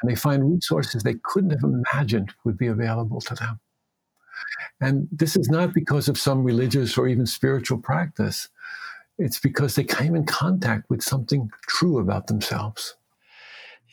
And 0.00 0.10
they 0.10 0.16
find 0.16 0.50
resources 0.50 1.02
they 1.02 1.16
couldn't 1.22 1.50
have 1.50 1.62
imagined 1.62 2.32
would 2.44 2.58
be 2.58 2.66
available 2.66 3.20
to 3.22 3.34
them. 3.34 3.60
And 4.80 5.08
this 5.12 5.36
is 5.36 5.48
not 5.48 5.72
because 5.72 6.08
of 6.08 6.18
some 6.18 6.42
religious 6.42 6.98
or 6.98 7.06
even 7.06 7.26
spiritual 7.26 7.78
practice. 7.78 8.48
It's 9.18 9.38
because 9.38 9.76
they 9.76 9.84
came 9.84 10.16
in 10.16 10.26
contact 10.26 10.90
with 10.90 11.02
something 11.02 11.50
true 11.68 11.98
about 11.98 12.26
themselves. 12.26 12.96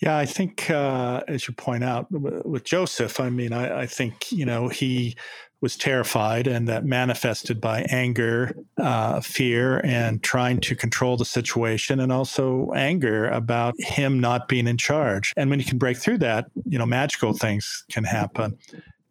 Yeah, 0.01 0.17
I 0.17 0.25
think, 0.25 0.69
uh, 0.71 1.21
as 1.27 1.47
you 1.47 1.53
point 1.53 1.83
out 1.83 2.07
with 2.09 2.63
Joseph, 2.63 3.19
I 3.19 3.29
mean, 3.29 3.53
I, 3.53 3.81
I, 3.81 3.85
think, 3.85 4.31
you 4.31 4.45
know, 4.45 4.67
he 4.67 5.15
was 5.61 5.77
terrified 5.77 6.47
and 6.47 6.67
that 6.67 6.83
manifested 6.85 7.61
by 7.61 7.81
anger, 7.83 8.55
uh, 8.79 9.21
fear, 9.21 9.79
and 9.83 10.23
trying 10.23 10.59
to 10.61 10.75
control 10.75 11.17
the 11.17 11.25
situation, 11.25 11.99
and 11.99 12.11
also 12.11 12.71
anger 12.75 13.29
about 13.29 13.75
him 13.77 14.19
not 14.19 14.47
being 14.47 14.67
in 14.67 14.77
charge. 14.77 15.33
And 15.37 15.51
when 15.51 15.59
you 15.59 15.65
can 15.65 15.77
break 15.77 15.97
through 15.97 16.17
that, 16.19 16.47
you 16.65 16.79
know, 16.79 16.87
magical 16.87 17.33
things 17.33 17.85
can 17.91 18.03
happen 18.03 18.57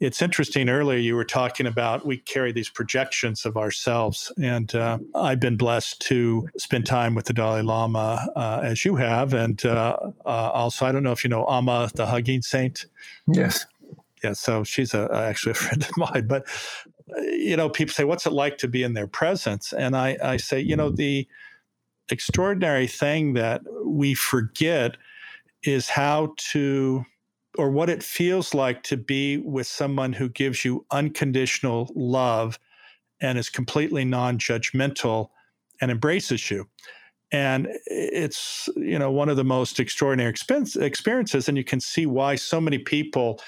it's 0.00 0.22
interesting. 0.22 0.70
Earlier, 0.70 0.98
you 0.98 1.14
were 1.14 1.24
talking 1.24 1.66
about 1.66 2.06
we 2.06 2.16
carry 2.16 2.52
these 2.52 2.70
projections 2.70 3.44
of 3.44 3.58
ourselves, 3.58 4.32
and 4.42 4.74
uh, 4.74 4.98
I've 5.14 5.40
been 5.40 5.58
blessed 5.58 6.00
to 6.02 6.48
spend 6.56 6.86
time 6.86 7.14
with 7.14 7.26
the 7.26 7.34
Dalai 7.34 7.60
Lama 7.60 8.26
uh, 8.34 8.60
as 8.64 8.84
you 8.84 8.96
have, 8.96 9.34
and 9.34 9.62
uh, 9.64 9.96
uh 10.24 10.28
also 10.28 10.86
I 10.86 10.92
don't 10.92 11.02
know 11.02 11.12
if 11.12 11.22
you 11.22 11.28
know 11.28 11.46
Amma, 11.46 11.90
the 11.94 12.06
hugging 12.06 12.40
saint. 12.40 12.86
Yes. 13.26 13.66
Yeah. 14.24 14.32
So 14.32 14.64
she's 14.64 14.94
a, 14.94 15.08
actually 15.12 15.52
a 15.52 15.54
friend 15.62 15.82
of 15.82 15.96
mine, 15.96 16.26
but 16.26 16.46
you 17.18 17.56
know, 17.56 17.68
people 17.68 17.92
say, 17.92 18.04
"What's 18.04 18.26
it 18.26 18.32
like 18.32 18.56
to 18.58 18.68
be 18.68 18.82
in 18.82 18.94
their 18.94 19.06
presence?" 19.06 19.74
And 19.74 19.94
I, 19.94 20.16
I 20.22 20.36
say, 20.38 20.60
you 20.60 20.76
know, 20.76 20.90
the 20.90 21.28
extraordinary 22.10 22.86
thing 22.86 23.34
that 23.34 23.60
we 23.84 24.14
forget 24.14 24.96
is 25.62 25.90
how 25.90 26.34
to 26.38 27.04
or 27.58 27.70
what 27.70 27.90
it 27.90 28.02
feels 28.02 28.54
like 28.54 28.82
to 28.84 28.96
be 28.96 29.38
with 29.38 29.66
someone 29.66 30.12
who 30.12 30.28
gives 30.28 30.64
you 30.64 30.86
unconditional 30.90 31.90
love 31.94 32.58
and 33.20 33.38
is 33.38 33.50
completely 33.50 34.04
non-judgmental 34.04 35.28
and 35.80 35.90
embraces 35.90 36.50
you. 36.50 36.68
And 37.32 37.68
it's 37.86 38.68
you 38.76 38.98
know 38.98 39.10
one 39.12 39.28
of 39.28 39.36
the 39.36 39.44
most 39.44 39.78
extraordinary 39.78 40.34
experiences 40.80 41.48
and 41.48 41.56
you 41.56 41.64
can 41.64 41.80
see 41.80 42.06
why 42.06 42.34
so 42.34 42.60
many 42.60 42.78
people 42.78 43.40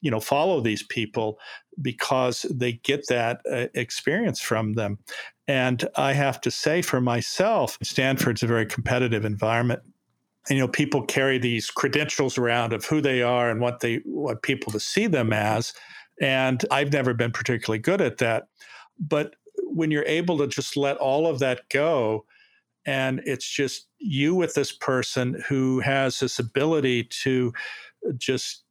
you 0.00 0.10
know 0.10 0.18
follow 0.18 0.60
these 0.60 0.82
people 0.82 1.38
because 1.80 2.46
they 2.50 2.72
get 2.72 3.06
that 3.08 3.40
uh, 3.50 3.66
experience 3.74 4.40
from 4.40 4.72
them. 4.72 4.98
And 5.46 5.88
i 5.96 6.14
have 6.14 6.40
to 6.42 6.50
say 6.50 6.82
for 6.82 7.00
myself 7.00 7.78
stanford's 7.80 8.42
a 8.42 8.48
very 8.48 8.66
competitive 8.66 9.24
environment 9.24 9.82
you 10.48 10.58
know 10.58 10.68
people 10.68 11.02
carry 11.02 11.38
these 11.38 11.70
credentials 11.70 12.38
around 12.38 12.72
of 12.72 12.84
who 12.84 13.00
they 13.00 13.22
are 13.22 13.50
and 13.50 13.60
what 13.60 13.80
they 13.80 13.96
what 14.04 14.42
people 14.42 14.72
to 14.72 14.80
see 14.80 15.06
them 15.06 15.32
as. 15.32 15.72
And 16.20 16.64
i've 16.70 16.92
never 16.92 17.14
been 17.14 17.32
particularly 17.32 17.78
good 17.78 18.00
at 18.00 18.18
that. 18.18 18.48
But 18.98 19.36
when 19.56 19.90
you're 19.90 20.04
able 20.04 20.38
to 20.38 20.46
just 20.46 20.76
let 20.76 20.96
all 20.96 21.26
of 21.26 21.38
that 21.40 21.68
go 21.68 22.24
and 22.86 23.20
it's 23.26 23.48
just 23.48 23.88
you 23.98 24.34
with 24.34 24.54
this 24.54 24.72
person 24.72 25.42
who 25.46 25.80
has 25.80 26.20
this 26.20 26.38
ability 26.38 27.04
to 27.22 27.52
just 28.16 28.64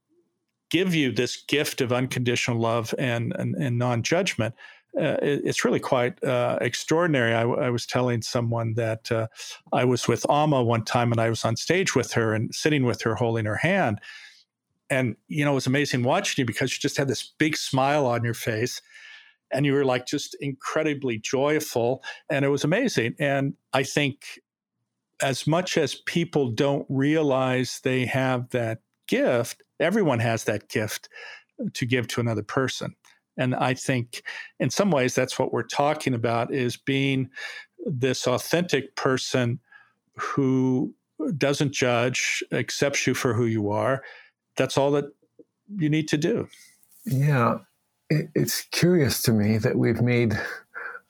give 0.69 0.95
you 0.95 1.11
this 1.11 1.43
gift 1.47 1.81
of 1.81 1.93
unconditional 1.93 2.59
love 2.59 2.93
and, 2.97 3.33
and, 3.37 3.55
and 3.55 3.77
non-judgment 3.77 4.55
uh, 4.97 5.17
it, 5.21 5.41
it's 5.43 5.63
really 5.63 5.79
quite 5.79 6.21
uh, 6.23 6.57
extraordinary. 6.61 7.33
I, 7.33 7.43
I, 7.43 7.69
was 7.69 7.85
telling 7.85 8.21
someone 8.21 8.73
that 8.75 9.11
uh, 9.11 9.27
I 9.71 9.85
was 9.85 10.07
with 10.07 10.25
Amma 10.29 10.63
one 10.63 10.83
time 10.83 11.11
and 11.11 11.21
I 11.21 11.29
was 11.29 11.45
on 11.45 11.55
stage 11.55 11.95
with 11.95 12.13
her 12.13 12.33
and 12.33 12.53
sitting 12.53 12.83
with 12.83 13.01
her, 13.03 13.15
holding 13.15 13.45
her 13.45 13.57
hand. 13.57 13.99
And, 14.89 15.15
you 15.27 15.45
know, 15.45 15.51
it 15.51 15.55
was 15.55 15.67
amazing 15.67 16.03
watching 16.03 16.41
you 16.41 16.45
because 16.45 16.71
you 16.71 16.79
just 16.79 16.97
had 16.97 17.07
this 17.07 17.33
big 17.37 17.57
smile 17.57 18.05
on 18.05 18.23
your 18.23 18.33
face 18.33 18.81
and 19.51 19.65
you 19.65 19.73
were 19.73 19.85
like 19.85 20.07
just 20.07 20.35
incredibly 20.39 21.17
joyful. 21.17 22.03
And 22.29 22.43
it 22.43 22.49
was 22.49 22.63
amazing. 22.63 23.15
And 23.19 23.53
I 23.73 23.83
think 23.83 24.39
as 25.21 25.45
much 25.47 25.77
as 25.77 25.95
people 25.95 26.51
don't 26.51 26.85
realize 26.89 27.81
they 27.83 28.05
have 28.05 28.49
that 28.49 28.79
gift, 29.07 29.63
everyone 29.79 30.19
has 30.19 30.45
that 30.45 30.69
gift 30.69 31.09
to 31.73 31.85
give 31.85 32.07
to 32.07 32.21
another 32.21 32.43
person. 32.43 32.95
And 33.37 33.55
I 33.55 33.73
think 33.73 34.23
in 34.59 34.69
some 34.69 34.91
ways 34.91 35.15
that's 35.15 35.37
what 35.37 35.53
we're 35.53 35.63
talking 35.63 36.13
about 36.13 36.53
is 36.53 36.77
being 36.77 37.29
this 37.85 38.27
authentic 38.27 38.95
person 38.95 39.59
who 40.15 40.93
doesn't 41.37 41.73
judge, 41.73 42.43
accepts 42.51 43.07
you 43.07 43.13
for 43.13 43.33
who 43.33 43.45
you 43.45 43.69
are. 43.69 44.03
That's 44.55 44.77
all 44.77 44.91
that 44.91 45.05
you 45.75 45.89
need 45.89 46.07
to 46.09 46.17
do. 46.17 46.47
Yeah. 47.05 47.59
It, 48.09 48.29
it's 48.35 48.61
curious 48.71 49.21
to 49.23 49.31
me 49.31 49.57
that 49.59 49.75
we've 49.75 50.01
made 50.01 50.39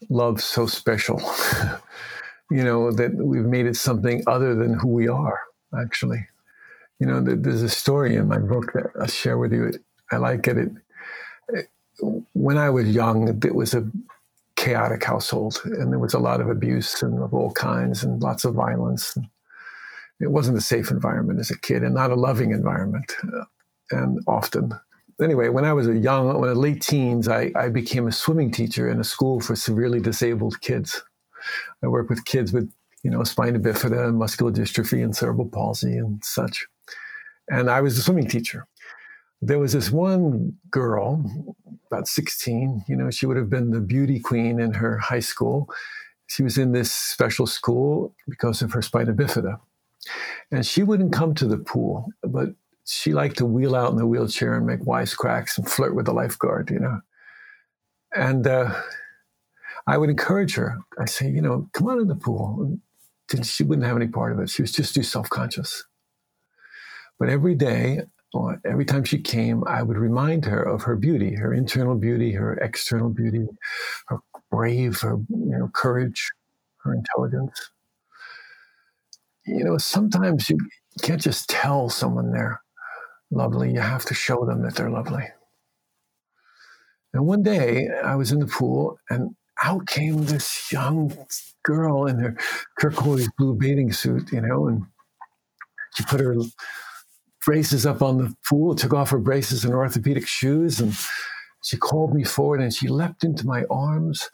love 0.09 0.41
so 0.41 0.65
special. 0.65 1.21
you 2.51 2.63
know, 2.63 2.91
that 2.91 3.13
we've 3.15 3.45
made 3.45 3.65
it 3.65 3.75
something 3.75 4.23
other 4.27 4.55
than 4.55 4.73
who 4.73 4.87
we 4.87 5.07
are, 5.07 5.39
actually. 5.79 6.25
You 6.99 7.07
know, 7.07 7.21
there's 7.21 7.61
a 7.61 7.69
story 7.69 8.15
in 8.15 8.27
my 8.27 8.39
book 8.39 8.73
that 8.73 8.87
I'll 8.99 9.07
share 9.07 9.37
with 9.37 9.53
you. 9.53 9.71
I 10.11 10.17
like 10.17 10.47
it. 10.47 10.57
It, 10.57 10.71
when 12.33 12.57
I 12.57 12.69
was 12.69 12.89
young, 12.89 13.27
it 13.43 13.55
was 13.55 13.73
a 13.73 13.89
chaotic 14.55 15.03
household, 15.03 15.61
and 15.65 15.91
there 15.91 15.99
was 15.99 16.13
a 16.13 16.19
lot 16.19 16.41
of 16.41 16.49
abuse 16.49 17.01
and 17.01 17.21
of 17.21 17.33
all 17.33 17.51
kinds, 17.51 18.03
and 18.03 18.21
lots 18.21 18.45
of 18.45 18.53
violence. 18.53 19.17
It 20.19 20.31
wasn't 20.31 20.57
a 20.57 20.61
safe 20.61 20.89
environment 20.91 21.39
as 21.39 21.51
a 21.51 21.59
kid, 21.59 21.83
and 21.83 21.95
not 21.95 22.11
a 22.11 22.15
loving 22.15 22.51
environment, 22.51 23.15
uh, 23.23 23.45
and 23.91 24.19
often. 24.27 24.73
Anyway, 25.21 25.49
when 25.49 25.65
I 25.65 25.73
was 25.73 25.87
a 25.87 25.97
young, 25.97 26.39
when 26.39 26.55
late 26.55 26.81
teens, 26.81 27.27
I, 27.27 27.51
I 27.55 27.69
became 27.69 28.07
a 28.07 28.11
swimming 28.11 28.51
teacher 28.51 28.89
in 28.89 28.99
a 28.99 29.03
school 29.03 29.39
for 29.39 29.55
severely 29.55 29.99
disabled 29.99 30.61
kids. 30.61 31.01
I 31.83 31.87
worked 31.87 32.09
with 32.09 32.25
kids 32.25 32.51
with, 32.51 32.71
you 33.03 33.11
know, 33.11 33.23
spina 33.23 33.59
bifida, 33.59 34.13
muscular 34.13 34.51
dystrophy, 34.51 35.03
and 35.03 35.15
cerebral 35.15 35.49
palsy, 35.49 35.97
and 35.97 36.23
such. 36.23 36.67
And 37.49 37.69
I 37.69 37.81
was 37.81 37.97
a 37.97 38.01
swimming 38.01 38.27
teacher 38.27 38.67
there 39.41 39.59
was 39.59 39.73
this 39.73 39.91
one 39.91 40.57
girl, 40.71 41.23
about 41.91 42.07
16, 42.07 42.85
you 42.87 42.95
know, 42.95 43.09
she 43.11 43.25
would 43.25 43.37
have 43.37 43.49
been 43.49 43.71
the 43.71 43.81
beauty 43.81 44.19
queen 44.19 44.59
in 44.59 44.73
her 44.73 44.97
high 44.97 45.19
school. 45.19 45.69
She 46.27 46.43
was 46.43 46.57
in 46.57 46.71
this 46.71 46.91
special 46.91 47.47
school 47.47 48.13
because 48.27 48.61
of 48.61 48.73
her 48.73 48.81
spina 48.81 49.13
bifida. 49.13 49.59
And 50.51 50.65
she 50.65 50.83
wouldn't 50.83 51.13
come 51.13 51.35
to 51.35 51.45
the 51.45 51.57
pool, 51.57 52.07
but 52.23 52.49
she 52.85 53.13
liked 53.13 53.37
to 53.37 53.45
wheel 53.45 53.75
out 53.75 53.91
in 53.91 53.97
the 53.97 54.07
wheelchair 54.07 54.55
and 54.55 54.65
make 54.65 54.81
wisecracks 54.81 55.57
and 55.57 55.69
flirt 55.69 55.93
with 55.93 56.05
the 56.05 56.13
lifeguard, 56.13 56.69
you 56.71 56.79
know. 56.79 57.01
And 58.15 58.47
uh, 58.47 58.73
I 59.85 59.97
would 59.97 60.09
encourage 60.09 60.55
her. 60.55 60.77
I 60.97 61.05
say, 61.05 61.29
you 61.29 61.41
know, 61.41 61.69
come 61.73 61.87
on 61.87 61.99
in 61.99 62.07
the 62.07 62.15
pool. 62.15 62.79
And 63.33 63.45
she 63.45 63.63
wouldn't 63.63 63.85
have 63.85 63.97
any 63.97 64.07
part 64.07 64.31
of 64.31 64.39
it. 64.39 64.49
She 64.49 64.61
was 64.61 64.71
just 64.71 64.95
too 64.95 65.03
self 65.03 65.29
conscious. 65.29 65.83
But 67.19 67.29
every 67.29 67.55
day 67.55 68.03
every 68.65 68.85
time 68.85 69.03
she 69.03 69.19
came, 69.19 69.63
I 69.67 69.83
would 69.83 69.97
remind 69.97 70.45
her 70.45 70.61
of 70.61 70.83
her 70.83 70.95
beauty, 70.95 71.35
her 71.35 71.53
internal 71.53 71.95
beauty, 71.95 72.33
her 72.33 72.55
external 72.57 73.09
beauty, 73.09 73.47
her 74.07 74.19
brave, 74.51 74.99
her 75.01 75.17
you 75.29 75.57
know, 75.57 75.69
courage, 75.73 76.31
her 76.83 76.93
intelligence. 76.93 77.71
You 79.45 79.63
know, 79.63 79.77
sometimes 79.77 80.49
you 80.49 80.57
can't 81.01 81.21
just 81.21 81.49
tell 81.49 81.89
someone 81.89 82.31
they're 82.31 82.61
lovely, 83.31 83.71
you 83.71 83.79
have 83.79 84.05
to 84.05 84.13
show 84.13 84.45
them 84.45 84.61
that 84.63 84.75
they're 84.75 84.89
lovely. 84.89 85.25
And 87.13 87.25
one 87.25 87.43
day 87.43 87.89
I 88.03 88.15
was 88.15 88.31
in 88.31 88.39
the 88.39 88.47
pool 88.47 88.99
and 89.09 89.35
out 89.63 89.87
came 89.87 90.25
this 90.25 90.71
young 90.71 91.17
girl 91.63 92.05
in 92.05 92.19
her 92.19 92.37
turquoise 92.79 93.29
blue 93.37 93.55
bathing 93.55 93.91
suit, 93.91 94.31
you 94.31 94.41
know, 94.41 94.67
and 94.67 94.83
she 95.95 96.03
put 96.03 96.19
her 96.19 96.35
braces 97.47 97.85
up 97.85 98.01
on 98.01 98.17
the 98.17 98.35
pool, 98.45 98.75
took 98.75 98.93
off 98.93 99.09
her 99.09 99.17
braces 99.17 99.63
and 99.63 99.73
orthopedic 99.73 100.27
shoes, 100.27 100.81
and 100.81 100.93
she 101.63 101.77
called 101.77 102.13
me 102.13 102.25
forward 102.25 102.59
and 102.59 102.73
she 102.73 102.89
leapt 102.89 103.23
into 103.23 103.47
my 103.47 103.63
arms 103.71 104.29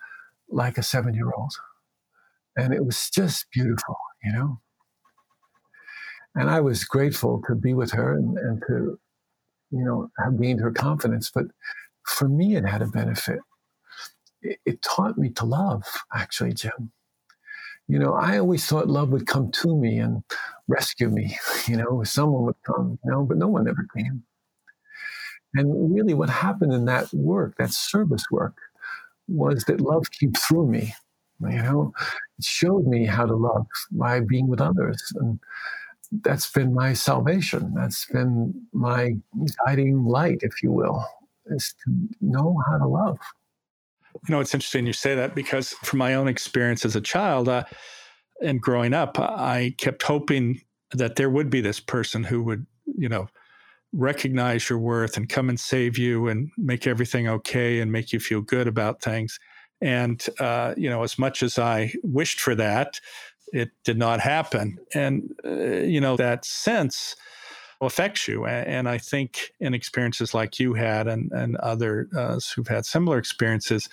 like 0.50 0.80
a 0.80 0.84
seven 0.84 1.14
year 1.14 1.32
old. 1.38 1.54
And 2.58 2.74
it 2.74 2.84
was 2.84 3.12
just 3.12 3.46
beautiful, 3.52 3.96
you 4.24 4.34
know? 4.34 4.60
And 6.34 6.50
I 6.50 6.60
was 6.60 6.86
grateful 6.86 7.40
to 7.48 7.54
be 7.54 7.76
with 7.76 7.92
her 7.92 8.18
and, 8.18 8.36
and 8.40 8.64
to, 8.68 9.00
you 9.70 9.86
know, 9.86 10.10
have 10.18 10.42
gained 10.42 10.62
her 10.62 10.72
confidence. 10.72 11.30
But 11.30 11.46
for 12.08 12.28
me, 12.28 12.56
it 12.56 12.66
had 12.66 12.82
a 12.82 12.88
benefit. 12.88 13.42
It, 14.42 14.58
it 14.66 14.82
taught 14.82 15.20
me 15.20 15.30
to 15.30 15.46
love, 15.46 15.84
actually, 16.16 16.54
Jim. 16.54 16.92
You 17.88 18.00
know, 18.00 18.14
I 18.14 18.38
always 18.38 18.66
thought 18.66 18.88
love 18.88 19.10
would 19.10 19.28
come 19.28 19.52
to 19.52 19.76
me 19.78 20.00
and 20.00 20.24
rescue 20.68 21.10
me. 21.10 21.38
You 21.68 21.78
know, 21.78 22.04
someone 22.04 22.44
would 22.44 22.62
come, 22.66 23.00
you 23.06 23.12
know, 23.12 23.24
but 23.24 23.38
no 23.38 23.48
one 23.48 23.68
ever 23.70 23.88
came. 23.96 24.24
And 25.56 25.94
really, 25.94 26.14
what 26.14 26.30
happened 26.30 26.74
in 26.74 26.86
that 26.86 27.14
work, 27.14 27.56
that 27.58 27.72
service 27.72 28.26
work, 28.32 28.56
was 29.28 29.64
that 29.66 29.82
love 29.82 30.12
came 30.12 30.34
through 30.34 30.68
me. 30.68 30.94
You 31.42 31.64
know, 31.64 31.94
it 32.40 32.46
showed 32.46 32.86
me 32.86 33.06
how 33.06 33.26
to 33.26 33.36
love 33.36 33.68
by 33.92 34.20
being 34.22 34.48
with 34.48 34.62
others. 34.62 35.02
And 35.16 35.40
that's 36.24 36.50
been 36.52 36.74
my 36.74 36.94
salvation. 36.94 37.74
That's 37.76 38.06
been 38.06 38.54
my 38.74 39.16
guiding 39.66 40.06
light, 40.06 40.40
if 40.42 40.62
you 40.64 40.72
will, 40.72 41.06
is 41.48 41.74
to 41.86 41.92
know 42.22 42.62
how 42.68 42.78
to 42.78 42.88
love. 42.88 43.20
You 44.28 44.32
know, 44.32 44.40
it's 44.40 44.54
interesting 44.54 44.86
you 44.86 44.94
say 44.94 45.16
that 45.16 45.36
because 45.36 45.72
from 45.84 46.00
my 46.00 46.16
own 46.16 46.28
experience 46.28 46.86
as 46.86 46.96
a 46.96 47.02
child 47.02 47.50
uh, 47.50 47.64
and 48.42 48.62
growing 48.62 48.94
up, 48.94 49.20
I 49.20 49.76
kept 49.78 50.04
hoping 50.04 50.62
that 50.92 51.16
there 51.16 51.30
would 51.30 51.50
be 51.50 51.62
this 51.62 51.80
person 51.80 52.24
who 52.24 52.44
would, 52.44 52.66
you 52.98 53.10
know, 53.10 53.28
recognize 53.94 54.70
your 54.70 54.80
worth 54.80 55.18
and 55.18 55.30
come 55.30 55.50
and 55.50 55.60
save 55.60 55.98
you 55.98 56.28
and 56.28 56.50
make 56.58 56.88
everything 56.88 57.28
okay 57.28 57.80
and 57.80 57.92
make 57.92 58.12
you 58.12 58.20
feel 58.20 58.42
good 58.42 58.68
about 58.68 59.02
things. 59.02 59.40
And, 59.82 60.26
uh, 60.40 60.74
you 60.78 60.90
know, 60.90 61.04
as 61.04 61.20
much 61.20 61.44
as 61.44 61.60
I 61.60 61.94
wished 62.04 62.40
for 62.40 62.56
that, 62.56 63.00
it 63.52 63.70
did 63.84 63.98
not 63.98 64.20
happen. 64.20 64.80
And, 64.94 65.34
uh, 65.46 65.52
you 65.52 66.02
know, 66.02 66.16
that 66.18 66.46
sense 66.46 67.16
affects 67.86 68.28
you. 68.28 68.46
And 68.46 68.88
I 68.90 68.98
think 68.98 69.52
in 69.60 69.74
experiences 69.74 70.34
like 70.34 70.60
you 70.60 70.74
had 70.74 71.08
and, 71.08 71.32
and 71.32 71.56
others 71.58 72.08
uh, 72.16 72.40
who've 72.56 72.68
had 72.68 72.86
similar 72.86 73.18
experiences, 73.18 73.90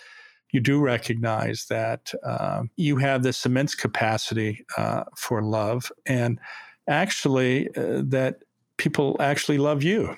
you 0.52 0.60
do 0.60 0.80
recognize 0.80 1.66
that 1.66 2.12
uh, 2.24 2.64
you 2.76 2.96
have 2.96 3.22
this 3.22 3.46
immense 3.46 3.74
capacity 3.74 4.64
uh, 4.76 5.04
for 5.16 5.42
love 5.42 5.92
and 6.06 6.40
actually 6.88 7.68
uh, 7.76 8.02
that 8.04 8.36
people 8.76 9.16
actually 9.20 9.58
love 9.58 9.82
you. 9.82 10.16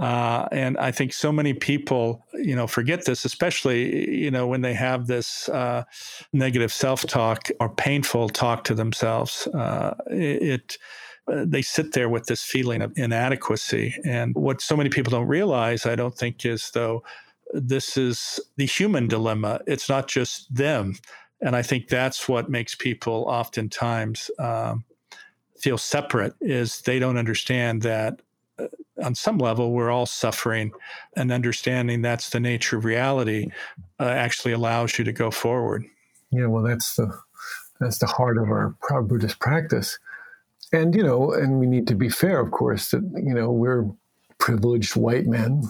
Uh, 0.00 0.48
and 0.50 0.78
I 0.78 0.90
think 0.90 1.12
so 1.12 1.30
many 1.30 1.52
people, 1.52 2.24
you 2.32 2.56
know, 2.56 2.66
forget 2.66 3.04
this, 3.04 3.24
especially, 3.26 4.22
you 4.22 4.30
know, 4.30 4.46
when 4.46 4.62
they 4.62 4.72
have 4.72 5.06
this 5.06 5.50
uh, 5.50 5.84
negative 6.32 6.72
self-talk 6.72 7.50
or 7.60 7.68
painful 7.68 8.30
talk 8.30 8.64
to 8.64 8.74
themselves. 8.74 9.46
It, 10.06 10.78
they 11.28 11.62
sit 11.62 11.92
there 11.92 12.08
with 12.08 12.26
this 12.26 12.42
feeling 12.42 12.82
of 12.82 12.92
inadequacy. 12.96 13.94
And 14.04 14.34
what 14.34 14.60
so 14.60 14.76
many 14.76 14.90
people 14.90 15.10
don't 15.10 15.28
realize, 15.28 15.86
I 15.86 15.94
don't 15.94 16.16
think, 16.16 16.44
is 16.44 16.70
though 16.72 17.02
this 17.52 17.96
is 17.96 18.40
the 18.56 18.66
human 18.66 19.08
dilemma. 19.08 19.60
It's 19.66 19.88
not 19.88 20.08
just 20.08 20.52
them. 20.54 20.96
And 21.40 21.56
I 21.56 21.62
think 21.62 21.88
that's 21.88 22.28
what 22.28 22.50
makes 22.50 22.74
people 22.74 23.24
oftentimes 23.28 24.30
um, 24.38 24.84
feel 25.62 25.78
separate 25.78 26.34
is 26.40 26.80
they 26.82 26.98
don't 26.98 27.16
understand 27.16 27.82
that 27.82 28.20
uh, 28.58 28.66
on 29.02 29.14
some 29.14 29.38
level 29.38 29.72
we're 29.72 29.90
all 29.90 30.06
suffering 30.06 30.72
and 31.16 31.30
understanding 31.30 32.02
that's 32.02 32.30
the 32.30 32.40
nature 32.40 32.76
of 32.76 32.84
reality 32.84 33.48
uh, 34.00 34.04
actually 34.08 34.52
allows 34.52 34.98
you 34.98 35.04
to 35.04 35.12
go 35.12 35.30
forward 35.30 35.84
yeah 36.30 36.46
well 36.46 36.62
that's 36.62 36.96
the 36.96 37.10
that's 37.80 37.98
the 37.98 38.06
heart 38.06 38.36
of 38.36 38.44
our 38.44 38.74
proud 38.82 39.08
buddhist 39.08 39.38
practice 39.38 39.98
and 40.72 40.94
you 40.94 41.02
know 41.02 41.32
and 41.32 41.58
we 41.58 41.66
need 41.66 41.86
to 41.86 41.94
be 41.94 42.08
fair 42.08 42.40
of 42.40 42.50
course 42.50 42.90
that 42.90 43.02
you 43.24 43.34
know 43.34 43.50
we're 43.50 43.86
privileged 44.38 44.96
white 44.96 45.26
men 45.26 45.62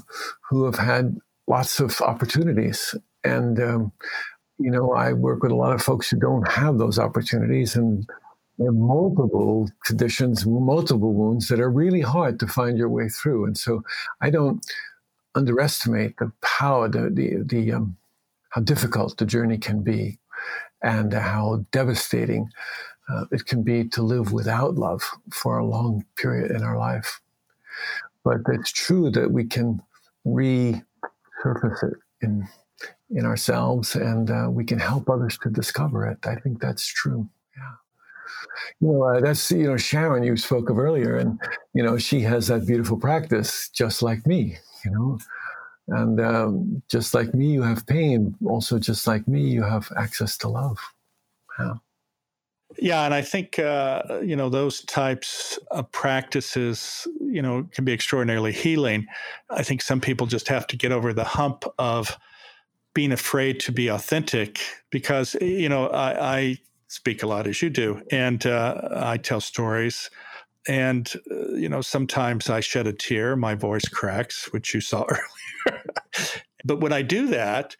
who 0.49 0.65
have 0.65 0.77
had 0.77 1.17
lots 1.47 1.81
of 1.81 2.01
opportunities 2.01 2.95
and 3.25 3.61
um, 3.61 3.93
you 4.59 4.71
know 4.71 4.93
i 4.93 5.13
work 5.13 5.43
with 5.43 5.53
a 5.53 5.57
lot 5.57 5.75
of 5.75 5.83
folks 5.83 6.11
who 6.11 6.19
don't 6.19 6.49
have 6.49 6.79
those 6.79 6.99
opportunities 6.99 7.77
and 7.77 8.07
there 8.59 8.69
are 8.69 8.73
multiple 8.73 9.69
conditions, 9.85 10.47
multiple 10.47 11.15
wounds 11.15 11.49
that 11.49 11.59
are 11.59 11.71
really 11.71 12.01
hard 12.01 12.39
to 12.41 12.47
find 12.47 12.79
your 12.79 12.89
way 12.89 13.09
through. 13.09 13.47
And 13.47 13.57
so 13.57 13.83
I 14.21 14.31
don't 14.31 14.65
underestimate 15.35 16.17
the 16.19 16.31
power, 16.43 16.89
the, 16.89 17.11
the, 17.11 17.43
the 17.45 17.73
um, 17.73 17.97
how 18.51 18.61
difficult 18.61 19.17
the 19.17 19.27
journey 19.27 19.59
can 19.59 19.83
be 19.83 20.19
and 20.83 21.13
how 21.13 21.65
devastating 21.73 22.51
uh, 23.09 23.25
it 23.31 23.47
can 23.47 23.63
be 23.63 23.89
to 23.89 24.03
live 24.03 24.33
without 24.33 24.75
love 24.75 25.03
for 25.33 25.59
a 25.59 25.67
long 25.67 26.05
period 26.17 26.51
in 26.51 26.63
our 26.63 26.79
life. 26.79 27.21
But 28.25 28.39
it's 28.49 28.73
true 28.73 29.11
that 29.11 29.31
we 29.31 29.45
can 29.45 29.83
resurface 30.27 30.83
it 31.83 31.99
in 32.21 32.49
in 33.11 33.27
ourselves, 33.27 33.95
and 33.95 34.31
uh, 34.31 34.49
we 34.51 34.65
can 34.65 34.79
help 34.79 35.11
others 35.11 35.37
to 35.39 35.51
discover 35.51 36.07
it. 36.07 36.19
I 36.25 36.37
think 36.37 36.61
that's 36.61 36.87
true. 36.87 37.29
Yeah 37.57 37.75
you 38.81 38.93
know, 38.93 39.03
uh, 39.05 39.21
that's, 39.21 39.51
you 39.51 39.67
know, 39.67 39.77
Sharon 39.77 40.23
you 40.23 40.37
spoke 40.37 40.71
of 40.71 40.79
earlier, 40.79 41.17
and, 41.17 41.41
you 41.75 41.83
know, 41.83 41.99
she 41.99 42.21
has 42.21 42.49
that 42.49 42.67
beautiful 42.67 42.99
practice 42.99 43.69
just 43.71 44.03
like 44.03 44.27
me, 44.27 44.57
you 44.85 44.91
know. 44.91 45.19
And 45.89 46.21
um, 46.21 46.83
just 46.89 47.13
like 47.13 47.35
me, 47.35 47.47
you 47.47 47.63
have 47.63 47.87
pain. 47.87 48.37
Also, 48.47 48.79
just 48.79 49.07
like 49.07 49.27
me, 49.27 49.41
you 49.43 49.63
have 49.63 49.91
access 49.97 50.37
to 50.39 50.49
love. 50.49 50.79
Yeah. 51.59 51.75
Yeah, 52.79 53.05
and 53.05 53.15
I 53.15 53.23
think 53.23 53.59
uh, 53.59 54.21
you 54.23 54.37
know 54.37 54.49
those 54.49 54.83
types 54.85 55.59
of 55.71 55.91
practices, 55.93 57.07
you 57.21 57.43
know, 57.43 57.69
can 57.73 57.85
be 57.85 57.93
extraordinarily 57.93 58.53
healing. 58.53 59.07
I 59.51 59.63
think 59.63 59.83
some 59.83 60.01
people 60.01 60.27
just 60.27 60.49
have 60.49 60.67
to 60.69 60.77
get 60.77 60.93
over 60.93 61.13
the 61.13 61.25
hump 61.25 61.65
of 61.79 62.17
being 62.95 63.13
afraid 63.13 63.61
to 63.61 63.73
be 63.73 63.89
authentic 63.89 64.61
because 64.91 65.35
you 65.41 65.69
know 65.69 65.89
I, 65.89 66.37
I 66.39 66.57
speak 66.89 67.23
a 67.23 67.27
lot 67.27 67.47
as 67.47 67.63
you 67.63 67.71
do, 67.71 68.03
and 68.11 68.45
uh, 68.47 68.89
I 68.93 69.17
tell 69.17 69.41
stories. 69.41 70.11
And 70.69 71.13
uh, 71.31 71.55
you 71.55 71.69
know, 71.69 71.81
sometimes 71.81 72.49
I 72.49 72.61
shed 72.61 72.87
a 72.87 72.93
tear, 72.93 73.37
my 73.37 73.55
voice 73.55 73.89
cracks, 73.89 74.53
which 74.53 74.75
you 74.75 74.81
saw 74.81 75.05
earlier. 75.09 75.83
but 76.65 76.81
when 76.81 76.93
I 76.93 77.03
do 77.03 77.29
that, 77.29 77.77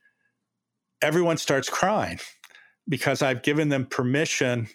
everyone 1.01 1.37
starts 1.37 1.69
crying 1.69 2.19
because 2.89 3.23
I've 3.23 3.43
given 3.43 3.69
them 3.69 3.87
permission 3.87 4.69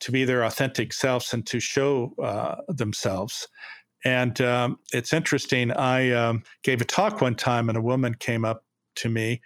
to 0.00 0.12
be 0.12 0.24
their 0.24 0.44
authentic 0.44 0.92
selves 0.92 1.32
and 1.32 1.46
to 1.46 1.60
show 1.60 2.14
uh, 2.22 2.56
themselves. 2.68 3.48
And 4.04 4.40
um, 4.40 4.78
it's 4.92 5.12
interesting. 5.12 5.72
I 5.72 6.12
um, 6.12 6.42
gave 6.62 6.80
a 6.80 6.84
talk 6.84 7.20
one 7.20 7.34
time, 7.34 7.68
and 7.68 7.76
a 7.76 7.82
woman 7.82 8.14
came 8.14 8.44
up 8.44 8.64
to 8.96 9.08
me, 9.08 9.40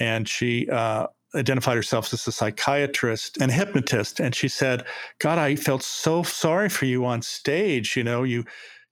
and 0.00 0.28
she 0.28 0.68
uh, 0.68 1.06
identified 1.34 1.76
herself 1.76 2.12
as 2.12 2.26
a 2.26 2.32
psychiatrist 2.32 3.38
and 3.40 3.50
hypnotist 3.50 4.20
and 4.20 4.34
she 4.34 4.48
said 4.48 4.84
god 5.18 5.38
i 5.38 5.56
felt 5.56 5.82
so 5.82 6.22
sorry 6.22 6.68
for 6.68 6.84
you 6.84 7.06
on 7.06 7.22
stage 7.22 7.96
you 7.96 8.04
know 8.04 8.22
you 8.22 8.44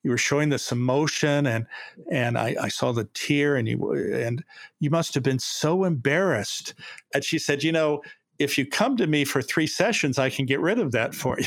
you 0.02 0.10
were 0.10 0.18
showing 0.18 0.48
this 0.48 0.72
emotion 0.72 1.46
and 1.46 1.66
and 2.10 2.38
I, 2.38 2.56
I 2.60 2.68
saw 2.68 2.92
the 2.92 3.08
tear 3.12 3.56
and 3.56 3.68
you 3.68 3.92
and 3.92 4.42
you 4.78 4.90
must 4.90 5.14
have 5.14 5.22
been 5.22 5.38
so 5.38 5.84
embarrassed 5.84 6.74
and 7.14 7.22
she 7.22 7.38
said 7.38 7.62
you 7.62 7.72
know 7.72 8.00
if 8.40 8.58
you 8.58 8.66
come 8.66 8.96
to 8.96 9.06
me 9.06 9.24
for 9.24 9.40
three 9.40 9.66
sessions 9.66 10.18
i 10.18 10.28
can 10.28 10.46
get 10.46 10.60
rid 10.60 10.78
of 10.78 10.92
that 10.92 11.14
for 11.14 11.38
you 11.38 11.46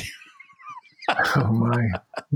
oh 1.35 1.51
my, 1.51 1.87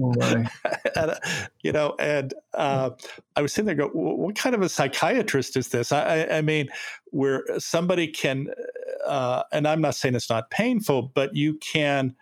oh 0.01 0.13
my. 0.17 0.49
and, 0.95 1.11
uh, 1.11 1.19
you 1.61 1.71
know, 1.71 1.95
and 1.99 2.33
uh, 2.53 2.89
I 3.35 3.41
was 3.41 3.53
sitting 3.53 3.65
there, 3.65 3.75
go, 3.75 3.87
what 3.93 4.35
kind 4.35 4.53
of 4.55 4.61
a 4.61 4.69
psychiatrist 4.69 5.55
is 5.55 5.69
this? 5.69 5.91
I, 5.91 6.01
I, 6.01 6.37
I 6.37 6.41
mean, 6.41 6.67
where 7.05 7.45
somebody 7.59 8.07
can, 8.07 8.47
uh, 9.05 9.43
and 9.51 9.67
I'm 9.67 9.81
not 9.81 9.95
saying 9.95 10.15
it's 10.15 10.29
not 10.29 10.49
painful, 10.51 11.13
but 11.15 11.35
you 11.35 11.55
can 11.55 12.15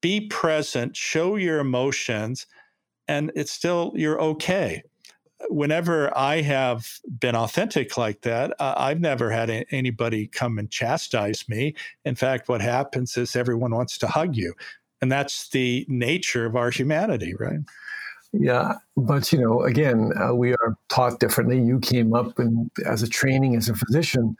be 0.00 0.26
present, 0.26 0.96
show 0.96 1.36
your 1.36 1.60
emotions, 1.60 2.46
and 3.06 3.30
it's 3.36 3.52
still 3.52 3.92
you're 3.94 4.20
okay. 4.20 4.82
Whenever 5.48 6.16
I 6.16 6.42
have 6.42 6.88
been 7.20 7.36
authentic 7.36 7.96
like 7.96 8.22
that, 8.22 8.52
uh, 8.58 8.74
I've 8.76 9.00
never 9.00 9.30
had 9.30 9.50
a- 9.50 9.66
anybody 9.74 10.26
come 10.26 10.58
and 10.58 10.70
chastise 10.70 11.48
me. 11.48 11.74
In 12.04 12.14
fact, 12.14 12.48
what 12.48 12.60
happens 12.60 13.16
is 13.16 13.36
everyone 13.36 13.72
wants 13.72 13.98
to 13.98 14.06
hug 14.06 14.36
you 14.36 14.54
and 15.04 15.12
that's 15.12 15.50
the 15.50 15.84
nature 15.86 16.46
of 16.46 16.56
our 16.56 16.70
humanity, 16.70 17.34
right? 17.38 17.58
Yeah, 18.32 18.72
but 18.96 19.30
you 19.32 19.38
know, 19.38 19.62
again, 19.62 20.12
uh, 20.18 20.34
we 20.34 20.52
are 20.52 20.78
taught 20.88 21.20
differently. 21.20 21.60
You 21.60 21.78
came 21.78 22.14
up 22.14 22.38
and 22.38 22.70
as 22.86 23.02
a 23.02 23.06
training 23.06 23.54
as 23.54 23.68
a 23.68 23.74
physician 23.74 24.34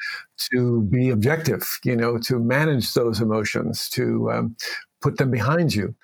to 0.54 0.80
be 0.84 1.10
objective, 1.10 1.78
you 1.84 1.94
know, 1.94 2.16
to 2.20 2.38
manage 2.38 2.94
those 2.94 3.20
emotions, 3.20 3.90
to 3.90 4.30
um, 4.32 4.56
put 5.02 5.18
them 5.18 5.30
behind 5.30 5.74
you. 5.74 5.94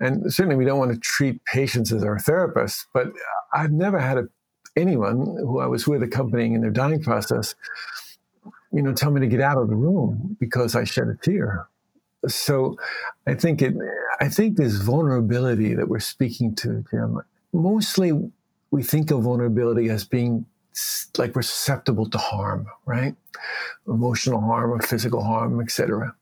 And 0.00 0.32
certainly, 0.32 0.56
we 0.56 0.64
don't 0.64 0.78
want 0.78 0.94
to 0.94 1.00
treat 1.00 1.44
patients 1.44 1.92
as 1.92 2.02
our 2.02 2.16
therapists. 2.16 2.86
But 2.94 3.08
I've 3.52 3.72
never 3.72 3.98
had 3.98 4.16
a, 4.16 4.28
anyone 4.78 5.36
who 5.40 5.60
I 5.60 5.66
was 5.66 5.86
with 5.86 6.02
accompanying 6.02 6.54
in 6.54 6.60
their 6.62 6.70
dying 6.70 7.02
process, 7.02 7.54
you 8.72 8.82
know, 8.82 8.92
tell 8.92 9.10
me 9.10 9.20
to 9.20 9.26
get 9.26 9.40
out 9.40 9.58
of 9.58 9.68
the 9.68 9.76
room 9.76 10.36
because 10.40 10.74
I 10.74 10.84
shed 10.84 11.08
a 11.08 11.14
tear 11.14 11.68
so 12.26 12.76
I 13.26 13.34
think 13.34 13.62
it 13.62 13.74
I 14.20 14.28
think 14.28 14.56
this 14.56 14.76
vulnerability 14.76 15.74
that 15.74 15.88
we're 15.88 16.00
speaking 16.00 16.54
to, 16.56 16.84
Jim, 16.90 17.20
mostly 17.52 18.12
we 18.70 18.82
think 18.82 19.10
of 19.10 19.22
vulnerability 19.22 19.88
as 19.88 20.04
being 20.04 20.44
like 21.16 21.34
we're 21.34 21.42
susceptible 21.42 22.08
to 22.10 22.18
harm, 22.18 22.66
right? 22.86 23.14
Emotional 23.86 24.40
harm 24.40 24.72
or 24.72 24.80
physical 24.82 25.22
harm, 25.22 25.60
etc. 25.60 26.14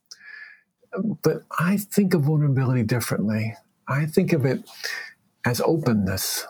But 1.22 1.42
I 1.58 1.76
think 1.78 2.14
of 2.14 2.22
vulnerability 2.22 2.82
differently. 2.82 3.54
I 3.88 4.06
think 4.06 4.32
of 4.32 4.44
it 4.44 4.68
as 5.44 5.60
openness. 5.60 6.46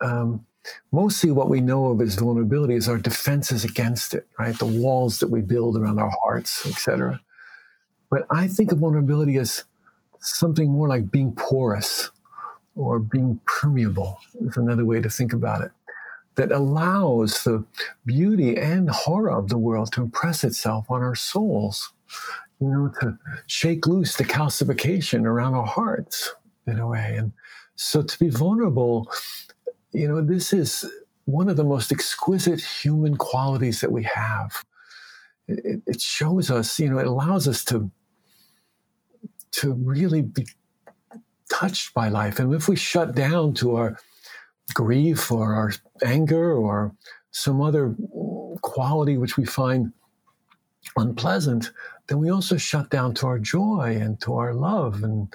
Um, 0.00 0.44
mostly 0.92 1.30
what 1.30 1.48
we 1.48 1.60
know 1.60 1.86
of 1.86 2.00
as 2.00 2.14
vulnerability 2.14 2.74
is 2.74 2.88
our 2.88 2.98
defenses 2.98 3.64
against 3.64 4.14
it, 4.14 4.26
right? 4.38 4.58
The 4.58 4.66
walls 4.66 5.18
that 5.20 5.30
we 5.30 5.40
build 5.40 5.76
around 5.76 5.98
our 5.98 6.12
hearts, 6.22 6.66
etc. 6.66 7.20
But 8.10 8.26
I 8.30 8.48
think 8.48 8.72
of 8.72 8.78
vulnerability 8.78 9.36
as 9.38 9.64
something 10.20 10.70
more 10.70 10.88
like 10.88 11.10
being 11.10 11.32
porous 11.34 12.10
or 12.76 12.98
being 12.98 13.40
permeable 13.46 14.18
is 14.40 14.56
another 14.56 14.84
way 14.84 15.00
to 15.00 15.10
think 15.10 15.32
about 15.32 15.62
it 15.62 15.70
that 16.36 16.50
allows 16.50 17.44
the 17.44 17.64
beauty 18.04 18.56
and 18.56 18.90
horror 18.90 19.30
of 19.30 19.48
the 19.48 19.58
world 19.58 19.92
to 19.92 20.02
impress 20.02 20.42
itself 20.42 20.90
on 20.90 21.02
our 21.02 21.14
souls 21.14 21.92
you 22.60 22.68
know 22.68 22.92
to 23.00 23.16
shake 23.46 23.86
loose 23.86 24.16
the 24.16 24.24
calcification 24.24 25.24
around 25.24 25.54
our 25.54 25.66
hearts 25.66 26.34
in 26.66 26.78
a 26.78 26.88
way 26.88 27.16
and 27.16 27.32
so 27.76 28.02
to 28.02 28.18
be 28.18 28.28
vulnerable 28.28 29.10
you 29.94 30.08
know 30.08 30.20
this 30.20 30.52
is 30.52 30.84
one 31.26 31.48
of 31.48 31.56
the 31.56 31.64
most 31.64 31.92
exquisite 31.92 32.60
human 32.62 33.16
qualities 33.16 33.80
that 33.80 33.92
we 33.92 34.02
have 34.02 34.64
it, 35.48 35.80
it 35.86 36.00
shows 36.00 36.50
us 36.50 36.78
you 36.78 36.90
know 36.90 36.98
it 36.98 37.06
allows 37.06 37.48
us 37.48 37.64
to 37.64 37.90
to 39.52 39.72
really 39.74 40.22
be 40.22 40.46
touched 41.50 41.94
by 41.94 42.08
life. 42.08 42.38
And 42.38 42.52
if 42.54 42.68
we 42.68 42.76
shut 42.76 43.14
down 43.14 43.54
to 43.54 43.76
our 43.76 43.98
grief 44.72 45.30
or 45.30 45.54
our 45.54 45.72
anger 46.04 46.52
or 46.52 46.92
some 47.30 47.60
other 47.60 47.94
quality 48.62 49.16
which 49.16 49.36
we 49.36 49.44
find 49.44 49.92
unpleasant, 50.96 51.70
then 52.08 52.18
we 52.18 52.30
also 52.30 52.56
shut 52.56 52.90
down 52.90 53.14
to 53.14 53.26
our 53.26 53.38
joy 53.38 53.96
and 54.00 54.20
to 54.22 54.34
our 54.34 54.54
love 54.54 55.04
and 55.04 55.32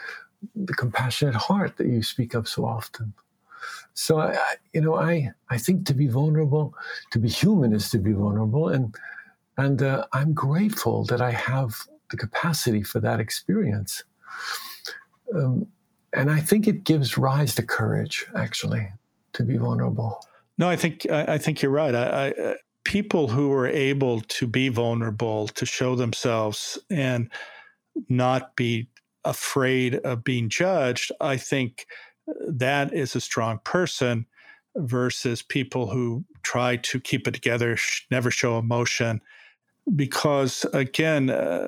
the 0.55 0.74
compassionate 0.74 1.36
heart 1.36 1.78
that 1.78 1.88
you 1.88 2.03
speak 2.03 2.34
of 2.34 2.47
so 2.47 2.66
often. 2.66 3.14
So 3.93 4.20
I, 4.20 4.38
you 4.74 4.82
know, 4.82 4.95
I 4.95 5.32
I 5.49 5.57
think 5.57 5.86
to 5.88 5.93
be 5.93 6.07
vulnerable, 6.07 6.74
to 7.12 7.20
be 7.20 7.30
human 7.30 7.74
is 7.74 7.89
to 7.91 7.97
be 7.97 8.14
vulnerable, 8.14 8.70
and 8.70 8.95
and 9.57 9.82
uh, 9.82 10.05
I'm 10.14 10.34
grateful 10.34 11.05
that 11.05 11.22
I 11.22 11.32
have 11.32 11.76
the 12.12 12.18
capacity 12.18 12.84
for 12.84 12.99
that 13.01 13.20
experience. 13.20 14.03
Um, 15.36 15.68
and 16.14 16.32
I 16.32 16.39
think 16.39 16.68
it 16.68 16.84
gives 16.84 17.18
rise 17.18 17.53
to 17.55 17.64
courage, 17.64 18.26
actually, 18.36 18.88
to 19.34 19.43
be 19.43 19.57
vulnerable. 19.57 20.26
No, 20.57 20.70
I 20.70 20.76
think 20.76 21.05
I, 21.12 21.34
I 21.34 21.38
think 21.38 21.62
you're 21.62 21.72
right. 21.72 21.93
I, 21.93 22.03
I, 22.03 22.32
uh, 22.32 22.53
people 22.84 23.28
who 23.28 23.51
are 23.51 23.68
able 23.68 24.22
to 24.22 24.47
be 24.47 24.70
vulnerable, 24.70 25.47
to 25.49 25.66
show 25.66 25.95
themselves, 25.95 26.80
and 26.89 27.30
not 28.07 28.55
be 28.55 28.88
afraid 29.26 29.95
of 29.95 30.24
being 30.24 30.49
judged, 30.49 31.12
I 31.22 31.38
think 31.38 31.86
that 32.48 32.94
is 32.94 33.16
a 33.16 33.22
strong 33.22 33.60
person 33.64 34.26
versus 34.76 35.42
people 35.42 35.90
who 35.90 36.24
try 36.44 36.78
to 36.78 37.00
keep 37.00 37.28
it 37.28 37.34
together, 37.34 37.78
never 38.12 38.32
show 38.32 38.58
emotion. 38.58 39.22
Because 39.96 40.66
again, 40.74 41.30
uh, 41.30 41.68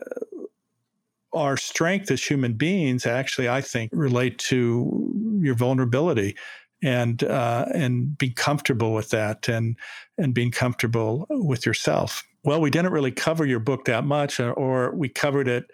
our 1.33 1.57
strength 1.57 2.11
as 2.11 2.23
human 2.23 2.53
beings 2.53 3.05
actually, 3.05 3.49
I 3.49 3.61
think, 3.61 3.91
relate 3.93 4.37
to 4.39 5.39
your 5.41 5.55
vulnerability 5.55 6.35
and 6.83 7.23
uh, 7.23 7.65
and 7.73 8.17
being 8.17 8.33
comfortable 8.33 8.93
with 8.93 9.09
that 9.11 9.47
and 9.47 9.77
and 10.17 10.33
being 10.33 10.51
comfortable 10.51 11.25
with 11.29 11.65
yourself. 11.65 12.23
Well, 12.43 12.59
we 12.59 12.71
didn't 12.71 12.91
really 12.91 13.11
cover 13.11 13.45
your 13.45 13.59
book 13.59 13.85
that 13.85 14.03
much, 14.03 14.39
or, 14.39 14.51
uh, 14.51 14.53
or 14.53 14.95
we 14.95 15.09
covered 15.09 15.47
it 15.47 15.65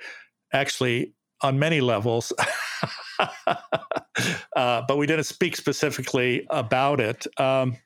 actually 0.54 1.14
on 1.42 1.60
many 1.60 1.82
levels. 1.82 2.34
uh, 4.56 4.82
but 4.88 4.98
we 4.98 5.06
didn't 5.06 5.26
speak 5.26 5.56
specifically 5.56 6.46
about 6.50 7.00
it. 7.00 7.26
Um, 7.40 7.78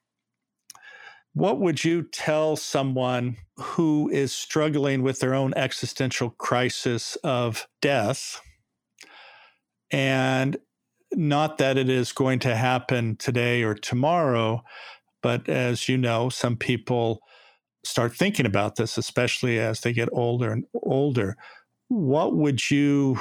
what 1.33 1.59
would 1.59 1.83
you 1.83 2.03
tell 2.03 2.57
someone 2.57 3.37
who 3.57 4.09
is 4.09 4.33
struggling 4.33 5.01
with 5.01 5.19
their 5.19 5.33
own 5.33 5.53
existential 5.55 6.31
crisis 6.31 7.15
of 7.23 7.67
death? 7.81 8.41
And 9.91 10.57
not 11.13 11.57
that 11.57 11.77
it 11.77 11.89
is 11.89 12.11
going 12.11 12.39
to 12.39 12.55
happen 12.55 13.15
today 13.15 13.63
or 13.63 13.73
tomorrow, 13.73 14.63
but 15.21 15.47
as 15.47 15.87
you 15.87 15.97
know, 15.97 16.29
some 16.29 16.57
people 16.57 17.21
start 17.85 18.15
thinking 18.15 18.45
about 18.45 18.75
this, 18.75 18.97
especially 18.97 19.59
as 19.59 19.81
they 19.81 19.93
get 19.93 20.09
older 20.11 20.51
and 20.51 20.65
older. 20.83 21.35
What 21.87 22.35
would 22.35 22.69
you 22.71 23.19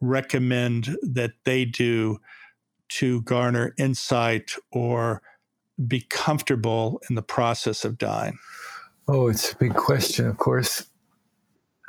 recommend 0.00 0.96
that 1.02 1.32
they 1.44 1.64
do 1.64 2.18
to 2.88 3.22
garner 3.22 3.74
insight 3.78 4.52
or 4.70 5.22
be 5.86 6.00
comfortable 6.00 7.00
in 7.08 7.14
the 7.14 7.22
process 7.22 7.84
of 7.84 7.98
dying? 7.98 8.38
Oh, 9.08 9.28
it's 9.28 9.52
a 9.52 9.56
big 9.56 9.74
question, 9.74 10.26
of 10.26 10.38
course. 10.38 10.86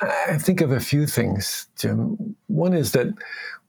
I 0.01 0.38
think 0.38 0.60
of 0.60 0.72
a 0.72 0.80
few 0.80 1.08
things, 1.08 1.68
Jim. 1.78 2.36
One 2.47 2.74
is 2.74 2.91
that 2.91 3.08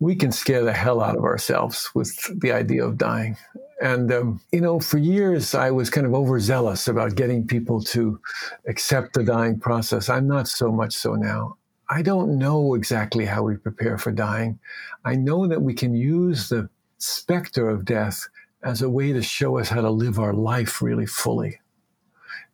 we 0.00 0.16
can 0.16 0.32
scare 0.32 0.64
the 0.64 0.72
hell 0.72 1.00
out 1.00 1.16
of 1.16 1.24
ourselves 1.24 1.90
with 1.94 2.18
the 2.40 2.50
idea 2.52 2.84
of 2.84 2.98
dying. 2.98 3.36
And, 3.80 4.12
um, 4.12 4.40
you 4.52 4.60
know, 4.60 4.80
for 4.80 4.98
years 4.98 5.54
I 5.54 5.70
was 5.70 5.90
kind 5.90 6.06
of 6.06 6.14
overzealous 6.14 6.88
about 6.88 7.14
getting 7.14 7.46
people 7.46 7.80
to 7.82 8.20
accept 8.66 9.12
the 9.12 9.22
dying 9.22 9.60
process. 9.60 10.08
I'm 10.08 10.26
not 10.26 10.48
so 10.48 10.72
much 10.72 10.94
so 10.94 11.14
now. 11.14 11.56
I 11.88 12.02
don't 12.02 12.38
know 12.38 12.74
exactly 12.74 13.26
how 13.26 13.44
we 13.44 13.56
prepare 13.56 13.96
for 13.96 14.10
dying. 14.10 14.58
I 15.04 15.14
know 15.14 15.46
that 15.46 15.62
we 15.62 15.72
can 15.74 15.94
use 15.94 16.48
the 16.48 16.68
specter 16.98 17.68
of 17.68 17.84
death 17.84 18.26
as 18.62 18.82
a 18.82 18.90
way 18.90 19.12
to 19.12 19.22
show 19.22 19.58
us 19.58 19.68
how 19.68 19.82
to 19.82 19.90
live 19.90 20.18
our 20.18 20.32
life 20.32 20.82
really 20.82 21.06
fully. 21.06 21.60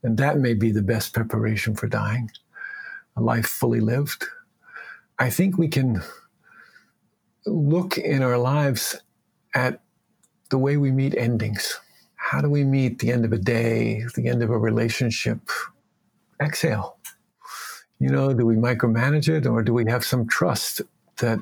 And 0.02 0.18
that 0.18 0.38
may 0.38 0.52
be 0.52 0.70
the 0.70 0.82
best 0.82 1.14
preparation 1.14 1.74
for 1.74 1.86
dying, 1.86 2.30
a 3.16 3.22
life 3.22 3.46
fully 3.46 3.80
lived. 3.80 4.24
I 5.18 5.30
think 5.30 5.56
we 5.56 5.68
can 5.68 6.02
look 7.46 7.96
in 7.96 8.22
our 8.22 8.38
lives 8.38 9.00
at 9.54 9.80
the 10.50 10.58
way 10.58 10.76
we 10.76 10.90
meet 10.90 11.14
endings. 11.14 11.80
How 12.16 12.40
do 12.40 12.50
we 12.50 12.64
meet 12.64 12.98
the 12.98 13.10
end 13.10 13.24
of 13.24 13.32
a 13.32 13.38
day, 13.38 14.04
the 14.14 14.28
end 14.28 14.42
of 14.42 14.50
a 14.50 14.58
relationship? 14.58 15.40
Exhale. 16.40 16.98
You 18.02 18.10
know, 18.10 18.34
do 18.34 18.44
we 18.44 18.56
micromanage 18.56 19.28
it 19.28 19.46
or 19.46 19.62
do 19.62 19.72
we 19.72 19.86
have 19.86 20.04
some 20.04 20.26
trust 20.26 20.80
that 21.18 21.38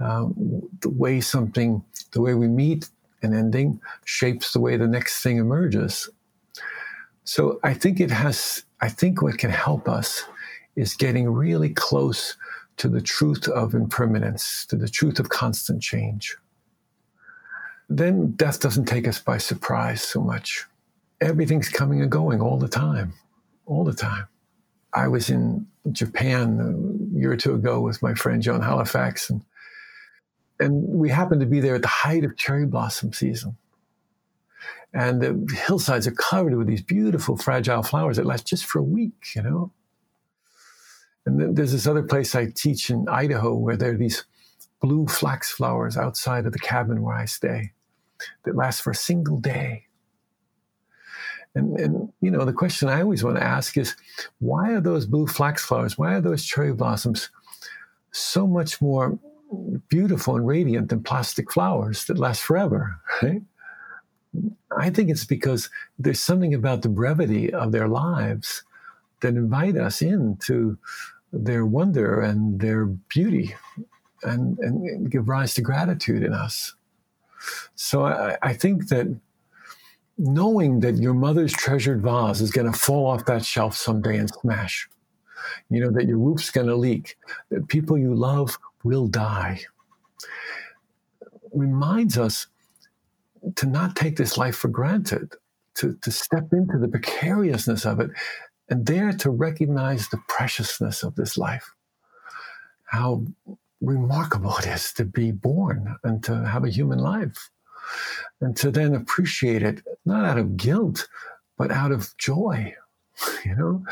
um, 0.00 0.62
the 0.80 0.88
way 0.88 1.20
something, 1.20 1.84
the 2.12 2.22
way 2.22 2.32
we 2.32 2.48
meet 2.48 2.88
an 3.22 3.34
ending 3.34 3.80
shapes 4.06 4.52
the 4.52 4.60
way 4.60 4.78
the 4.78 4.86
next 4.86 5.22
thing 5.22 5.36
emerges. 5.36 6.08
So 7.24 7.60
I 7.62 7.74
think 7.74 8.00
it 8.00 8.10
has, 8.10 8.64
I 8.80 8.88
think 8.88 9.20
what 9.20 9.36
can 9.36 9.50
help 9.50 9.86
us 9.86 10.24
is 10.74 10.94
getting 10.94 11.30
really 11.30 11.70
close 11.70 12.36
to 12.78 12.88
the 12.88 13.02
truth 13.02 13.46
of 13.48 13.74
impermanence, 13.74 14.64
to 14.66 14.76
the 14.76 14.88
truth 14.88 15.18
of 15.18 15.28
constant 15.28 15.82
change. 15.82 16.34
Then 17.90 18.32
death 18.32 18.58
doesn't 18.58 18.86
take 18.86 19.06
us 19.06 19.18
by 19.20 19.36
surprise 19.36 20.02
so 20.02 20.22
much. 20.22 20.64
Everything's 21.20 21.68
coming 21.68 22.00
and 22.00 22.10
going 22.10 22.40
all 22.40 22.58
the 22.58 22.68
time, 22.68 23.12
all 23.66 23.84
the 23.84 23.94
time. 23.94 24.28
I 24.94 25.08
was 25.08 25.28
in 25.28 25.66
Japan 25.92 26.60
a 26.60 27.18
year 27.18 27.32
or 27.32 27.36
two 27.36 27.54
ago 27.54 27.80
with 27.80 28.02
my 28.02 28.14
friend 28.14 28.42
Joan 28.42 28.62
Halifax, 28.62 29.28
and 29.28 29.42
and 30.60 30.84
we 30.88 31.10
happened 31.10 31.40
to 31.40 31.46
be 31.46 31.60
there 31.60 31.74
at 31.74 31.82
the 31.82 31.88
height 31.88 32.24
of 32.24 32.36
cherry 32.36 32.66
blossom 32.66 33.12
season. 33.12 33.56
And 34.92 35.20
the 35.20 35.56
hillsides 35.66 36.06
are 36.06 36.12
covered 36.12 36.54
with 36.54 36.68
these 36.68 36.80
beautiful, 36.80 37.36
fragile 37.36 37.82
flowers 37.82 38.16
that 38.16 38.26
last 38.26 38.46
just 38.46 38.64
for 38.64 38.78
a 38.78 38.82
week, 38.82 39.34
you 39.34 39.42
know. 39.42 39.72
And 41.26 41.40
then 41.40 41.54
there's 41.54 41.72
this 41.72 41.88
other 41.88 42.04
place 42.04 42.34
I 42.34 42.46
teach 42.54 42.90
in 42.90 43.08
Idaho 43.08 43.54
where 43.54 43.76
there 43.76 43.92
are 43.92 43.96
these 43.96 44.24
blue 44.80 45.06
flax 45.08 45.50
flowers 45.50 45.96
outside 45.96 46.46
of 46.46 46.52
the 46.52 46.58
cabin 46.58 47.02
where 47.02 47.16
I 47.16 47.24
stay 47.24 47.72
that 48.44 48.54
last 48.54 48.82
for 48.82 48.90
a 48.90 48.94
single 48.94 49.40
day. 49.40 49.83
And, 51.54 51.78
and 51.78 52.12
you 52.20 52.30
know, 52.30 52.44
the 52.44 52.52
question 52.52 52.88
I 52.88 53.00
always 53.00 53.22
want 53.22 53.36
to 53.36 53.42
ask 53.42 53.76
is 53.76 53.94
why 54.40 54.72
are 54.72 54.80
those 54.80 55.06
blue 55.06 55.26
flax 55.26 55.64
flowers, 55.64 55.96
why 55.96 56.14
are 56.14 56.20
those 56.20 56.44
cherry 56.44 56.72
blossoms 56.72 57.30
so 58.12 58.46
much 58.46 58.80
more 58.80 59.18
beautiful 59.88 60.36
and 60.36 60.46
radiant 60.46 60.88
than 60.88 61.02
plastic 61.02 61.52
flowers 61.52 62.06
that 62.06 62.18
last 62.18 62.42
forever, 62.42 63.00
right? 63.22 63.42
I 64.76 64.90
think 64.90 65.10
it's 65.10 65.24
because 65.24 65.70
there's 65.98 66.20
something 66.20 66.54
about 66.54 66.82
the 66.82 66.88
brevity 66.88 67.52
of 67.52 67.70
their 67.70 67.86
lives 67.86 68.64
that 69.20 69.36
invite 69.36 69.76
us 69.76 70.02
into 70.02 70.76
their 71.32 71.64
wonder 71.66 72.20
and 72.20 72.60
their 72.60 72.86
beauty 72.86 73.54
and, 74.22 74.58
and 74.58 75.10
give 75.10 75.28
rise 75.28 75.54
to 75.54 75.62
gratitude 75.62 76.22
in 76.22 76.32
us. 76.32 76.74
So 77.74 78.06
I, 78.06 78.36
I 78.42 78.52
think 78.54 78.88
that 78.88 79.06
knowing 80.18 80.80
that 80.80 80.96
your 80.96 81.14
mother's 81.14 81.52
treasured 81.52 82.02
vase 82.02 82.40
is 82.40 82.50
going 82.50 82.70
to 82.70 82.78
fall 82.78 83.06
off 83.06 83.24
that 83.26 83.44
shelf 83.44 83.76
someday 83.76 84.18
and 84.18 84.30
smash. 84.30 84.88
You 85.70 85.80
know, 85.80 85.90
that 85.92 86.06
your 86.06 86.18
roof's 86.18 86.50
going 86.50 86.68
to 86.68 86.76
leak, 86.76 87.16
that 87.50 87.68
people 87.68 87.98
you 87.98 88.14
love 88.14 88.58
will 88.82 89.06
die. 89.06 89.60
Reminds 91.52 92.16
us 92.18 92.46
to 93.56 93.66
not 93.66 93.96
take 93.96 94.16
this 94.16 94.38
life 94.38 94.56
for 94.56 94.68
granted, 94.68 95.34
to, 95.74 95.96
to 96.02 96.10
step 96.10 96.52
into 96.52 96.78
the 96.78 96.88
precariousness 96.88 97.84
of 97.84 98.00
it, 98.00 98.10
and 98.70 98.86
there 98.86 99.12
to 99.12 99.30
recognize 99.30 100.08
the 100.08 100.20
preciousness 100.28 101.02
of 101.02 101.14
this 101.16 101.36
life. 101.36 101.70
How 102.84 103.24
remarkable 103.80 104.56
it 104.58 104.66
is 104.66 104.92
to 104.94 105.04
be 105.04 105.30
born 105.30 105.96
and 106.04 106.22
to 106.24 106.46
have 106.46 106.64
a 106.64 106.70
human 106.70 106.98
life 106.98 107.50
and 108.40 108.56
to 108.56 108.70
then 108.70 108.94
appreciate 108.94 109.62
it 109.62 109.82
not 110.04 110.24
out 110.24 110.38
of 110.38 110.56
guilt 110.56 111.08
but 111.56 111.70
out 111.70 111.92
of 111.92 112.16
joy 112.18 112.74
you 113.44 113.54
know? 113.54 113.84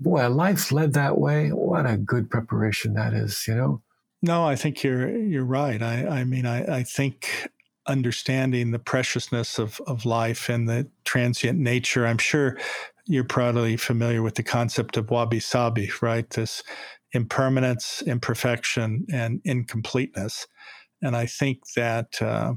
Boy 0.00 0.26
a 0.26 0.28
life 0.28 0.72
led 0.72 0.92
that 0.94 1.18
way. 1.18 1.50
What 1.50 1.88
a 1.88 1.96
good 1.96 2.30
preparation 2.30 2.94
that 2.94 3.14
is 3.14 3.46
you 3.46 3.54
know? 3.54 3.82
No 4.22 4.44
i 4.44 4.56
think 4.56 4.82
you're 4.82 5.16
you're 5.16 5.44
right. 5.44 5.82
I 5.82 6.06
i 6.06 6.24
mean 6.24 6.46
i 6.46 6.78
i 6.78 6.82
think 6.82 7.48
understanding 7.86 8.70
the 8.70 8.78
preciousness 8.78 9.58
of 9.58 9.80
of 9.86 10.06
life 10.06 10.48
and 10.48 10.66
the 10.66 10.88
transient 11.04 11.58
nature 11.58 12.06
i'm 12.06 12.16
sure 12.16 12.58
you're 13.04 13.22
probably 13.22 13.76
familiar 13.76 14.22
with 14.22 14.36
the 14.36 14.42
concept 14.42 14.96
of 14.96 15.10
wabi 15.10 15.40
sabi 15.40 15.90
right? 16.00 16.30
This 16.30 16.62
impermanence 17.12 18.02
imperfection 18.06 19.06
and 19.12 19.40
incompleteness. 19.44 20.46
And 21.02 21.14
i 21.16 21.26
think 21.26 21.60
that 21.76 22.20
uh, 22.22 22.54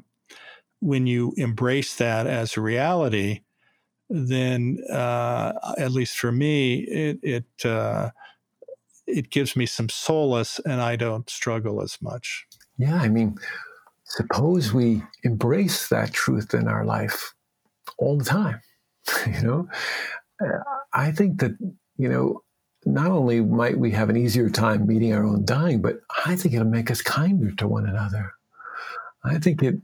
when 0.80 1.08
you 1.08 1.34
embrace 1.38 1.96
that 1.96 2.28
as 2.28 2.56
a 2.56 2.62
reality, 2.62 3.42
then 4.10 4.80
uh, 4.92 5.54
at 5.78 5.92
least 5.92 6.18
for 6.18 6.32
me, 6.32 6.80
it 6.80 7.20
it 7.24 7.66
uh, 7.66 8.12
it 9.06 9.30
gives 9.30 9.56
me 9.56 9.66
some 9.66 9.90
solace, 9.90 10.60
and 10.66 10.82
I 10.82 10.96
don't 10.96 11.30
struggle 11.30 11.82
as 11.82 11.98
much. 12.02 12.46
Yeah, 12.78 12.96
I 12.96 13.10
mean, 13.10 13.38
suppose 14.06 14.74
we 14.74 15.04
embrace 15.24 15.90
that 15.90 16.14
truth 16.14 16.54
in 16.54 16.68
our 16.68 16.86
life 16.86 17.34
all 17.98 18.18
the 18.18 18.26
time. 18.26 18.62
you 19.28 19.42
know, 19.42 19.70
uh, 20.42 20.60
I 20.94 21.12
think 21.12 21.40
that 21.42 21.52
you 21.98 22.10
know 22.10 22.44
not 22.86 23.12
only 23.12 23.42
might 23.42 23.78
we 23.78 23.92
have 23.92 24.10
an 24.10 24.16
easier 24.16 24.50
time 24.50 24.88
meeting 24.88 25.14
our 25.14 25.26
own 25.26 25.44
dying, 25.44 25.82
but 25.82 26.00
I 26.26 26.36
think 26.36 26.54
it'll 26.54 26.68
make 26.68 26.90
us 26.90 27.02
kinder 27.02 27.52
to 27.56 27.68
one 27.68 27.88
another. 27.88 28.32
I 29.28 29.40
think 29.40 29.64
it 29.64 29.76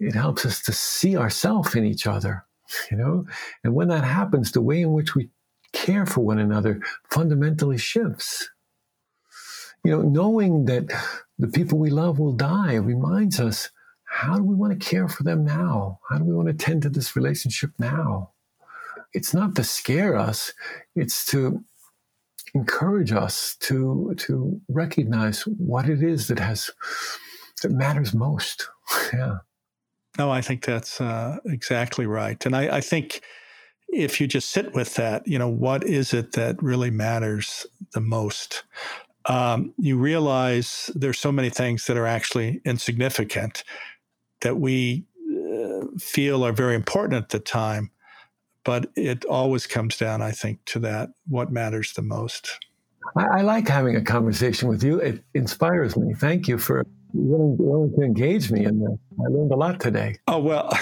it 0.00 0.14
helps 0.14 0.46
us 0.46 0.62
to 0.62 0.72
see 0.72 1.16
ourselves 1.16 1.74
in 1.74 1.84
each 1.84 2.06
other, 2.06 2.44
you 2.90 2.96
know. 2.96 3.26
And 3.64 3.74
when 3.74 3.88
that 3.88 4.04
happens, 4.04 4.52
the 4.52 4.60
way 4.60 4.80
in 4.82 4.92
which 4.92 5.14
we 5.14 5.30
care 5.72 6.06
for 6.06 6.20
one 6.20 6.38
another 6.38 6.80
fundamentally 7.10 7.78
shifts. 7.78 8.50
You 9.84 9.90
know, 9.90 10.02
knowing 10.02 10.66
that 10.66 10.92
the 11.38 11.48
people 11.48 11.78
we 11.78 11.90
love 11.90 12.18
will 12.18 12.34
die 12.34 12.74
reminds 12.74 13.40
us 13.40 13.70
how 14.04 14.36
do 14.36 14.44
we 14.44 14.54
want 14.54 14.78
to 14.78 14.86
care 14.86 15.08
for 15.08 15.22
them 15.22 15.44
now? 15.44 15.98
How 16.08 16.18
do 16.18 16.24
we 16.24 16.34
want 16.34 16.48
to 16.48 16.54
tend 16.54 16.82
to 16.82 16.90
this 16.90 17.16
relationship 17.16 17.70
now? 17.78 18.30
It's 19.14 19.34
not 19.34 19.56
to 19.56 19.64
scare 19.64 20.16
us, 20.16 20.52
it's 20.94 21.26
to 21.26 21.64
encourage 22.54 23.12
us 23.12 23.56
to 23.60 24.14
to 24.18 24.60
recognize 24.68 25.42
what 25.42 25.88
it 25.88 26.02
is 26.02 26.28
that 26.28 26.38
has 26.38 26.70
that 27.62 27.72
matters 27.72 28.12
most. 28.12 28.68
yeah. 29.12 29.38
No, 30.18 30.30
I 30.30 30.42
think 30.42 30.64
that's 30.64 31.00
uh, 31.00 31.38
exactly 31.46 32.06
right. 32.06 32.44
And 32.44 32.54
I, 32.54 32.76
I, 32.76 32.80
think 32.80 33.22
if 33.88 34.20
you 34.20 34.26
just 34.26 34.50
sit 34.50 34.74
with 34.74 34.94
that, 34.96 35.26
you 35.26 35.38
know, 35.38 35.48
what 35.48 35.84
is 35.84 36.12
it 36.12 36.32
that 36.32 36.62
really 36.62 36.90
matters 36.90 37.66
the 37.94 38.00
most? 38.00 38.64
Um, 39.26 39.72
you 39.78 39.96
realize 39.96 40.90
there's 40.94 41.18
so 41.18 41.32
many 41.32 41.48
things 41.48 41.86
that 41.86 41.96
are 41.96 42.06
actually 42.06 42.60
insignificant 42.64 43.64
that 44.42 44.58
we 44.58 45.06
uh, 45.30 45.86
feel 45.98 46.44
are 46.44 46.52
very 46.52 46.74
important 46.74 47.14
at 47.14 47.30
the 47.30 47.38
time. 47.38 47.90
But 48.64 48.90
it 48.96 49.24
always 49.24 49.66
comes 49.66 49.96
down, 49.96 50.22
I 50.22 50.30
think, 50.30 50.64
to 50.66 50.78
that 50.80 51.10
what 51.26 51.50
matters 51.50 51.94
the 51.94 52.02
most. 52.02 52.58
I, 53.16 53.38
I 53.38 53.40
like 53.42 53.66
having 53.66 53.96
a 53.96 54.02
conversation 54.02 54.68
with 54.68 54.84
you. 54.84 54.98
It 54.98 55.24
inspires 55.34 55.96
me. 55.96 56.14
Thank 56.14 56.46
you 56.46 56.58
for 56.58 56.84
willing, 57.12 57.56
willing 57.58 57.92
to 57.96 58.02
engage 58.02 58.50
me 58.50 58.64
in 58.64 58.80
this. 58.80 58.98
I 59.20 59.28
learned 59.28 59.52
a 59.52 59.56
lot 59.56 59.80
today. 59.80 60.16
Oh, 60.26 60.38
well. 60.38 60.70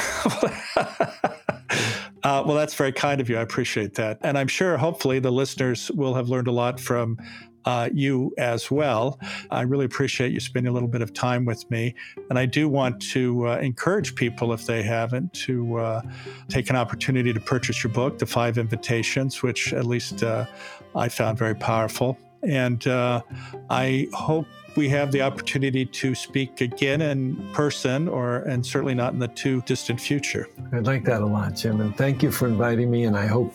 Uh, 2.23 2.43
well, 2.47 2.55
that's 2.55 2.75
very 2.75 2.93
kind 2.93 3.19
of 3.21 3.31
you. 3.31 3.37
I 3.39 3.41
appreciate 3.41 3.95
that. 3.95 4.19
And 4.23 4.37
I'm 4.37 4.47
sure, 4.47 4.77
hopefully, 4.77 5.21
the 5.21 5.33
listeners 5.33 5.91
will 5.93 6.13
have 6.15 6.29
learned 6.29 6.49
a 6.49 6.53
lot 6.53 6.79
from 6.79 7.17
uh, 7.65 7.89
you 7.93 8.33
as 8.39 8.71
well. 8.71 9.19
I 9.51 9.63
really 9.63 9.85
appreciate 9.85 10.33
you 10.33 10.41
spending 10.41 10.71
a 10.71 10.73
little 10.73 10.89
bit 10.89 11.03
of 11.03 11.13
time 11.13 11.45
with 11.45 11.69
me. 11.71 11.95
And 12.29 12.39
I 12.39 12.47
do 12.47 12.69
want 12.69 13.01
to 13.13 13.49
uh, 13.49 13.57
encourage 13.59 14.15
people, 14.15 14.53
if 14.53 14.67
they 14.67 14.83
haven't, 14.83 15.33
to 15.35 15.79
uh, 15.79 16.03
take 16.49 16.71
an 16.71 16.77
opportunity 16.77 17.33
to 17.33 17.41
purchase 17.41 17.83
your 17.83 17.93
book, 17.93 18.19
The 18.19 18.27
Five 18.27 18.59
Invitations, 18.59 19.43
which 19.43 19.73
at 19.73 19.87
least 19.87 20.23
uh, 20.23 20.47
I 20.95 21.09
found 21.09 21.39
very 21.39 21.55
powerful. 21.55 22.19
And 22.43 22.87
uh, 22.87 23.23
I 23.69 24.09
hope 24.13 24.47
we 24.77 24.89
have 24.89 25.13
the 25.13 25.23
opportunity 25.23 25.85
to 25.85 26.15
speak 26.15 26.61
again 26.61 27.01
in 27.03 27.37
person 27.53 28.09
or 28.09 28.39
and 28.39 28.65
certainly 28.65 28.95
not 28.95 29.13
in 29.13 29.19
the 29.19 29.29
too 29.29 29.63
distant 29.63 30.01
future. 30.01 30.49
I'd 30.73 30.87
like 30.87 31.05
that 31.05 31.23
a 31.23 31.27
lot, 31.27 31.55
Jim, 31.57 31.81
and 31.81 31.97
thank 31.97 32.23
you 32.23 32.31
for 32.31 32.49
inviting 32.49 32.91
me 32.91 33.05
and 33.05 33.17
I 33.17 33.27
hope 33.27 33.55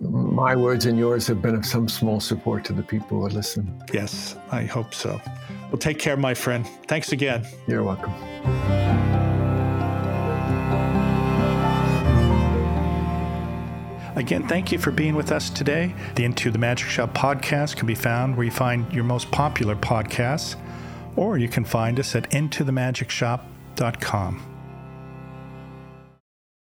my 0.00 0.56
words 0.56 0.86
and 0.86 0.98
yours 0.98 1.26
have 1.28 1.40
been 1.40 1.54
of 1.54 1.64
some 1.64 1.88
small 1.88 2.20
support 2.20 2.64
to 2.64 2.72
the 2.72 2.82
people 2.82 3.20
who 3.20 3.28
listen. 3.28 3.82
Yes, 3.92 4.36
I 4.50 4.64
hope 4.64 4.94
so. 4.94 5.20
Well, 5.70 5.78
take 5.78 5.98
care, 5.98 6.16
my 6.16 6.34
friend. 6.34 6.66
Thanks 6.88 7.12
again. 7.12 7.46
You're 7.66 7.84
welcome. 7.84 8.12
Again, 14.14 14.46
thank 14.46 14.70
you 14.70 14.78
for 14.78 14.90
being 14.90 15.14
with 15.14 15.32
us 15.32 15.48
today. 15.48 15.94
The 16.16 16.24
Into 16.24 16.50
the 16.50 16.58
Magic 16.58 16.88
Shop 16.88 17.14
podcast 17.14 17.76
can 17.76 17.86
be 17.86 17.94
found 17.94 18.36
where 18.36 18.44
you 18.44 18.50
find 18.50 18.92
your 18.92 19.04
most 19.04 19.30
popular 19.30 19.74
podcasts, 19.74 20.56
or 21.16 21.38
you 21.38 21.48
can 21.48 21.64
find 21.64 21.98
us 21.98 22.14
at 22.14 22.28
intothemagicshop.com. 22.30 24.51